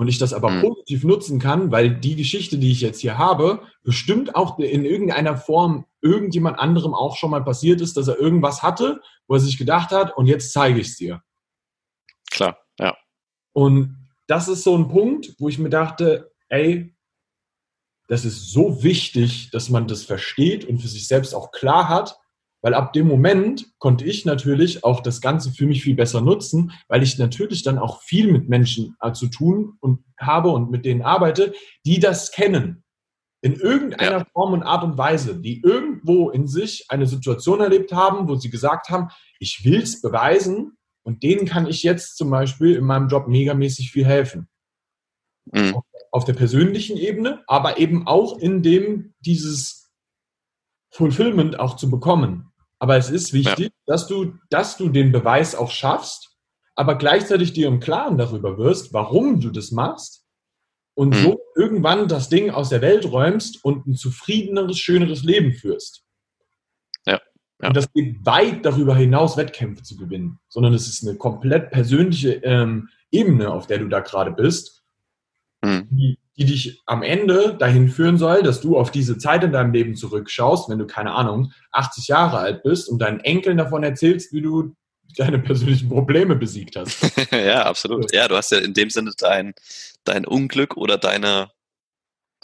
Und 0.00 0.08
ich 0.08 0.16
das 0.16 0.32
aber 0.32 0.48
mhm. 0.48 0.62
positiv 0.62 1.04
nutzen 1.04 1.38
kann, 1.38 1.70
weil 1.70 1.94
die 1.94 2.16
Geschichte, 2.16 2.56
die 2.56 2.72
ich 2.72 2.80
jetzt 2.80 3.00
hier 3.02 3.18
habe, 3.18 3.64
bestimmt 3.82 4.34
auch 4.34 4.58
in 4.58 4.86
irgendeiner 4.86 5.36
Form 5.36 5.84
irgendjemand 6.00 6.58
anderem 6.58 6.94
auch 6.94 7.18
schon 7.18 7.30
mal 7.30 7.44
passiert 7.44 7.82
ist, 7.82 7.98
dass 7.98 8.08
er 8.08 8.18
irgendwas 8.18 8.62
hatte, 8.62 9.02
wo 9.28 9.34
er 9.34 9.40
sich 9.40 9.58
gedacht 9.58 9.90
hat, 9.90 10.16
und 10.16 10.26
jetzt 10.26 10.54
zeige 10.54 10.80
ich 10.80 10.86
es 10.86 10.96
dir. 10.96 11.22
Klar, 12.30 12.56
ja. 12.78 12.96
Und 13.52 14.08
das 14.26 14.48
ist 14.48 14.64
so 14.64 14.74
ein 14.74 14.88
Punkt, 14.88 15.34
wo 15.38 15.50
ich 15.50 15.58
mir 15.58 15.68
dachte, 15.68 16.32
ey, 16.48 16.96
das 18.08 18.24
ist 18.24 18.52
so 18.52 18.82
wichtig, 18.82 19.50
dass 19.50 19.68
man 19.68 19.86
das 19.86 20.04
versteht 20.04 20.64
und 20.64 20.78
für 20.78 20.88
sich 20.88 21.08
selbst 21.08 21.34
auch 21.34 21.52
klar 21.52 21.90
hat, 21.90 22.18
weil 22.62 22.74
ab 22.74 22.92
dem 22.92 23.06
Moment 23.06 23.66
konnte 23.78 24.04
ich 24.04 24.24
natürlich 24.24 24.84
auch 24.84 25.00
das 25.00 25.20
Ganze 25.20 25.52
für 25.52 25.66
mich 25.66 25.82
viel 25.82 25.94
besser 25.94 26.20
nutzen, 26.20 26.72
weil 26.88 27.02
ich 27.02 27.18
natürlich 27.18 27.62
dann 27.62 27.78
auch 27.78 28.02
viel 28.02 28.30
mit 28.30 28.48
Menschen 28.48 28.96
äh, 29.00 29.12
zu 29.12 29.28
tun 29.28 29.76
und 29.80 30.04
habe 30.18 30.50
und 30.50 30.70
mit 30.70 30.84
denen 30.84 31.02
arbeite, 31.02 31.52
die 31.86 32.00
das 32.00 32.32
kennen. 32.32 32.84
In 33.42 33.54
irgendeiner 33.54 34.18
ja. 34.18 34.26
Form 34.32 34.52
und 34.52 34.62
Art 34.62 34.84
und 34.84 34.98
Weise, 34.98 35.40
die 35.40 35.62
irgendwo 35.62 36.28
in 36.28 36.46
sich 36.46 36.84
eine 36.90 37.06
Situation 37.06 37.60
erlebt 37.60 37.92
haben, 37.92 38.28
wo 38.28 38.34
sie 38.34 38.50
gesagt 38.50 38.90
haben, 38.90 39.08
ich 39.38 39.64
will 39.64 39.80
es 39.80 40.02
beweisen 40.02 40.76
und 41.02 41.22
denen 41.22 41.46
kann 41.46 41.66
ich 41.66 41.82
jetzt 41.82 42.18
zum 42.18 42.28
Beispiel 42.28 42.76
in 42.76 42.84
meinem 42.84 43.08
Job 43.08 43.28
megamäßig 43.28 43.90
viel 43.92 44.04
helfen. 44.04 44.48
Mhm. 45.50 45.74
Auf, 45.74 45.84
auf 46.12 46.24
der 46.26 46.34
persönlichen 46.34 46.98
Ebene, 46.98 47.42
aber 47.46 47.78
eben 47.78 48.06
auch 48.06 48.38
in 48.38 48.62
dem 48.62 49.14
dieses 49.20 49.90
Fulfillment 50.90 51.58
auch 51.58 51.76
zu 51.76 51.88
bekommen. 51.88 52.49
Aber 52.80 52.96
es 52.96 53.10
ist 53.10 53.32
wichtig, 53.32 53.66
ja. 53.66 53.82
dass 53.86 54.08
du, 54.08 54.34
dass 54.48 54.76
du 54.76 54.88
den 54.88 55.12
Beweis 55.12 55.54
auch 55.54 55.70
schaffst, 55.70 56.34
aber 56.74 56.96
gleichzeitig 56.96 57.52
dir 57.52 57.68
im 57.68 57.78
Klaren 57.78 58.16
darüber 58.16 58.56
wirst, 58.56 58.92
warum 58.94 59.38
du 59.38 59.50
das 59.50 59.70
machst 59.70 60.24
und 60.94 61.10
mhm. 61.10 61.22
so 61.22 61.40
irgendwann 61.54 62.08
das 62.08 62.30
Ding 62.30 62.50
aus 62.50 62.70
der 62.70 62.80
Welt 62.80 63.04
räumst 63.04 63.62
und 63.64 63.86
ein 63.86 63.94
zufriedeneres, 63.94 64.78
schöneres 64.78 65.22
Leben 65.22 65.52
führst. 65.52 66.04
Ja. 67.06 67.20
ja. 67.60 67.68
Und 67.68 67.76
das 67.76 67.92
geht 67.92 68.24
weit 68.24 68.64
darüber 68.64 68.96
hinaus, 68.96 69.36
Wettkämpfe 69.36 69.82
zu 69.82 69.98
gewinnen, 69.98 70.38
sondern 70.48 70.72
es 70.72 70.88
ist 70.88 71.06
eine 71.06 71.18
komplett 71.18 71.70
persönliche 71.70 72.36
ähm, 72.44 72.88
Ebene, 73.10 73.50
auf 73.50 73.66
der 73.66 73.78
du 73.78 73.88
da 73.88 74.00
gerade 74.00 74.30
bist, 74.30 74.82
mhm. 75.62 75.86
die 75.90 76.18
die 76.40 76.46
dich 76.46 76.80
am 76.86 77.02
Ende 77.02 77.54
dahin 77.58 77.90
führen 77.90 78.16
soll, 78.16 78.42
dass 78.42 78.62
du 78.62 78.78
auf 78.78 78.90
diese 78.90 79.18
Zeit 79.18 79.44
in 79.44 79.52
deinem 79.52 79.74
Leben 79.74 79.94
zurückschaust, 79.94 80.70
wenn 80.70 80.78
du, 80.78 80.86
keine 80.86 81.12
Ahnung, 81.12 81.52
80 81.72 82.08
Jahre 82.08 82.38
alt 82.38 82.62
bist 82.62 82.88
und 82.88 82.98
deinen 82.98 83.20
Enkeln 83.20 83.58
davon 83.58 83.82
erzählst, 83.82 84.32
wie 84.32 84.40
du 84.40 84.74
deine 85.18 85.38
persönlichen 85.38 85.90
Probleme 85.90 86.36
besiegt 86.36 86.76
hast. 86.76 87.02
ja, 87.30 87.64
absolut. 87.64 88.10
Ja, 88.14 88.26
du 88.26 88.36
hast 88.36 88.52
ja 88.52 88.58
in 88.58 88.72
dem 88.72 88.88
Sinne 88.88 89.12
dein, 89.18 89.52
dein 90.04 90.24
Unglück 90.24 90.78
oder 90.78 90.96
deine 90.96 91.50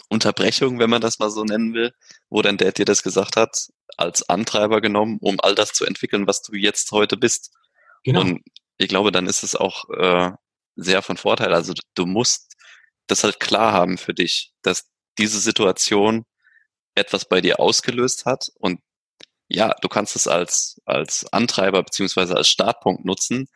Unterbrechung, 0.09 0.77
wenn 0.77 0.91
man 0.91 1.01
das 1.01 1.17
mal 1.17 1.31
so 1.31 1.43
nennen 1.43 1.73
will, 1.73 1.91
wo 2.29 2.43
dein 2.43 2.57
Dad 2.57 2.77
dir 2.77 2.85
das 2.85 3.01
gesagt 3.01 3.35
hat, 3.35 3.69
als 3.97 4.29
Antreiber 4.29 4.79
genommen, 4.79 5.17
um 5.21 5.37
all 5.41 5.55
das 5.55 5.73
zu 5.73 5.85
entwickeln, 5.85 6.27
was 6.27 6.43
du 6.43 6.55
jetzt 6.55 6.91
heute 6.91 7.17
bist. 7.17 7.51
Genau. 8.03 8.21
Und 8.21 8.43
ich 8.77 8.89
glaube, 8.89 9.11
dann 9.11 9.25
ist 9.25 9.41
es 9.41 9.55
auch 9.55 9.89
äh, 9.89 10.33
sehr 10.75 11.01
von 11.01 11.17
Vorteil. 11.17 11.51
Also 11.51 11.73
du 11.95 12.05
musst 12.05 12.46
das 13.07 13.23
halt 13.23 13.39
klar 13.39 13.73
haben 13.73 13.97
für 13.97 14.13
dich, 14.13 14.53
dass 14.61 14.89
diese 15.17 15.39
Situation 15.39 16.25
etwas 16.95 17.25
bei 17.25 17.41
dir 17.41 17.59
ausgelöst 17.59 18.25
hat 18.25 18.49
und 18.59 18.81
ja, 19.49 19.73
du 19.81 19.87
kannst 19.87 20.15
es 20.15 20.27
als, 20.27 20.81
als 20.85 21.31
Antreiber 21.31 21.81
beziehungsweise 21.83 22.35
als 22.35 22.49
Startpunkt 22.49 23.05
nutzen, 23.05 23.47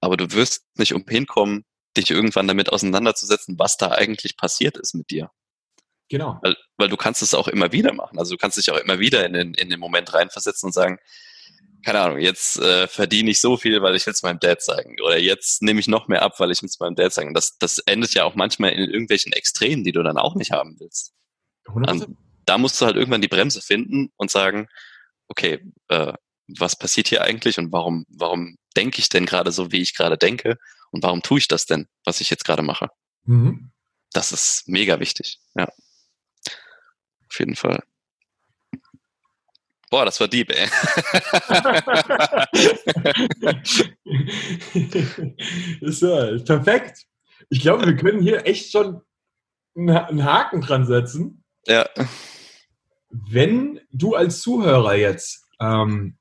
aber 0.00 0.16
du 0.16 0.30
wirst 0.32 0.64
nicht 0.76 0.94
umhin 0.94 1.26
kommen, 1.26 1.64
dich 1.96 2.10
irgendwann 2.10 2.46
damit 2.46 2.72
auseinanderzusetzen, 2.72 3.58
was 3.58 3.76
da 3.76 3.90
eigentlich 3.90 4.36
passiert 4.36 4.76
ist 4.76 4.94
mit 4.94 5.10
dir. 5.10 5.30
Genau. 6.08 6.38
Weil, 6.42 6.56
weil 6.76 6.88
du 6.88 6.96
kannst 6.96 7.22
es 7.22 7.34
auch 7.34 7.48
immer 7.48 7.72
wieder 7.72 7.92
machen. 7.92 8.18
Also 8.18 8.34
du 8.34 8.38
kannst 8.38 8.56
dich 8.56 8.70
auch 8.70 8.76
immer 8.76 9.00
wieder 9.00 9.26
in 9.26 9.32
den, 9.32 9.54
in 9.54 9.70
den 9.70 9.80
Moment 9.80 10.14
reinversetzen 10.14 10.68
und 10.68 10.72
sagen, 10.72 10.98
keine 11.84 12.00
Ahnung, 12.00 12.18
jetzt 12.18 12.58
äh, 12.58 12.88
verdiene 12.88 13.30
ich 13.30 13.40
so 13.40 13.56
viel, 13.56 13.80
weil 13.82 13.94
ich 13.94 14.06
will 14.06 14.12
es 14.12 14.22
meinem 14.22 14.40
Dad 14.40 14.60
zeigen. 14.60 14.96
Oder 15.04 15.18
jetzt 15.18 15.62
nehme 15.62 15.80
ich 15.80 15.88
noch 15.88 16.08
mehr 16.08 16.22
ab, 16.22 16.38
weil 16.38 16.50
ich 16.50 16.62
will 16.62 16.68
es 16.68 16.80
meinem 16.80 16.96
Dad 16.96 17.12
zeigen. 17.12 17.34
Das, 17.34 17.58
das 17.58 17.78
endet 17.78 18.14
ja 18.14 18.24
auch 18.24 18.34
manchmal 18.34 18.72
in 18.72 18.90
irgendwelchen 18.90 19.32
Extremen, 19.32 19.84
die 19.84 19.92
du 19.92 20.02
dann 20.02 20.18
auch 20.18 20.34
nicht 20.34 20.50
haben 20.50 20.76
willst. 20.80 21.12
Und 21.66 22.16
da 22.44 22.58
musst 22.58 22.80
du 22.80 22.86
halt 22.86 22.96
irgendwann 22.96 23.20
die 23.20 23.28
Bremse 23.28 23.60
finden 23.60 24.12
und 24.16 24.30
sagen, 24.30 24.68
okay, 25.28 25.60
äh, 25.88 26.12
was 26.48 26.76
passiert 26.76 27.08
hier 27.08 27.22
eigentlich 27.22 27.58
und 27.58 27.72
warum, 27.72 28.06
warum 28.08 28.56
denke 28.76 29.00
ich 29.00 29.08
denn 29.08 29.26
gerade 29.26 29.50
so, 29.50 29.72
wie 29.72 29.82
ich 29.82 29.94
gerade 29.94 30.16
denke? 30.16 30.58
Und 30.90 31.02
warum 31.02 31.22
tue 31.22 31.38
ich 31.38 31.48
das 31.48 31.66
denn, 31.66 31.88
was 32.04 32.20
ich 32.20 32.30
jetzt 32.30 32.44
gerade 32.44 32.62
mache? 32.62 32.88
Mhm. 33.24 33.72
Das 34.12 34.32
ist 34.32 34.68
mega 34.68 35.00
wichtig, 35.00 35.40
ja. 35.56 35.68
Auf 37.28 37.38
jeden 37.38 37.56
Fall. 37.56 37.82
Boah, 39.90 40.04
das 40.04 40.18
war 40.18 40.28
deep, 40.28 40.50
ey. 40.50 40.66
so, 45.82 46.44
perfekt. 46.44 47.04
Ich 47.50 47.60
glaube, 47.60 47.86
wir 47.86 47.96
können 47.96 48.20
hier 48.20 48.46
echt 48.46 48.72
schon 48.72 49.02
einen 49.76 50.24
Haken 50.24 50.60
dran 50.60 50.86
setzen. 50.86 51.44
Ja. 51.66 51.88
Wenn 53.10 53.78
du 53.92 54.16
als 54.16 54.40
Zuhörer 54.40 54.96
jetzt 54.96 55.44
ähm, 55.60 56.16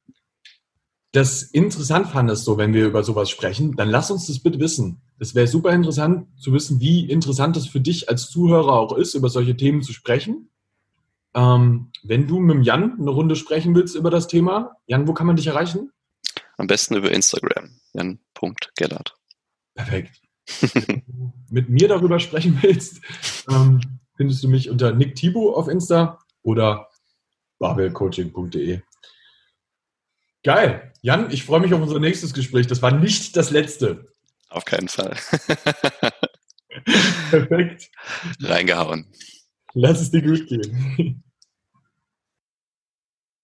das 1.11 1.43
interessant 1.43 2.09
fandest, 2.09 2.43
so 2.43 2.57
wenn 2.57 2.74
wir 2.74 2.86
über 2.86 3.03
sowas 3.03 3.30
sprechen, 3.30 3.76
dann 3.76 3.89
lass 3.89 4.11
uns 4.11 4.28
das 4.28 4.39
bitte 4.39 4.59
wissen. 4.59 5.01
Es 5.18 5.34
wäre 5.34 5.47
super 5.47 5.72
interessant 5.72 6.28
zu 6.39 6.51
wissen, 6.51 6.82
wie 6.82 7.09
interessant 7.09 7.55
es 7.57 7.68
für 7.68 7.80
dich 7.80 8.09
als 8.09 8.30
Zuhörer 8.30 8.74
auch 8.74 8.97
ist, 8.97 9.13
über 9.13 9.30
solche 9.30 9.55
Themen 9.55 9.82
zu 9.82 9.93
sprechen. 9.93 10.49
Ähm, 11.36 11.91
wenn 12.03 12.27
du 12.27 12.39
mit 12.39 12.65
Jan 12.65 12.97
eine 12.99 13.09
Runde 13.11 13.36
sprechen 13.36 13.75
willst 13.75 13.95
über 13.95 14.09
das 14.09 14.27
Thema, 14.27 14.77
Jan, 14.88 15.07
wo 15.07 15.13
kann 15.13 15.27
man 15.27 15.36
dich 15.36 15.47
erreichen? 15.47 15.91
Am 16.57 16.67
besten 16.67 16.95
über 16.95 17.11
Instagram, 17.11 17.81
jan.gellert. 17.93 19.15
Perfekt. 19.75 20.21
mit 21.49 21.69
mir 21.69 21.88
darüber 21.88 22.19
sprechen 22.19 22.57
willst, 22.61 23.01
ähm, 23.49 23.81
findest 24.15 24.43
du 24.43 24.47
mich 24.47 24.69
unter 24.69 24.93
Nick 24.93 25.15
Thibaut 25.15 25.55
auf 25.55 25.67
Insta 25.67 26.19
oder 26.43 26.89
babelcoaching.de. 27.59 28.81
Geil. 30.43 30.93
Jan, 31.01 31.31
ich 31.31 31.43
freue 31.43 31.59
mich 31.59 31.73
auf 31.73 31.81
unser 31.81 31.99
nächstes 31.99 32.33
Gespräch. 32.33 32.67
Das 32.67 32.81
war 32.81 32.91
nicht 32.91 33.36
das 33.36 33.49
letzte. 33.49 34.13
Auf 34.49 34.63
keinen 34.63 34.88
Fall. 34.88 35.17
Perfekt. 37.29 37.89
Reingehauen. 38.39 39.11
Lass 39.73 39.99
es 39.99 40.11
dir 40.11 40.21
gut 40.21 40.47
gehen. 40.47 41.23